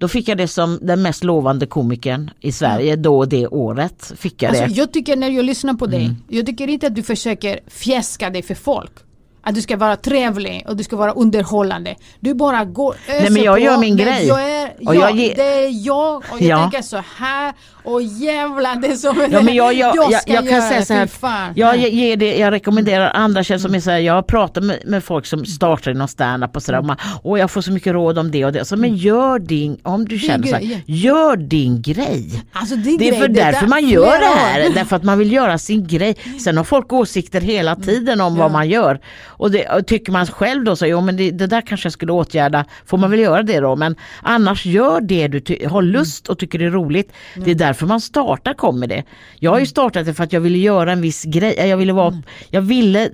då 0.00 0.08
fick 0.08 0.28
jag 0.28 0.38
det 0.38 0.48
som 0.48 0.78
den 0.82 1.02
mest 1.02 1.24
lovande 1.24 1.66
komikern 1.66 2.30
i 2.40 2.52
Sverige 2.52 2.96
då 2.96 3.24
det 3.24 3.46
året. 3.46 4.12
Fick 4.16 4.42
jag 4.42 4.48
Alltså, 4.50 4.64
det. 4.66 4.72
jag 4.72 4.92
tycker 4.92 5.16
när 5.16 5.28
jag 5.28 5.44
lyssnar 5.44 5.74
på 5.74 5.86
dig, 5.86 6.04
Mm. 6.04 6.16
jag 6.28 6.46
tycker 6.46 6.68
inte 6.68 6.86
att 6.86 6.94
du 6.94 7.02
försöker 7.02 7.60
fjäska 7.66 8.30
dig 8.30 8.42
för 8.42 8.54
folk. 8.54 8.92
Att 9.42 9.54
du 9.54 9.62
ska 9.62 9.76
vara 9.76 9.96
trevlig 9.96 10.64
och 10.68 10.76
du 10.76 10.84
ska 10.84 10.96
vara 10.96 11.12
underhållande. 11.12 11.94
Du 12.20 12.34
bara 12.34 12.64
går 12.64 12.94
öser 13.08 13.30
men 13.30 13.42
jag 13.42 13.54
på, 13.56 13.60
gör 13.64 13.78
min 13.78 13.96
grej. 13.96 14.26
Jag 14.26 14.50
är, 14.50 14.66
Och 14.86 14.94
ja, 14.94 15.00
jag 15.00 15.16
ge- 15.16 15.34
det 15.36 15.42
är 15.64 15.86
jag 15.86 16.16
och 16.16 16.24
jag 16.40 16.42
Ja. 16.42 16.58
tänker 16.62 16.82
så 16.82 17.02
här 17.16 17.52
och 17.84 18.02
jävlar 18.02 18.76
det 18.76 18.86
är 18.88 18.96
som 18.96 19.16
Ja, 19.32 19.42
men 19.42 19.54
jag, 19.54 19.74
jag, 19.74 19.96
jag, 19.96 20.22
ska 20.22 20.32
jag 20.32 20.42
kan 20.44 20.52
göra 20.52 20.68
säga 20.68 20.80
det, 20.80 20.86
så 20.86 20.94
här, 20.94 21.06
fan. 21.06 21.52
jag, 21.56 21.76
ge- 21.78 21.88
ger 21.88 22.16
det, 22.16 22.36
jag 22.38 22.50
rekommenderar 22.52 23.10
andra 23.14 23.42
källor 23.44 23.58
som 23.58 23.74
är 23.74 23.80
så 23.80 23.90
här, 23.90 23.98
jag 23.98 24.14
har 24.14 24.22
pratat 24.22 24.64
med, 24.64 24.78
med 24.86 25.04
folk 25.04 25.26
som 25.26 25.44
startar 25.46 25.90
inom 25.90 26.08
standup 26.08 26.56
och 26.56 26.62
sådär, 26.62 26.78
och 26.78 26.84
man, 26.84 26.96
jag 27.24 27.50
får 27.50 27.60
så 27.60 27.72
mycket 27.72 27.92
råd 27.92 28.18
om 28.18 28.30
det 28.30 28.44
och 28.44 28.52
det. 28.52 28.64
Så, 28.64 28.76
men 28.76 28.96
gör 28.96 29.38
din, 29.38 29.78
om 29.82 30.04
du 30.04 30.18
känner 30.18 30.46
så 30.46 30.54
här, 30.54 30.80
gör 30.86 31.36
din 31.36 31.82
grej. 31.82 32.42
Alltså, 32.52 32.76
din 32.76 32.98
Det 32.98 33.08
är 33.08 33.10
grej, 33.10 33.20
för 33.20 33.28
det 33.28 33.34
därför 33.34 33.60
där 33.60 33.68
man 33.68 33.88
gör 33.88 34.18
det 34.20 34.26
här, 34.26 34.70
därför 34.74 34.96
att 34.96 35.04
man 35.04 35.18
vill 35.18 35.32
göra 35.32 35.58
sin 35.58 35.86
grej. 35.86 36.16
Sen 36.44 36.56
har 36.56 36.64
folk 36.64 36.92
åsikter 36.92 37.40
hela 37.40 37.76
tiden 37.76 38.20
om 38.20 38.36
vad 38.36 38.50
man 38.50 38.68
gör. 38.68 39.00
Och, 39.40 39.50
det, 39.50 39.66
och 39.68 39.86
tycker 39.86 40.12
man 40.12 40.26
själv 40.26 40.64
då 40.64 40.76
så, 40.76 40.86
jo 40.86 41.00
men 41.00 41.16
det, 41.16 41.30
det 41.30 41.46
där 41.46 41.60
kanske 41.60 41.86
jag 41.86 41.92
skulle 41.92 42.12
åtgärda, 42.12 42.64
får 42.86 42.98
man 42.98 43.10
väl 43.10 43.20
göra 43.20 43.42
det 43.42 43.60
då. 43.60 43.76
Men 43.76 43.96
annars 44.22 44.66
gör 44.66 45.00
det 45.00 45.28
du 45.28 45.66
har 45.68 45.82
lust 45.82 46.28
och 46.28 46.38
tycker 46.38 46.58
det 46.58 46.64
är 46.64 46.70
roligt. 46.70 47.12
Det 47.44 47.50
är 47.50 47.54
därför 47.54 47.86
man 47.86 48.00
startar 48.00 48.54
comedy. 48.54 49.02
Jag 49.38 49.50
har 49.50 49.60
ju 49.60 49.66
startat 49.66 50.06
det 50.06 50.14
för 50.14 50.24
att 50.24 50.32
jag 50.32 50.40
ville 50.40 50.58
göra 50.58 50.92
en 50.92 51.00
viss 51.00 51.24
grej, 51.24 51.54
jag 51.68 51.76
ville 51.76 51.92
vara, 51.92 52.22
jag 52.50 52.62
ville 52.62 53.10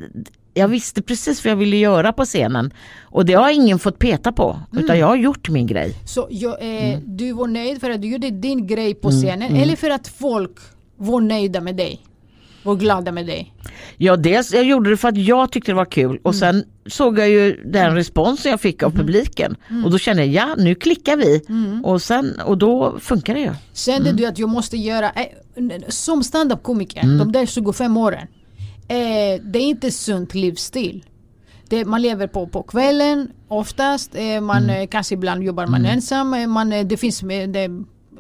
jag 0.55 0.69
visste 0.69 1.03
precis 1.03 1.45
vad 1.45 1.51
jag 1.51 1.57
ville 1.57 1.77
göra 1.77 2.13
på 2.13 2.25
scenen 2.25 2.71
och 3.03 3.25
det 3.27 3.33
har 3.33 3.51
ingen 3.51 3.79
fått 3.79 3.99
peta 3.99 4.33
på 4.33 4.61
utan 4.73 4.99
jag 4.99 5.07
har 5.07 5.17
gjort 5.17 5.49
min 5.49 5.67
grej. 5.67 5.95
Så 6.05 6.27
jag, 6.31 6.53
eh, 6.63 6.93
Mm. 6.95 7.17
du 7.17 7.33
var 7.33 7.47
nöjd 7.47 7.81
för 7.81 7.91
att 7.91 8.03
du 8.03 8.09
gjorde 8.09 8.31
din 8.31 8.67
grej 8.67 8.95
på 8.95 9.11
scenen 9.11 9.57
eller 9.57 9.77
för 9.77 9.91
att 9.91 10.09
folk 10.09 10.53
var 10.97 11.21
nöjda 11.21 11.61
med 11.61 11.77
dig? 11.77 12.01
Var 12.67 12.75
glada 12.77 13.13
med 13.13 13.27
dig? 13.27 13.55
Ja, 13.97 14.17
dels 14.17 14.53
jag 14.53 14.65
gjorde 14.65 14.91
det 14.91 14.97
för 14.97 15.09
att 15.09 15.17
jag 15.17 15.53
tyckte 15.53 15.71
det 15.73 15.77
var 15.77 15.85
kul 15.85 16.19
och 16.23 16.35
sen 16.35 16.65
såg 16.87 17.19
jag 17.19 17.29
ju 17.29 17.63
den 17.65 17.95
responsen 17.95 18.51
jag 18.51 18.61
fick 18.61 18.83
av 18.83 18.91
publiken 18.91 19.57
och 19.85 19.91
då 19.91 19.99
kände 19.99 20.25
jag 20.25 20.49
ja 20.49 20.55
nu 20.63 20.75
klickar 20.75 21.17
vi 21.17 21.41
och, 21.85 22.03
sen, 22.03 22.41
och 22.45 22.59
då 22.59 22.97
funkar 23.01 23.35
det 23.35 23.41
ju. 23.41 23.51
Kände 23.75 24.09
Mm. 24.11 24.17
du 24.23 24.27
att 24.27 24.39
jag 24.39 24.49
måste 24.49 24.77
göra, 24.77 25.11
eh, 25.11 25.27
som 25.89 26.23
standup-komiker, 26.23 27.01
Mm. 27.03 27.19
de 27.19 27.33
där 27.33 27.47
25 27.47 27.97
åren. 27.97 28.27
eh, 28.89 29.43
det 29.43 29.59
är 29.59 29.63
inte 29.63 29.91
sunt 29.91 30.35
livsstil. 30.35 31.05
Det, 31.69 31.85
man 31.85 32.03
lever 32.03 32.27
på, 32.27 32.47
på 32.47 32.63
kvällen 32.63 33.29
oftast, 33.49 34.15
eh, 34.15 34.41
man 34.41 34.63
Mm. 34.65 34.83
eh, 34.83 34.87
kanske 34.89 35.15
ibland 35.15 35.43
jobbar 35.43 35.67
man 35.67 35.85
ensam, 35.87 36.53
man, 36.53 36.71
det, 36.71 36.97
finns, 36.97 37.21
det 37.21 37.71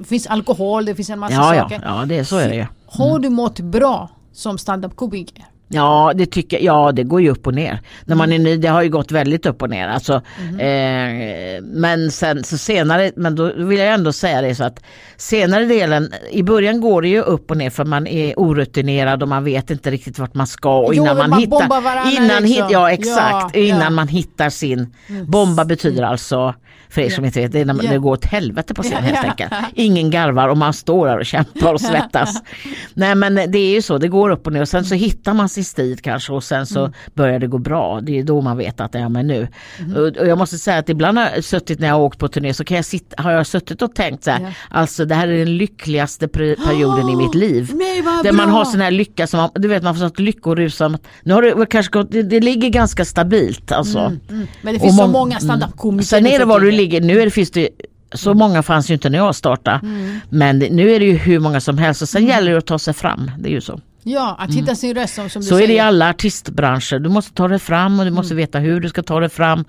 finns 0.05 0.27
alkohol, 0.27 0.85
det 0.85 0.95
finns 0.95 1.11
en 1.11 1.19
massa 1.19 1.35
Ja, 1.35 1.55
ja, 1.55 1.63
saker. 1.63 1.81
ja 1.85 2.05
det, 2.07 2.25
så 2.25 2.37
är 2.37 2.49
det 2.49 2.55
ju. 2.55 2.67
Har 2.87 3.19
du 3.19 3.29
mått 3.29 3.61
bra 3.61 4.11
som 4.37 4.59
stand-up 4.59 4.97
komiker. 4.97 5.56
Ja 5.69 6.13
det 6.15 6.27
tycker 6.27 6.59
ja 6.63 6.93
det 6.93 7.03
går 7.03 7.21
ju 7.21 7.31
upp 7.31 7.47
och 7.47 7.55
ner. 7.55 7.81
När 8.05 8.17
man 8.17 8.33
är 8.33 8.39
ny, 8.39 8.57
det 8.57 8.69
har 8.69 8.83
ju 8.83 8.89
gått 8.91 9.13
väldigt 9.13 9.47
upp 9.47 9.63
och 9.63 9.71
ner. 9.71 9.89
Alltså, 9.89 10.15
eh, 10.59 11.63
men 11.63 12.11
sen 12.11 12.45
så 12.45 12.59
senare, 12.59 13.13
men 13.17 13.35
då 13.35 13.53
vill 13.57 13.79
jag 13.79 13.89
ändå 13.95 14.13
säga 14.13 14.41
det 14.41 14.55
så 14.55 14.65
att 14.65 14.83
senare 15.17 15.65
delen, 15.65 16.13
i 16.31 16.43
början 16.43 16.81
går 16.81 17.03
det 17.03 17.09
ju 17.09 17.21
upp 17.21 17.51
och 17.51 17.57
ner 17.57 17.71
för 17.71 17.85
man 17.85 18.07
är 18.07 18.35
orutinerad 18.37 19.23
och 19.23 19.29
man 19.29 19.45
vet 19.45 19.71
inte 19.71 19.91
riktigt 19.91 20.19
vart 20.19 20.35
man 20.35 20.47
ska. 20.47 20.79
Och 20.79 20.95
Jo, 20.95 21.03
innan 21.03 21.17
man, 21.17 21.31
man 21.31 21.39
hittar, 21.39 22.13
innan 22.23 22.43
liksom. 22.43 22.69
ja 22.71 22.91
exakt, 22.91 23.57
Ja, 23.57 23.61
innan 23.61 23.81
ja. 23.81 23.91
man 23.91 24.09
hittar 24.09 24.51
sin, 24.51 24.95
bomba 25.27 25.65
betyder 25.65 26.03
alltså 26.03 26.55
för 26.89 27.01
er 27.03 27.11
som 27.11 27.25
inte 27.25 27.41
vet, 27.41 27.53
det 27.53 27.61
är 27.61 27.65
när 27.65 27.85
Ja. 27.85 27.91
det 27.91 27.99
går 27.99 28.13
åt 28.13 28.25
helvete 28.25 28.75
på 28.75 28.83
scen 28.83 29.03
helt 29.05 29.25
enkelt. 29.29 29.53
Ingen 29.75 30.11
garvar 30.11 30.49
och 30.49 30.57
man 30.59 30.73
står 30.73 31.07
där 31.07 31.19
och 31.19 31.27
kämpar 31.27 31.73
och 31.75 31.81
svettas. 31.81 32.43
Nej 32.95 33.15
men 33.15 33.35
det 33.35 33.59
är 33.59 33.71
ju 33.75 33.83
så, 33.83 33.99
det 33.99 34.09
går 34.09 34.31
upp 34.31 34.47
och 34.47 34.53
ner 34.53 34.61
och 34.61 34.69
sen 34.69 34.85
så 34.85 34.95
hittar 34.95 35.35
man 35.35 35.49
stil 35.65 35.99
kanske 36.03 36.33
och 36.33 36.45
sen 36.45 36.67
så 36.67 36.93
börjar 37.15 37.39
det 37.39 37.47
gå 37.47 37.59
bra. 37.59 38.01
Det 38.03 38.19
är 38.19 38.23
då 38.25 38.41
man 38.41 38.57
vet 38.57 38.81
att 38.81 38.95
ja 38.95 39.09
men 39.09 39.27
nu. 39.27 39.49
Och, 39.97 40.17
och 40.17 40.27
jag 40.29 40.39
måste 40.39 40.59
säga 40.59 40.79
att 40.79 40.89
ibland 40.89 41.19
har 41.19 41.29
jag 41.35 41.45
suttit 41.45 41.81
när 41.81 41.89
jag 41.89 41.95
har 41.95 42.01
åkt 42.03 42.19
på 42.19 42.29
turné 42.29 42.55
så 42.55 42.65
kan 42.65 42.77
jag 42.77 42.85
sitta, 42.85 43.23
har 43.23 43.33
jag 43.33 43.47
suttit 43.47 43.83
och 43.83 43.95
tänkt 43.95 44.25
så 44.25 44.31
här, 44.31 44.41
Ja. 44.41 44.49
alltså 44.71 45.05
det 45.05 45.15
här 45.15 45.29
är 45.29 45.39
den 45.39 45.57
lyckligaste 45.57 46.29
per- 46.29 46.57
perioden 46.67 47.09
i 47.09 47.17
mitt 47.17 47.35
liv. 47.35 47.71
Nej, 47.75 48.03
Där 48.25 48.33
man 48.33 48.47
bra. 48.49 48.57
har 48.59 48.65
sån 48.65 48.81
här 48.81 48.91
lycka 48.91 49.27
som 49.27 49.39
man, 49.41 49.51
du 49.55 49.69
vet 49.69 49.83
man 49.83 49.95
får 49.95 50.01
sånt 50.01 50.19
lyckorus 50.19 50.77
som, 50.77 50.99
nu 51.23 51.35
har 51.35 51.43
det 51.43 51.67
kanske 51.67 51.93
gått, 51.93 52.11
det, 52.13 52.23
det 52.23 52.41
ligger 52.41 52.69
ganska 52.69 53.05
stabilt 53.05 53.73
alltså. 53.73 53.99
Mm, 53.99 54.19
Men 54.63 54.75
det 54.75 54.81
Och 54.81 54.81
finns 54.83 54.97
så 54.97 55.03
mång- 55.03 55.13
många 55.13 55.41
standup-komiker 55.41 56.07
Sen 56.07 56.27
är 56.27 56.39
det 56.39 56.45
var 56.45 56.61
du 56.61 56.71
ligger, 56.71 57.01
nu 57.01 57.21
är 57.21 57.25
det, 57.25 57.31
finns 57.31 57.51
det 57.51 57.69
så 58.15 58.35
många 58.35 58.63
fanns 58.63 58.91
ju 58.91 58.95
inte 58.95 59.09
när 59.11 59.19
jag 59.19 59.35
startade. 59.35 59.81
Men 60.29 60.59
det- 60.59 60.71
nu 60.71 60.91
är 60.91 61.01
det 61.01 61.07
ju 61.07 61.17
hur 61.17 61.39
många 61.39 61.61
som 61.61 61.79
helst 61.79 62.03
och 62.03 62.09
sen 62.09 62.27
gäller 62.27 62.53
det 62.53 62.59
att 62.59 62.67
ta 62.67 62.79
sig 62.79 62.95
fram. 62.95 63.31
Det 63.39 63.49
är 63.49 63.53
ju 63.53 63.61
så. 63.61 63.81
Ja, 64.09 64.37
att 64.39 64.55
hitta 64.55 64.75
sin 64.75 64.95
röst 64.95 65.15
som, 65.15 65.29
som 65.31 65.43
du 65.43 65.49
Så 65.49 65.55
är 65.55 65.59
säger. 65.59 65.69
det 65.69 65.75
i 65.75 65.79
alla 65.81 66.09
artistbranscher. 66.11 66.99
Du 66.99 67.09
måste 67.09 67.33
ta 67.33 67.49
dig 67.49 67.59
fram 67.59 67.99
och 67.99 68.05
du 68.05 68.11
måste 68.11 68.35
veta 68.35 68.59
hur 68.59 68.81
du 68.81 68.89
ska 68.89 69.03
ta 69.03 69.21
dig 69.21 69.29
fram. 69.29 69.65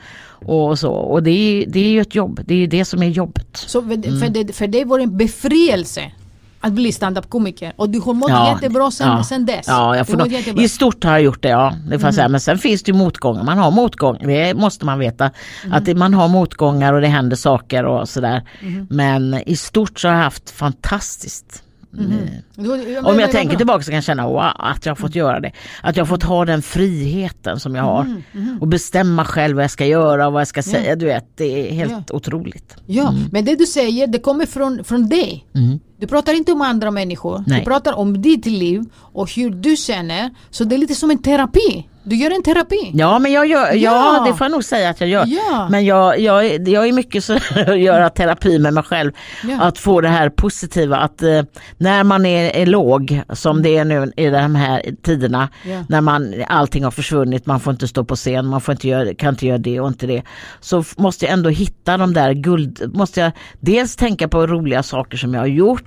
Och 0.46 0.80
så. 0.80 0.92
Och 0.92 1.24
det 1.24 1.32
är, 1.32 1.66
det 1.68 1.80
är 1.80 1.90
ju 1.90 2.02
ett 2.02 2.16
jobb. 2.16 2.40
Det 2.46 2.64
är 2.64 2.68
det 2.68 2.86
som 2.86 3.04
är 3.04 3.08
jobbet. 3.10 3.48
Så 3.54 3.82
för, 3.82 3.94
Mm. 3.94 4.20
för, 4.20 4.30
det, 4.30 4.54
för 4.54 4.68
det 4.68 4.86
var 4.86 5.00
en 5.00 5.18
befrielse 5.18 6.12
att 6.62 6.74
bli 6.74 6.92
standup-komiker. 6.92 7.74
Och 7.76 7.90
du 7.90 8.00
har 8.00 8.14
mått 8.14 8.32
jättebra 8.54 8.92
sen, 8.92 9.08
ja. 9.08 9.24
sen 9.24 9.46
dess. 9.46 9.66
Ja, 9.68 9.98
jag 9.98 10.08
får 10.08 10.28
jättebra. 10.28 10.64
I 10.64 10.70
stort 10.70 11.04
har 11.04 11.12
jag 11.12 11.22
gjort 11.22 11.42
det, 11.44 11.50
ja. 11.50 11.74
Det 11.90 12.00
får 12.00 12.08
jag 12.08 12.16
säga. 12.16 12.28
Men 12.30 12.40
sen 12.40 12.58
finns 12.58 12.84
det 12.84 12.92
ju 12.92 12.98
motgångar. 12.98 13.44
Man 13.44 13.58
har 13.58 13.72
motgångar, 13.72 14.28
det 14.28 14.54
måste 14.54 14.86
man 14.86 15.00
veta. 15.00 15.32
Att 15.72 15.86
det, 15.86 15.96
man 15.96 16.14
har 16.14 16.28
motgångar 16.28 16.94
och 16.94 17.02
det 17.02 17.08
händer 17.08 17.36
saker 17.36 17.86
och 17.86 18.10
sådär. 18.10 18.42
Men 18.90 19.34
i 19.46 19.56
stort 19.56 20.00
så 20.00 20.08
har 20.08 20.16
jag 20.16 20.24
haft 20.24 20.50
fantastiskt. 20.50 21.64
Ja, 21.92 22.02
men- 22.56 23.06
Om 23.06 23.20
jag 23.20 23.32
tänker 23.32 23.58
tillbaka 23.58 23.84
så 23.84 23.90
kan 23.92 23.96
jag 23.96 24.04
känna 24.04 24.28
wow, 24.28 24.52
att 24.56 24.86
jag 24.86 24.92
har 24.92 24.96
fått 24.96 25.16
göra 25.16 25.40
det. 25.40 25.52
Att 25.84 25.96
jag 25.98 26.04
har 26.06 26.08
fått 26.08 26.24
ha 26.24 26.46
den 26.46 26.62
friheten 26.62 27.60
som 27.60 27.76
jag 27.76 27.84
har. 27.84 28.02
Mm, 28.34 28.58
Och 28.62 28.68
bestämma 28.68 29.26
själv 29.26 29.56
vad 29.56 29.64
jag 29.64 29.72
ska 29.72 29.86
göra 29.86 30.28
och 30.28 30.34
vad 30.34 30.40
jag 30.42 30.48
ska 30.48 30.64
säga. 30.64 30.96
Du 30.96 31.06
vet, 31.06 31.26
det 31.38 31.70
är 31.70 31.74
helt 31.74 32.12
otroligt. 32.12 32.76
Ja, 32.86 33.14
men 33.32 33.46
det 33.46 33.56
du 33.56 33.66
säger 33.66 34.08
det 34.08 34.20
kommer 34.20 34.46
från, 34.46 34.84
från 34.84 35.10
dig. 35.10 35.46
Du 36.00 36.08
pratar 36.08 36.34
inte 36.34 36.52
om 36.52 36.62
andra 36.62 36.92
människor. 36.92 37.44
Nej. 37.48 37.60
Du 37.60 37.66
pratar 37.66 37.94
om 37.94 38.22
ditt 38.22 38.46
liv 38.46 38.84
och 38.96 39.32
hur 39.32 39.50
du 39.50 39.76
känner. 39.76 40.30
Så 40.50 40.64
det 40.64 40.76
är 40.76 40.78
lite 40.78 40.96
som 40.96 41.12
en 41.12 41.22
terapi. 41.22 41.88
Du 42.08 42.16
gör 42.16 42.32
en 42.32 42.44
terapi. 42.44 42.92
Ja 42.94 43.20
men 43.20 43.32
jag 43.32 43.48
gör, 43.48 43.74
ja. 43.74 44.18
Ja. 44.18 44.26
det 44.28 44.38
får 44.38 44.46
jag 44.46 44.52
nog 44.52 44.64
säga 44.64 44.90
att 44.90 45.02
jag 45.02 45.10
gör. 45.10 45.26
Ja. 45.28 45.68
Men 45.72 45.86
jag, 45.86 46.20
jag, 46.20 46.68
jag 46.68 46.88
är 46.88 46.92
mycket 46.92 47.24
så 47.24 47.34
att 47.68 47.80
göra 47.80 48.10
terapi 48.10 48.60
med 48.60 48.74
mig 48.74 48.84
själv. 48.84 49.12
Ja. 49.44 49.62
Att 49.62 49.78
få 49.78 50.02
det 50.02 50.08
här 50.08 50.30
positiva 50.30 50.98
att 50.98 51.22
eh, 51.22 51.42
när 51.78 52.04
man 52.04 52.26
är, 52.26 52.56
är 52.56 52.66
låg 52.66 53.22
som 53.30 53.62
det 53.62 53.78
är 53.78 53.86
nu 53.86 54.14
i 54.18 54.30
de 54.30 54.56
här 54.56 54.82
tiderna 55.04 55.50
när 55.90 56.02
man, 56.02 56.34
allting 56.48 56.84
har 56.84 56.92
försvunnit, 56.92 57.46
man 57.46 57.60
får 57.60 57.74
inte 57.74 57.88
stå 57.88 58.04
på 58.04 58.16
scen, 58.16 58.48
man 58.48 58.62
får 58.62 58.72
inte 58.72 58.88
göra, 58.88 59.14
kan 59.14 59.30
inte 59.30 59.48
göra 59.48 59.58
det 59.58 59.80
och 59.80 59.88
inte 59.88 60.08
det. 60.08 60.24
Så 60.60 60.84
måste 60.98 61.26
jag 61.26 61.34
ändå 61.34 61.50
hitta 61.50 61.98
de 61.98 62.14
där 62.14 62.34
guld, 62.34 62.96
måste 62.96 63.20
jag 63.20 63.32
dels 63.60 63.96
tänka 63.96 64.28
på 64.28 64.48
roliga 64.48 64.84
saker 64.84 65.18
som 65.18 65.34
jag 65.34 65.42
har 65.42 65.48
gjort 65.48 65.87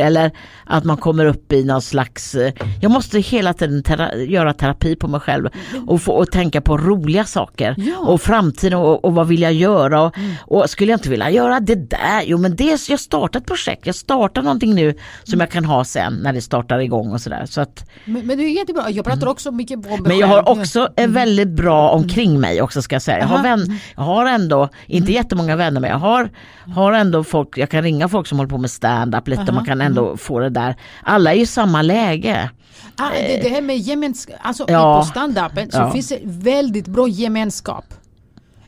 eller 0.00 0.30
att 0.64 0.84
man 0.84 0.96
kommer 0.96 1.24
upp 1.26 1.52
i 1.52 1.64
någon 1.64 1.82
slags, 1.82 2.34
eh, 2.34 2.52
jag 2.80 2.90
måste 2.90 3.18
hela 3.20 3.52
tiden 3.52 3.82
tera, 3.82 4.14
göra 4.16 4.52
terapi 4.52 4.96
på 4.96 5.08
mig 5.08 5.20
själv 5.20 5.48
och, 5.86 6.02
få, 6.02 6.12
och 6.12 6.30
tänka 6.30 6.60
på 6.60 6.78
roliga 6.78 7.24
saker 7.24 7.74
Ja. 7.78 7.98
och 7.98 8.20
framtiden 8.20 8.78
och, 8.78 9.04
och 9.04 9.14
vad 9.14 9.28
vill 9.28 9.42
jag 9.42 9.52
göra 9.52 10.02
och, 10.02 10.14
och 10.40 10.70
skulle 10.70 10.92
jag 10.92 10.98
inte 10.98 11.08
vilja 11.10 11.30
göra 11.30 11.60
det 11.60 11.74
där, 11.90 12.22
jo 12.26 12.38
men 12.38 12.56
det, 12.56 12.88
jag 12.88 13.00
startar 13.00 13.40
ett 13.40 13.46
projekt, 13.46 13.86
jag 13.86 13.94
startar 13.94 14.42
någonting 14.42 14.74
nu 14.74 14.94
som 15.24 15.40
jag 15.40 15.50
kan 15.50 15.64
ha 15.64 15.84
sen 15.84 16.14
när 16.22 16.32
det 16.32 16.40
startar 16.40 16.78
igång 16.78 17.12
och 17.12 17.20
sådär. 17.20 17.46
Så 17.46 17.60
att, 17.60 17.90
Men, 18.04 18.26
men 18.26 18.38
det 18.38 18.44
är 18.44 18.50
jättebra. 18.58 18.90
Jag 18.90 19.04
pratar 19.04 19.26
också 19.26 19.50
mycket 19.50 19.76
om 19.76 19.82
mig 19.82 19.92
Mm. 19.96 20.02
men 20.08 20.18
jag 20.18 20.30
själv. 20.30 20.46
har 20.46 20.60
också 20.60 20.88
är 20.96 21.08
väldigt 21.08 21.48
bra 21.48 21.90
omkring 21.90 22.40
mig 22.40 22.62
också 22.62 22.82
ska 22.82 22.94
jag 22.94 23.02
säga. 23.02 23.18
Jag 23.18 23.26
har, 23.26 23.34
Aha. 23.36 23.42
vän, 23.42 23.78
jag 23.96 24.02
har 24.02 24.26
ändå, 24.26 24.68
inte 24.86 25.12
jättemånga 25.12 25.56
vänner 25.56 25.80
men 25.80 25.90
jag 25.90 25.98
har, 25.98 26.30
har 26.74 26.92
ändå 26.92 27.24
folk, 27.24 27.58
jag 27.58 27.70
kan 27.70 27.82
ringa 27.82 28.08
folk 28.08 28.26
som 28.26 28.38
håller 28.38 28.50
på 28.50 28.58
med 28.58 28.70
stand-up 28.70 29.28
lite, 29.28 29.52
man 29.52 29.64
kan 29.64 29.80
ändå 29.86 30.16
få 30.16 30.38
det 30.40 30.50
där. 30.50 30.76
Alla 31.02 31.34
är 31.34 31.38
i 31.38 31.46
samma 31.46 31.82
läge. 31.82 32.50
Ah, 32.96 33.10
det, 33.10 33.40
det 33.42 33.48
här 33.48 33.62
med 33.62 33.78
gemenskap, 33.78 34.34
alltså 34.42 34.64
Ja. 34.68 35.00
på 35.00 35.18
stand-upen 35.20 35.70
så 35.70 35.78
Ja. 35.78 35.90
finns 35.90 36.08
det 36.08 36.18
väldigt 36.24 36.86
bra 36.86 37.08
gemenskap. 37.08 37.84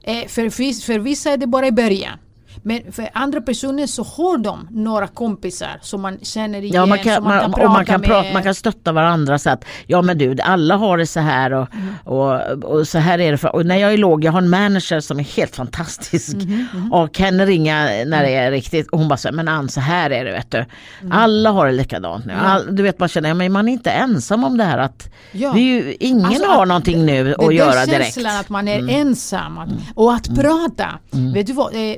Eh, 0.02 0.26
för, 0.28 0.50
för 0.84 0.98
vissa 0.98 1.30
är 1.30 1.36
det 1.36 1.46
bara 1.46 1.66
i 1.66 1.72
början. 1.72 2.18
Men 2.62 2.92
för 2.92 3.08
andra 3.12 3.40
personer 3.40 3.86
så 3.86 4.02
har 4.02 4.38
de 4.38 4.68
några 4.70 5.06
kompisar 5.06 5.78
som 5.82 6.02
man 6.02 6.18
känner 6.22 6.58
igen, 6.62 6.74
Ja, 6.74 6.86
man 6.86 6.98
kan, 6.98 7.14
som 7.14 7.24
man 7.24 7.32
man, 7.36 7.40
kan 7.42 7.50
och 7.52 7.56
prata 7.58 7.72
man 7.72 7.84
kan, 7.86 8.00
med. 8.00 8.08
prata, 8.08 8.32
man 8.32 8.42
kan 8.42 8.54
stötta 8.54 8.92
varandra 8.92 9.38
så 9.38 9.50
att 9.50 9.64
ja 9.86 10.02
men 10.02 10.18
du 10.18 10.36
alla 10.42 10.76
har 10.76 10.98
det 10.98 11.06
så 11.06 11.20
här 11.20 11.52
och, 11.52 11.68
Mm. 11.74 11.94
och, 12.04 12.64
och 12.64 12.88
så 12.88 12.98
här 12.98 13.18
är 13.18 13.32
det. 13.32 13.38
För, 13.38 13.54
och 13.54 13.66
när 13.66 13.76
jag 13.76 13.92
är 13.92 13.96
låg, 13.96 14.24
jag 14.24 14.32
har 14.32 14.38
en 14.42 14.48
manager 14.50 15.00
som 15.00 15.18
är 15.20 15.24
helt 15.24 15.56
fantastisk 15.56 16.36
Mm-hmm, 16.36 16.90
och 16.92 17.14
kan 17.14 17.46
ringa 17.46 17.84
när 17.84 18.22
det 18.22 18.34
är 18.34 18.50
riktigt 18.50 18.88
och 18.88 18.98
hon 18.98 19.08
bara 19.08 19.16
säger 19.16 19.36
men 19.36 19.48
Ann 19.48 19.68
så 19.68 19.80
här 19.80 20.10
är 20.10 20.24
det 20.24 20.32
vet 20.32 20.50
du. 20.50 20.58
Mm. 20.58 21.12
Alla 21.12 21.50
har 21.50 21.66
det 21.66 21.72
likadant 21.72 22.24
nu. 22.26 22.32
All, 22.32 22.76
du 22.76 22.82
vet 22.82 22.98
man 22.98 23.08
känner, 23.08 23.34
men 23.34 23.52
man 23.52 23.68
är 23.68 23.72
inte 23.72 23.90
ensam 23.90 24.44
om 24.44 24.56
det 24.58 24.64
här 24.64 24.78
att 24.78 25.08
Ja. 25.32 25.52
det 25.52 25.60
är 25.60 25.62
ju, 25.84 25.96
ingen 26.00 26.24
Alltså, 26.26 26.46
har 26.46 26.62
att- 26.62 26.68
någonting 26.68 27.06
nu 27.06 27.24
det 27.24 27.34
att 27.36 27.42
är 27.44 27.50
göra 27.50 27.84
direkt. 27.86 28.14
känslan 28.14 28.36
att 28.40 28.48
man 28.48 28.68
är 28.68 28.78
Mm. 28.78 28.94
ensam 29.00 29.58
att, 29.58 29.68
och 29.94 30.14
att 30.14 30.34
prata. 30.34 30.86
Vet 31.34 31.46
du 31.46 31.52
vad, 31.52 31.74
eh, 31.74 31.94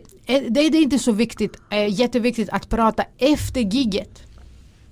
det 0.51 0.61
är 0.61 0.75
inte 0.75 0.99
så 0.99 1.13
viktigt, 1.13 1.57
eh, 1.71 2.01
jätteviktigt 2.01 2.49
att 2.49 2.69
prata 2.69 3.05
efter 3.19 3.61
gigget. 3.61 4.23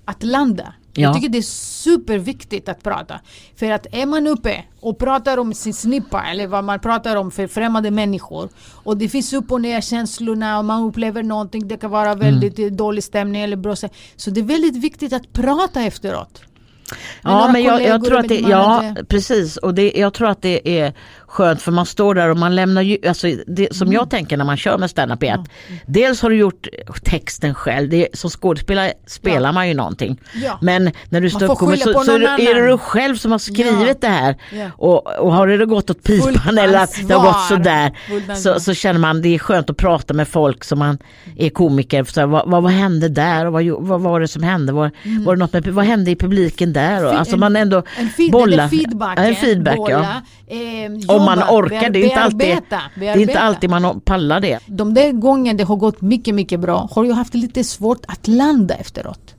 Att 0.05 0.23
landa. 0.23 0.73
Ja. 0.93 1.01
Jag 1.01 1.15
tycker 1.15 1.29
det 1.29 1.37
är 1.37 1.41
superviktigt 1.81 2.69
att 2.69 2.83
prata. 2.83 3.19
För 3.55 3.71
att 3.71 3.87
är 3.91 4.05
man 4.05 4.27
uppe 4.27 4.63
och 4.79 4.97
pratar 4.97 5.37
om 5.37 5.53
sin 5.53 5.73
snippa 5.73 6.23
eller 6.23 6.47
vad 6.47 6.63
man 6.63 6.79
pratar 6.79 7.15
om 7.15 7.31
för 7.31 7.47
främmande 7.47 7.91
människor 7.91 8.49
och 8.83 8.97
det 8.97 9.09
finns 9.09 9.33
upp 9.33 9.51
och 9.51 9.61
ner 9.61 9.81
känslorna 9.81 10.59
och 10.59 10.65
man 10.65 10.83
upplever 10.83 11.23
någonting, 11.23 11.67
det 11.67 11.77
kan 11.77 11.91
vara 11.91 12.15
väldigt 12.15 12.59
eh, 12.59 12.65
dålig 12.65 13.03
stämning 13.03 13.41
eller 13.41 13.57
bra. 13.57 13.75
Så 14.15 14.29
det 14.29 14.39
är 14.39 14.43
väldigt 14.43 14.75
viktigt 14.75 15.13
att 15.13 15.33
prata 15.33 15.81
efteråt. 15.81 16.41
Med 17.23 17.33
Ja 17.33 17.51
men 17.51 17.63
jag, 17.63 17.83
jag 17.83 18.05
tror 18.05 18.17
att 18.17 18.27
det, 18.27 18.39
ja 18.39 18.95
precis 19.07 19.57
och 19.57 19.73
det, 19.73 19.91
jag 19.95 20.13
tror 20.13 20.29
att 20.29 20.41
det 20.41 20.79
är 20.79 20.93
skönt 21.29 21.61
för 21.61 21.71
man 21.71 21.85
står 21.85 22.15
där 22.15 22.29
och 22.29 22.37
man 22.37 22.55
lämnar 22.55 22.81
ju, 22.81 22.97
alltså 23.07 23.27
det, 23.47 23.75
som 23.75 23.87
Mm. 23.87 23.93
jag 23.95 24.09
tänker 24.09 24.37
när 24.37 24.45
man 24.45 24.57
kör 24.57 24.77
med 24.77 24.89
standup 24.89 25.23
är 25.23 25.33
att 25.33 25.49
dels 25.85 26.21
har 26.21 26.29
du 26.29 26.35
gjort 26.37 26.67
texten 27.03 27.53
själv, 27.53 27.89
det, 27.89 28.07
som 28.13 28.29
skådespelare 28.29 28.93
spelar 29.07 29.49
Ja. 29.49 29.51
man 29.53 29.67
ju 29.67 29.73
någonting. 29.73 30.19
Ja. 30.43 30.57
Men 30.61 30.91
när 31.09 31.21
du 31.21 31.29
står 31.29 31.51
upp 31.51 31.57
kommer 31.57 31.75
så, 31.75 32.03
så 32.03 32.11
är, 32.15 32.19
det, 32.19 32.25
är 32.51 32.55
det 32.55 32.67
du 32.67 32.77
själv 32.77 33.15
som 33.15 33.31
har 33.31 33.39
skrivit 33.39 33.87
Ja. 33.87 33.93
det 34.01 34.07
här 34.07 34.35
Ja. 34.53 34.67
och, 34.77 35.07
och 35.19 35.33
har 35.33 35.47
det 35.47 35.65
gått 35.65 35.89
åt 35.89 36.03
pipan 36.03 36.33
Fullt 36.33 36.47
eller 36.59 36.77
att 36.79 37.07
det 37.07 37.13
har 37.13 37.25
gått 37.27 37.47
sådär 37.47 37.91
så, 38.35 38.59
så 38.59 38.73
känner 38.73 38.99
man 38.99 39.21
det 39.21 39.35
är 39.35 39.39
skönt 39.39 39.69
att 39.69 39.77
prata 39.77 40.13
med 40.13 40.27
folk 40.27 40.63
som 40.63 40.79
man 40.79 40.97
är 41.37 41.49
komiker. 41.49 42.03
Så 42.03 42.19
här, 42.19 42.27
vad, 42.27 42.49
vad, 42.49 42.63
vad 42.63 42.71
hände 42.71 43.09
där 43.09 43.45
och 43.45 43.53
vad, 43.53 43.65
vad 43.87 44.01
var 44.01 44.19
det 44.19 44.27
som 44.27 44.43
hände? 44.43 44.73
Var, 44.73 44.91
var 45.25 45.35
det 45.35 45.39
något 45.39 45.53
med, 45.53 45.67
vad 45.67 45.85
hände 45.85 46.11
i 46.11 46.15
publiken 46.15 46.73
där? 46.73 47.05
Och, 47.05 47.13
alltså 47.13 47.33
en- 47.33 47.39
man 47.39 47.55
ändå 47.55 47.83
En 47.97 48.09
feed, 48.09 48.31
bollar. 48.31 48.67
feedbacken, 48.67 49.23
Ja, 49.23 49.29
en 49.29 49.35
feedback 49.35 49.75
ja. 49.77 49.81
bolla, 49.83 50.21
eh, 50.47 51.17
Om 51.19 51.25
man 51.25 51.39
orkar, 51.39 51.89
det 51.89 51.99
är 51.99 52.03
inte 52.03 52.19
alltid, 52.19 52.37
bearbeta, 52.37 52.81
det 52.95 53.07
är 53.07 53.17
inte 53.17 53.39
alltid 53.39 53.69
man 53.69 54.01
pallar 54.01 54.39
det. 54.39 54.59
De 54.65 54.93
där 54.93 55.11
gången 55.11 55.57
det 55.57 55.63
har 55.63 55.75
gått 55.75 56.01
mycket, 56.01 56.35
mycket 56.35 56.59
bra 56.59 56.89
har 56.91 57.05
jag 57.05 57.15
haft 57.15 57.33
lite 57.33 57.63
svårt 57.63 58.05
att 58.07 58.27
landa 58.27 58.75
efteråt. 58.75 59.35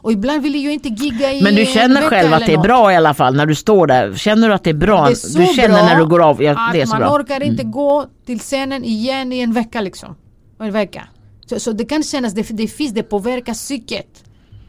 Och 0.00 0.12
ibland 0.12 0.42
vill 0.42 0.64
jag 0.64 0.74
inte 0.74 0.88
gigga 0.88 1.32
i 1.32 1.40
Mm. 1.40 1.44
Men 1.44 1.54
du 1.54 1.66
känner 1.66 2.02
själv 2.02 2.32
att 2.32 2.46
det 2.46 2.52
är 2.52 2.56
något. 2.56 2.66
bra 2.66 2.92
i 2.92 2.96
alla 2.96 3.14
fall 3.14 3.36
när 3.36 3.46
du 3.46 3.54
står 3.54 3.86
där? 3.86 4.14
Känner 4.14 4.48
du 4.48 4.54
att 4.54 4.64
det 4.64 4.70
är 4.70 4.74
bra? 4.74 5.06
Det 5.06 5.10
är 5.10 5.38
du 5.38 5.54
känner 5.54 5.82
när 5.82 5.96
du 5.96 6.06
går 6.06 6.22
av? 6.22 6.42
Ja, 6.42 6.70
det 6.72 6.80
är 6.80 6.86
så 6.86 6.90
man 6.90 7.00
bra. 7.00 7.08
Mm. 7.08 7.20
orkar 7.20 7.42
inte 7.42 7.64
gå 7.64 8.06
till 8.26 8.38
scenen 8.38 8.84
igen 8.84 9.32
i 9.32 9.40
en 9.40 9.52
vecka 9.52 9.80
liksom. 9.80 10.14
En 10.60 10.72
vecka. 10.72 11.02
Så, 11.46 11.60
så 11.60 11.72
det 11.72 11.84
kan 11.84 12.02
kännas, 12.02 12.34
det, 12.34 12.48
det 12.50 12.68
finns, 12.68 12.92
det 12.92 13.02
påverkar 13.02 13.54
psyket. 13.54 14.24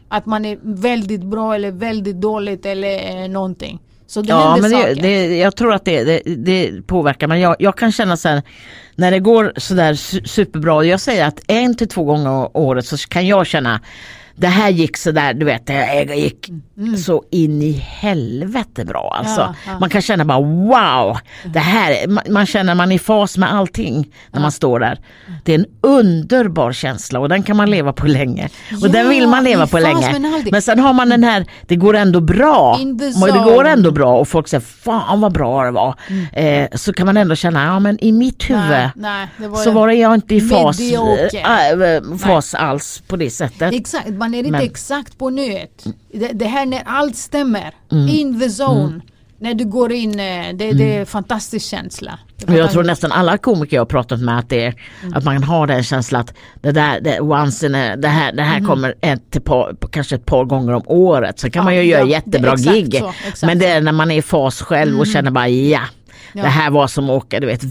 Att 0.08 0.26
man 0.26 0.44
är 0.44 0.58
väldigt 0.62 1.22
bra 1.22 1.54
eller 1.54 1.70
väldigt 1.70 2.20
dåligt 2.20 2.66
eller 2.66 3.22
eh, 3.22 3.28
någonting. 3.28 3.80
Så 4.06 4.22
det 4.22 4.28
Ja, 4.28 4.56
men 4.56 4.70
det, 4.70 4.94
det, 4.94 5.36
jag 5.36 5.56
tror 5.56 5.74
att 5.74 5.84
det, 5.84 6.04
det, 6.04 6.22
det 6.36 6.86
påverkar. 6.86 7.26
Men 7.26 7.40
jag, 7.40 7.56
jag 7.58 7.76
kan 7.76 7.92
känna 7.92 8.16
så 8.16 8.28
här, 8.28 8.42
när 8.94 9.10
det 9.10 9.18
går 9.18 9.52
sådär 9.56 9.92
su- 9.92 10.26
superbra. 10.26 10.84
Jag 10.84 11.00
säger 11.00 11.26
att 11.26 11.40
en 11.48 11.76
till 11.76 11.88
två 11.88 12.04
gånger 12.04 12.30
om 12.30 12.48
året 12.54 12.86
så 12.86 12.96
kan 12.96 13.26
jag 13.26 13.46
känna 13.46 13.80
det 14.36 14.46
här 14.46 14.70
gick 14.70 14.96
sådär, 14.96 15.34
du 15.34 15.46
vet, 15.46 15.66
det 15.66 16.14
gick 16.14 16.50
så 16.98 17.22
in 17.30 17.62
i 17.62 17.72
helvete 17.72 18.84
bra 18.84 19.16
alltså. 19.18 19.40
Mm. 19.40 19.54
Ja, 19.66 19.72
ja. 19.72 19.78
Man 19.78 19.90
kan 19.90 20.02
känna 20.02 20.24
bara 20.24 20.40
wow, 20.40 21.18
det 21.44 21.58
här, 21.58 22.06
man, 22.08 22.24
man 22.30 22.46
känner 22.46 22.74
man 22.74 22.92
är 22.92 22.96
i 22.96 22.98
fas 22.98 23.38
med 23.38 23.54
allting 23.54 24.12
när 24.30 24.40
man 24.40 24.52
står 24.52 24.80
där. 24.80 24.98
Det 25.44 25.54
är 25.54 25.58
en 25.58 25.66
underbar 25.80 26.72
känsla 26.72 27.20
och 27.20 27.28
den 27.28 27.42
kan 27.42 27.56
man 27.56 27.70
leva 27.70 27.92
på 27.92 28.06
länge. 28.06 28.48
Och 28.82 28.90
den 28.90 29.08
vill 29.08 29.28
man 29.28 29.44
leva 29.44 29.66
på 29.66 29.78
länge. 29.78 30.42
Men 30.50 30.62
sen 30.62 30.78
har 30.78 30.92
man 30.92 31.08
den 31.08 31.24
här, 31.24 31.46
det 31.66 31.76
går 31.76 31.96
ändå 31.96 32.20
bra. 32.20 32.78
Det 33.32 33.44
går 33.44 33.64
ändå 33.64 33.90
bra 33.90 34.18
och 34.18 34.28
folk 34.28 34.48
säger 34.48 34.60
fan 34.60 35.20
vad 35.20 35.32
bra 35.32 35.64
det 35.64 35.70
var. 35.70 35.94
Eh, 36.32 36.68
så 36.74 36.92
kan 36.92 37.06
man 37.06 37.16
ändå 37.16 37.34
känna, 37.34 37.64
ja 37.64 37.78
men 37.78 38.04
i 38.04 38.12
mitt 38.12 38.50
huvud 38.50 38.62
nej, 38.70 38.90
nej, 39.36 39.48
var 39.48 39.58
så 39.58 39.70
var 39.70 39.88
jag 39.88 40.14
inte 40.14 40.34
i 40.34 40.40
fas, 40.40 40.80
äh, 40.80 41.70
äh, 41.70 42.18
fas 42.18 42.54
alls 42.54 43.02
på 43.06 43.16
det 43.16 43.30
sättet. 43.30 43.74
Exakt, 43.74 44.08
man 44.26 44.34
är 44.34 44.38
inte 44.38 44.50
Men- 44.50 44.62
exakt 44.62 45.18
på 45.18 45.30
nöet. 45.30 45.84
Det, 46.12 46.28
det 46.32 46.46
här 46.46 46.66
när 46.66 46.82
allt 46.86 47.16
stämmer, 47.16 47.74
Mm. 47.92 48.08
in 48.08 48.40
the 48.40 48.46
zone. 48.62 49.00
När 49.38 49.54
du 49.54 49.64
går 49.64 49.92
in, 49.92 50.20
eh, 50.20 50.46
det, 50.54 50.72
det 50.72 50.94
är 50.96 51.00
en 51.00 51.06
fantastisk 51.06 51.66
känsla. 51.70 52.18
Men 52.46 52.56
jag 52.56 52.70
tror 52.70 52.84
nästan 52.84 53.12
alla 53.12 53.38
komiker 53.38 53.76
jag 53.76 53.80
har 53.80 53.86
pratat 53.86 54.20
med 54.20 54.38
att, 54.38 54.48
det 54.48 54.64
är, 54.64 54.74
Mm. 55.02 55.14
att 55.14 55.24
man 55.24 55.42
har 55.42 55.66
den 55.66 55.82
känslan 55.84 56.20
att 56.20 56.34
det 56.62 56.72
där, 56.72 57.00
det, 57.00 57.20
once 57.20 57.66
in 57.66 57.74
a, 57.74 57.96
det 57.96 58.08
här, 58.08 58.32
det 58.32 58.42
här 58.42 58.60
kommer 58.60 58.94
ett, 59.00 59.30
till 59.30 59.40
par, 59.42 59.76
kanske 59.90 60.14
ett 60.16 60.26
par 60.26 60.44
gånger 60.44 60.72
om 60.72 60.82
året. 60.86 61.38
Så 61.38 61.50
kan 61.50 61.62
Mm. 61.62 61.74
Ja, 61.74 61.78
man 61.78 61.84
ju 61.86 61.90
göra 61.90 62.00
ja, 62.00 62.06
jättebra 62.06 62.54
det- 62.56 62.62
gig. 62.62 63.02
så, 63.34 63.46
Men 63.46 63.58
det. 63.58 63.66
Mm. 63.66 63.76
är 63.76 63.80
när 63.80 63.92
man 63.92 64.10
är 64.10 64.16
i 64.18 64.22
fas 64.22 64.62
själv 64.62 64.98
och 65.00 65.06
känner 65.06 65.30
bara 65.30 65.48
ja. 65.48 65.80
Ja. 66.32 66.42
Det 66.42 66.48
här 66.48 66.70
var 66.70 66.86
som 66.86 67.04
att 67.04 67.10
åka 67.10 67.40
du 67.40 67.46
vet, 67.46 67.64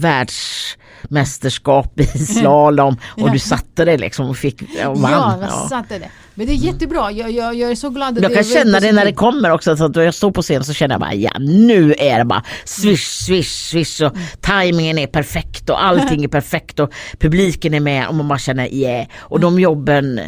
världsmästerskap 1.02 2.00
i 2.00 2.06
slalom 2.18 2.96
och 3.16 3.30
du 3.30 3.38
satte 3.38 3.84
det 3.84 3.96
liksom 3.96 4.28
och 4.30 4.36
fick 4.36 4.62
och 4.86 4.98
vann. 4.98 5.12
Ja, 5.12 5.36
jag 5.40 5.48
Ja. 5.50 5.66
satte 5.68 5.98
det. 5.98 6.08
Men 6.34 6.46
det 6.46 6.52
är 6.52 6.56
jättebra, 6.56 7.10
jag, 7.10 7.30
jag, 7.30 7.54
jag 7.54 7.70
är 7.70 7.74
så 7.74 7.90
glad 7.90 8.16
att 8.16 8.22
Jag 8.22 8.34
kan 8.34 8.44
känna 8.44 8.80
det 8.80 8.92
när 8.92 9.04
det 9.04 9.12
kommer 9.12 9.50
också. 9.52 9.76
Så 9.76 9.84
att 9.84 9.96
jag 9.96 10.14
står 10.14 10.30
på 10.30 10.42
scen 10.42 10.64
så 10.64 10.72
känner 10.72 10.94
jag 10.94 11.00
bara 11.00 11.14
ja 11.14 11.30
nu 11.38 11.94
är 11.98 12.18
det 12.18 12.24
bara 12.24 12.42
swish 12.64 13.06
swish 13.06 13.70
swish 13.70 14.00
och 14.00 14.12
tajmingen 14.40 14.98
är 14.98 15.06
perfekt 15.06 15.70
och 15.70 15.84
allting 15.84 16.24
är 16.24 16.28
perfekt 16.38 16.80
och 16.80 16.92
publiken 17.18 17.74
är 17.74 17.80
med 17.80 18.08
och 18.08 18.14
man 18.14 18.28
bara 18.28 18.38
känner 18.38 18.74
yeah. 18.74 19.06
Och 19.18 19.40
de 19.40 19.60
jobben 19.60 20.20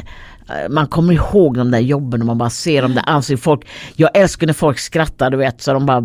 man 0.71 0.87
kommer 0.87 1.13
ihåg 1.15 1.57
de 1.59 1.71
där 1.71 1.79
jobben 1.79 2.21
och 2.21 2.27
man 2.27 2.39
bara 2.39 2.51
ser 2.51 2.83
de 2.83 2.95
där 2.95 3.05
ansikten. 3.07 3.43
Folk, 3.43 3.67
jag 3.97 4.11
älskar 4.17 4.47
när 4.47 4.55
folk 4.55 4.79
skrattar 4.79 5.31
du 5.31 5.37
vet 5.37 5.63
så 5.63 5.73
de 5.73 5.87
bara 5.87 5.99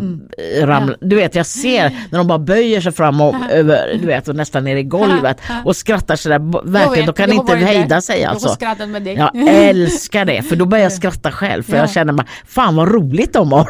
eh, 0.58 0.66
ramlar. 0.66 0.96
Du 1.00 1.16
vet 1.16 1.34
jag 1.34 1.46
ser 1.46 1.90
när 2.10 2.18
de 2.18 2.26
bara 2.26 2.38
böjer 2.38 2.80
sig 2.80 2.92
fram 2.92 3.20
och 3.20 3.34
över, 3.50 3.98
du 4.00 4.06
vet 4.06 4.28
och 4.28 4.36
nästan 4.36 4.64
ner 4.64 4.76
i 4.76 4.82
golvet 4.82 5.40
och 5.64 5.76
skrattar 5.76 6.16
sådär 6.16 6.34
Jag 6.52 6.70
verkligen. 6.70 7.06
vet, 7.06 7.16
De 7.16 7.22
kan 7.22 7.28
jag 7.36 7.36
inte 7.36 7.56
hejda 7.56 8.00
sig 8.00 8.20
Jag 8.20 8.30
alltså. 8.30 8.48
skrattat 8.48 8.88
med 8.88 9.02
dig. 9.02 9.14
Jag 9.14 9.30
älskar 9.68 10.24
det 10.24 10.42
för 10.42 10.56
då 10.56 10.64
börjar 10.66 10.82
jag 10.84 10.92
skratta 10.92 11.30
själv 11.32 11.62
för 11.62 11.72
Ja. 11.72 11.78
jag 11.78 11.90
känner 11.90 12.12
bara 12.12 12.26
fan 12.46 12.76
vad 12.76 12.88
roligt 12.94 13.32
de 13.32 13.52
har. 13.52 13.68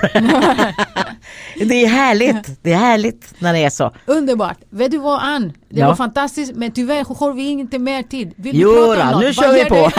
det 1.68 1.84
är 1.84 1.88
härligt, 1.88 2.58
det 2.62 2.72
är 2.72 2.76
härligt 2.78 3.34
när 3.38 3.52
det 3.52 3.58
är 3.64 3.70
så. 3.70 3.92
Underbart! 4.06 4.58
Vet 4.70 4.90
du 4.90 4.98
vad 4.98 5.20
Ann? 5.22 5.52
Det 5.74 5.80
Ja. 5.80 5.86
var 5.88 5.94
fantastiskt 5.94 6.52
men 6.54 6.72
tyvärr 6.72 7.04
har 7.18 7.32
vi 7.32 7.48
inte 7.48 7.78
mer 7.78 8.02
tid. 8.02 8.32
Vill 8.36 8.54
du 8.54 8.60
Jo 8.62 8.70
prata 8.74 9.02
om 9.02 9.10
något? 9.12 9.20
nu 9.22 9.32
kör 9.34 9.52
vi 9.52 9.64
på. 9.64 9.74
du- 9.74 9.90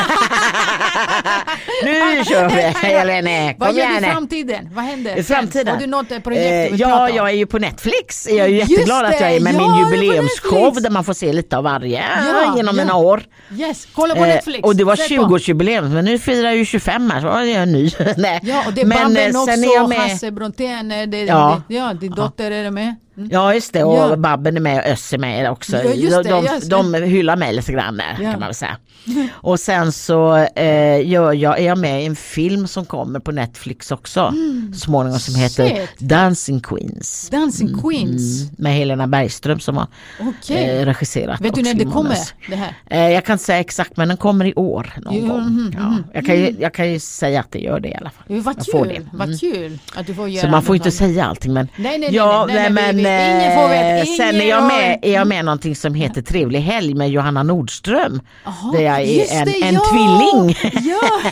nu 2.18 2.24
kör 2.30 2.50
vi 2.50 2.62
Helene, 2.88 3.56
Vad 3.58 3.74
gör 3.76 3.88
du 3.88 3.98
i 3.98 4.10
framtiden? 4.12 4.70
Vad 4.76 4.84
händer? 4.86 5.18
I 5.18 5.24
framtiden? 5.24 5.74
Har 5.74 5.82
du 5.82 5.88
något 5.88 6.08
projekt 6.08 6.26
du 6.26 6.36
Eh, 6.66 6.72
vill 6.72 6.80
ja, 6.80 7.10
jag 7.10 7.30
är 7.30 7.34
ju 7.34 7.46
på 7.46 7.60
Netflix. 7.60 8.28
Jag 8.30 8.38
är 8.38 8.48
ju 8.48 8.58
jätteglad 8.58 9.06
att 9.06 9.22
jag 9.22 9.32
är 9.36 9.40
med 9.40 9.54
min 9.54 9.62
ja, 9.64 9.76
du 9.76 9.82
är 9.82 9.86
på 9.86 9.96
jubileumsshow 9.96 10.82
där 10.82 10.90
man 10.90 11.04
får 11.04 11.14
se 11.14 11.34
lite 11.34 11.58
av 11.58 11.64
varje 11.64 12.04
Ja, 12.18 12.54
genom 12.58 12.78
ja. 12.78 12.84
mina 12.84 12.96
år. 12.96 13.24
Yes, 13.58 13.88
kolla 13.96 14.16
på 14.16 14.22
Eh, 14.22 14.28
Netflix. 14.28 14.64
och 14.64 14.76
det 14.76 14.84
var 14.84 14.96
Se 14.96 15.18
på. 15.18 15.24
20-årsjubileum 15.24 15.90
men 15.94 16.06
nu 16.06 16.20
firar 16.20 16.48
jag 16.48 16.58
ju 16.58 16.66
25 16.66 17.10
här 17.12 17.22
så 17.22 17.28
är 17.28 17.44
jag 17.44 17.68
ny. 17.68 17.92
Nej. 18.18 18.40
Ja, 18.44 18.64
och 18.68 18.74
det 18.74 18.82
är 18.82 18.86
men 18.86 18.98
Babben 18.98 19.36
eh, 19.36 19.42
också, 19.42 19.52
är. 19.52 20.10
Hasse 20.10 20.32
Brontén, 20.32 20.92
eh, 20.92 21.08
det, 21.08 21.22
Ja. 21.24 21.62
det, 21.68 21.76
ja, 21.76 21.94
din 21.94 22.12
dotter 22.12 22.52
är 22.52 22.72
med. 22.72 22.96
Mm. 23.18 23.30
Ja 23.32 23.54
just 23.54 23.74
det 23.74 23.84
och 23.84 23.98
Ja. 23.98 24.16
Babben 24.16 24.58
är 24.58 24.62
med 24.62 24.78
och 24.80 24.86
Özz 24.92 25.14
är 25.14 25.18
med 25.18 25.52
också. 25.52 25.78
Ja, 25.78 26.24
det, 26.24 26.30
de, 26.30 26.70
de, 26.70 26.92
de 26.92 27.04
hyllar 27.04 27.36
mig 27.36 27.54
lite 27.54 27.72
grann 27.72 27.98
där 27.98 28.18
Ja. 28.22 28.32
kan 28.32 28.40
man 28.40 28.48
väl 28.48 28.54
säga. 28.56 28.78
Och 29.34 29.60
sen 29.60 29.92
så 29.92 30.36
eh, 30.56 31.08
gör 31.08 31.34
jag, 31.34 31.60
är 31.60 31.64
jag 31.66 31.78
med 31.78 32.04
i 32.04 32.06
en 32.06 32.16
film 32.16 32.68
som 32.68 32.86
kommer 32.86 33.20
på 33.20 33.32
Netflix 33.32 33.92
också 33.92 34.34
så 34.74 34.80
småningom 34.80 35.20
som 35.20 35.36
heter 35.36 35.64
Mm. 35.66 35.76
Shit. 35.78 36.00
Dancing 36.00 36.60
Queens. 36.62 37.30
Dancing 37.32 37.82
Queens. 37.82 38.42
Mm, 38.42 38.56
med 38.58 38.74
Helena 38.74 39.08
Bergström 39.08 39.60
som 39.60 39.78
har 39.78 39.88
Okej. 40.22 40.70
eh, 40.80 40.86
regisserat. 40.86 41.42
Vet 41.42 41.56
du 41.56 41.62
när 41.62 41.74
det 41.74 41.86
kommer? 41.86 42.18
Det 42.50 42.56
här? 42.56 42.74
Eh, 42.86 43.14
jag 43.14 43.26
kan 43.26 43.34
inte 43.34 43.46
säga 43.46 43.60
exakt 43.60 43.98
men 43.98 44.08
den 44.08 44.18
kommer 44.18 44.46
i 44.46 44.54
år 44.54 44.94
någon 45.02 45.14
Jo, 45.16 45.28
gång. 45.28 45.40
mhm, 45.42 45.74
Ja, 45.78 45.98
jag, 46.14 46.26
kan 46.26 46.36
ju, 46.36 46.56
jag 46.60 46.74
kan 46.74 46.92
ju 46.92 47.00
säga 47.00 47.40
att 47.40 47.52
det 47.52 47.60
gör 47.60 47.80
det 47.80 47.90
i 47.90 47.96
alla 47.96 48.10
fall. 48.10 48.42
Vad 48.42 48.66
kul, 48.72 48.88
det. 48.88 48.96
Mm. 48.96 49.08
vad 49.14 49.40
kul 49.40 49.80
att 49.96 50.08
du 50.08 50.14
får 50.14 50.30
göra 50.30 50.42
Så 50.46 50.52
man 50.52 50.64
får 50.64 50.76
inte 50.76 50.86
annat. 50.86 50.94
säga 50.94 51.26
allting 51.26 51.54
men 51.54 51.68
Nej, 51.76 51.92
nej, 51.92 52.00
nej, 52.00 52.16
ja, 52.16 52.46
nej, 52.48 52.56
nej, 52.56 52.70
men 52.70 52.96
vi- 52.98 53.04
vi- 53.04 53.05
ingen 53.10 53.54
får 53.56 53.70
veta, 53.70 53.98
eh, 53.98 54.06
sen 54.18 54.42
är 54.42 54.50
jag 54.50 54.64
med, 54.64 55.00
är 55.02 55.14
jag 55.14 55.28
med 55.28 55.46
någonting 55.46 55.76
som 55.76 55.94
heter 55.94 56.22
Trevlig 56.22 56.60
helg 56.60 56.94
med 56.94 57.10
Johanna 57.10 57.44
Nordström. 57.44 58.22
Jaha, 58.44 58.72
där 58.74 58.82
jag 58.82 59.02
är 59.02 59.40
en, 59.40 59.46
det, 59.46 59.64
en 59.64 59.74
ja! 59.74 59.82
tvilling. 59.92 60.58
Ja! 60.90 61.32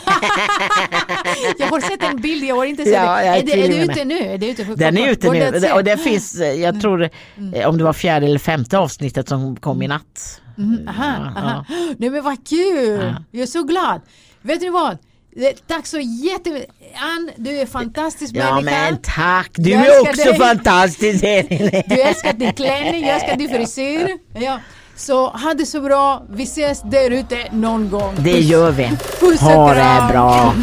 jag 1.58 1.66
har 1.66 1.80
sett 1.80 2.02
en 2.02 2.20
bild, 2.20 2.44
jag 2.44 2.56
har 2.56 2.64
inte 2.64 2.84
sett 2.84 2.92
Ja, 2.92 3.16
det. 3.16 3.26
är 3.26 3.38
Är 3.38 3.42
det, 3.42 3.52
är 3.52 3.68
det 3.68 3.84
ute 3.84 4.04
nu? 4.04 4.18
Är 4.18 4.38
det 4.38 4.48
ute? 4.48 4.64
Den 4.64 4.98
är 4.98 5.08
ute 5.08 5.30
nu 5.30 5.70
och 5.72 5.84
det 5.84 5.96
finns, 5.96 6.40
eh, 6.40 6.60
jag 6.60 6.80
tror 6.80 7.10
eh, 7.54 7.68
om 7.68 7.78
det 7.78 7.84
var 7.84 7.92
fjärde 7.92 8.26
eller 8.26 8.38
femte 8.38 8.78
avsnittet 8.78 9.28
som 9.28 9.56
kom 9.56 9.82
i 9.82 9.88
natt. 9.88 10.40
Mm, 10.58 10.88
aha, 10.88 11.32
aha. 11.36 11.64
Nej 11.98 12.10
men 12.10 12.24
vad 12.24 12.48
kul! 12.48 13.00
Ja. 13.02 13.24
Jag 13.30 13.42
är 13.42 13.46
så 13.46 13.62
glad. 13.62 14.00
Vet 14.42 14.60
ni 14.60 14.70
vad? 14.70 14.98
Eh, 15.36 15.56
Tack 15.66 15.86
så 15.86 15.98
jättemycket. 16.00 16.70
Ann, 16.96 17.30
du 17.36 17.58
är 17.60 17.66
fantastisk 17.66 18.34
Ja 18.36 18.54
människa. 18.54 18.70
men 18.80 18.98
tack, 19.02 19.50
du 19.54 19.70
Jag 19.70 19.86
är 19.86 20.00
också 20.00 20.24
dig. 20.30 20.38
fantastisk. 20.38 21.20
Du 21.86 22.00
älskar 22.00 22.32
din 22.32 22.52
klänning, 22.52 23.06
jag 23.06 23.14
älskar 23.14 23.36
din 23.36 23.48
frisyr. 23.48 24.08
Ja. 24.40 24.58
Så 24.96 25.26
ha 25.28 25.54
det 25.54 25.66
så 25.66 25.80
bra. 25.80 26.22
Vi 26.30 26.42
ses 26.42 26.82
där 26.82 27.10
ute 27.10 27.38
någon 27.52 27.90
gång. 27.90 28.14
Det 28.18 28.30
gör 28.40 28.70
vi. 28.70 28.90
Puss 29.20 29.40
och 29.42 29.48
Ha 29.48 29.74
kram. 29.74 30.06
det 30.06 30.12
bra. 30.12 30.54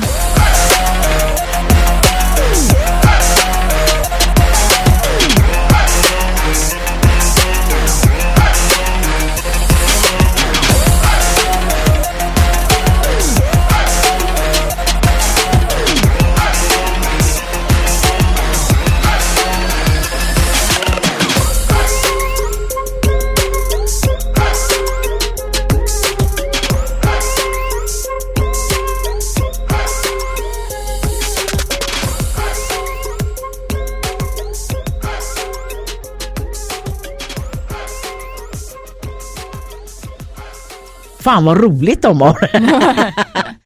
Fan 41.31 41.45
vad 41.45 41.61
roligt 41.61 42.01
de 42.01 42.21
har. 42.21 42.49